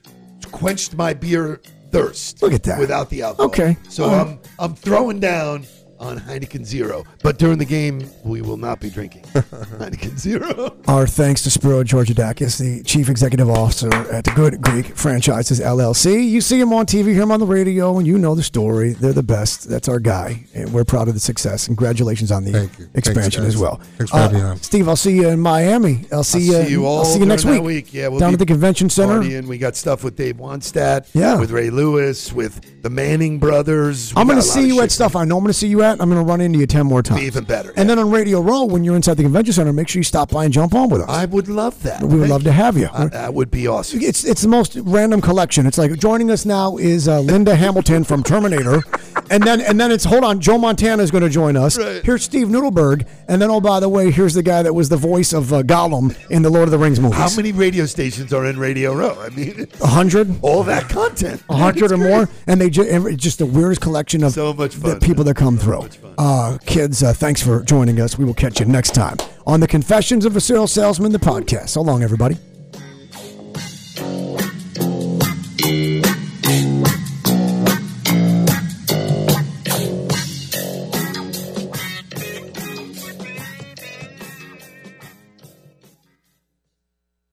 quenched 0.52 0.96
my 0.96 1.16
beer 1.16 1.62
thirst. 1.90 2.44
Look 2.44 2.54
at 2.54 2.62
that. 2.64 2.78
Without 2.78 3.10
the 3.10 3.24
alcohol. 3.24 3.48
Okay. 3.48 3.76
So 3.90 4.06
right. 4.06 4.22
I'm 4.22 4.40
I'm 4.60 4.76
throwing 4.76 5.20
down 5.20 5.66
on 6.00 6.20
Heineken 6.20 6.66
Zero. 6.66 7.04
But 7.24 7.38
during 7.38 7.58
the 7.58 7.66
game, 7.66 8.10
we 8.24 8.42
will 8.42 8.58
not 8.58 8.80
be 8.80 8.90
drinking 8.90 9.24
Heineken 9.34 10.18
Zero. 10.18 10.76
Our 10.88 11.08
thanks 11.08 11.42
to 11.44 11.50
Spiro 11.52 11.84
Georgedakis, 11.84 12.60
the 12.60 12.84
Chief 12.84 13.10
Executive 13.10 13.50
Officer 13.50 13.94
at 14.12 14.24
the 14.24 14.32
Good 14.32 14.62
Greek 14.62 14.88
Franchises 14.88 15.60
LLC. 15.60 16.28
You 16.30 16.42
see 16.42 16.60
him 16.60 16.74
on 16.74 16.86
TV, 16.86 17.14
hear 17.14 17.24
him 17.24 17.32
on 17.32 17.40
the 17.40 17.46
radio, 17.46 17.98
and 17.98 18.06
you 18.06 18.18
know 18.18 18.36
the 18.36 18.44
story. 18.44 18.94
They're 18.94 19.14
the 19.14 19.24
best. 19.24 19.70
That's 19.70 19.88
our 19.88 20.00
guy, 20.00 20.46
and 20.54 20.72
we're 20.74 20.84
proud 20.86 21.08
of 21.08 21.14
the 21.14 21.20
success. 21.20 21.66
Congratulations 21.68 22.32
on 22.32 22.44
the 22.44 22.52
Thank 22.52 22.80
you. 22.80 22.86
Thanks, 22.88 23.10
expansion 23.10 23.44
guys. 23.44 23.56
as 23.56 23.62
well. 23.62 23.78
Thanks 23.98 24.12
for 24.12 24.18
uh, 24.18 24.22
having 24.24 24.38
me 24.38 24.44
on. 24.44 24.58
Steve, 24.58 24.90
I'll 24.90 24.96
see 24.96 25.16
you 25.16 25.28
in 25.30 25.40
Miami. 25.40 26.06
I'll 26.12 26.24
see 26.24 26.40
I'll 26.54 26.60
you. 26.62 26.66
see 26.66 26.72
you 26.72 26.86
all 26.86 27.00
I'll 27.00 27.06
see 27.06 27.20
you 27.20 27.26
next 27.26 27.46
week. 27.46 27.62
week. 27.62 27.94
Yeah, 27.94 28.08
we'll 28.10 28.20
down 28.20 28.32
be 28.32 28.34
at 28.34 28.40
the 28.40 28.46
convention 28.46 28.90
center. 28.90 29.20
Partying. 29.22 29.46
We 29.48 29.58
got 29.58 29.76
stuff 29.76 30.04
with 30.04 30.16
Dave 30.16 30.38
Wannstedt. 30.38 31.10
Yeah. 31.14 31.40
With 31.40 31.52
Ray 31.52 31.70
Lewis, 31.70 32.34
with 32.34 32.82
the 32.82 32.90
Manning 32.90 33.40
brothers. 33.40 34.14
We 34.14 34.22
I'm 34.22 34.28
going 34.28 34.38
to 34.40 34.44
see 34.44 34.68
you 34.68 34.82
at 34.82 34.92
stuff 34.92 35.16
I 35.16 35.24
know 35.26 35.38
I'm 35.38 35.44
going 35.44 35.50
to 35.50 35.54
see 35.54 35.68
you 35.68 35.82
at. 35.82 35.85
I'm 35.92 36.10
going 36.10 36.24
to 36.24 36.30
run 36.30 36.42
into 36.42 36.60
you 36.60 36.68
10 36.68 36.86
more 36.86 37.02
times. 37.02 37.22
Even 37.22 37.44
better. 37.44 37.70
And 37.70 37.78
yeah. 37.80 37.84
then 37.96 38.00
on 38.00 38.12
Radio 38.12 38.42
Row, 38.42 38.64
when 38.64 38.84
you're 38.84 38.96
inside 38.96 39.16
the 39.18 39.24
convention 39.24 39.54
center, 39.54 39.74
make 39.74 39.88
sure 39.88 40.00
you 40.00 40.04
stop 40.04 40.32
by 40.32 40.46
and 40.46 40.54
jump 40.54 40.74
on 40.76 40.90
with 40.90 41.02
us. 41.02 41.10
I 41.10 41.26
would 41.26 41.48
love 41.48 41.82
that. 41.84 42.02
we 42.02 42.08
would 42.16 42.20
Thank 42.22 42.32
love 42.32 42.44
to 42.44 42.52
have 42.52 42.78
you. 42.78 42.88
That 43.12 43.34
would 43.34 43.52
be 43.52 43.68
awesome. 43.68 44.02
It's 44.02 44.24
it's 44.26 44.42
the 44.42 44.48
most 44.48 44.76
random 44.78 45.22
collection. 45.22 45.66
It's 45.66 45.78
like 45.78 45.98
joining 46.00 46.30
us 46.32 46.46
now 46.46 46.78
is 46.78 47.08
uh, 47.08 47.20
Linda 47.22 47.56
Hamilton 47.56 48.04
from 48.04 48.24
Terminator, 48.24 48.82
and 49.30 49.42
then 49.44 49.62
and 49.62 49.80
then 49.80 49.92
it's 49.92 50.04
hold 50.04 50.24
on, 50.24 50.40
Joe 50.40 50.58
Montana 50.58 51.02
is 51.04 51.12
going 51.12 51.24
to 51.24 51.30
join 51.30 51.56
us. 51.58 51.78
Right. 51.78 52.04
Here's 52.04 52.24
Steve 52.24 52.48
Nudelberg, 52.48 53.08
and 53.28 53.42
then 53.42 53.50
oh 53.50 53.62
by 53.62 53.80
the 53.80 53.90
way, 53.90 54.12
here's 54.12 54.34
the 54.34 54.44
guy 54.44 54.64
that 54.64 54.74
was 54.74 54.90
the 54.90 54.98
voice 54.98 55.34
of 55.34 55.52
uh, 55.54 55.62
Gollum 55.64 56.16
in 56.30 56.42
the 56.42 56.50
Lord 56.50 56.64
of 56.68 56.72
the 56.72 56.78
Rings 56.78 57.00
movies. 57.00 57.18
How 57.18 57.36
many 57.36 57.52
radio 57.52 57.86
stations 57.86 58.34
are 58.34 58.46
in 58.46 58.58
Radio 58.60 58.94
Row? 58.94 59.18
I 59.20 59.30
mean, 59.30 59.68
A 59.82 59.88
hundred, 59.88 60.38
all 60.42 60.64
that 60.64 60.90
content. 60.90 61.44
a 61.50 61.56
hundred 61.58 61.92
or 61.92 61.98
more, 61.98 62.30
and 62.48 62.60
they 62.60 62.70
just 62.70 62.90
it's 62.90 63.24
just 63.24 63.40
the 63.40 63.46
weirdest 63.46 63.82
collection 63.82 64.24
of 64.24 64.32
So 64.34 64.54
much 64.54 64.76
the 64.76 64.96
people 65.00 65.24
man. 65.24 65.34
that 65.34 65.36
come 65.38 65.58
through. 65.58 65.75
Uh, 66.18 66.58
kids, 66.66 67.04
uh, 67.04 67.14
thanks 67.14 67.42
for 67.42 67.64
joining 67.64 68.00
us. 68.00 68.18
We 68.18 68.26
will 68.26 68.34
catch 68.34 68.60
you 68.60 68.66
next 68.66 68.94
time 68.94 69.18
on 69.46 69.60
the 69.60 69.68
Confessions 69.68 70.26
of 70.26 70.36
a 70.36 70.42
Serial 70.42 70.68
Salesman, 70.68 71.12
the 71.12 71.20
podcast. 71.20 71.70
So 71.70 71.82
long, 71.82 72.04
everybody. 72.04 72.38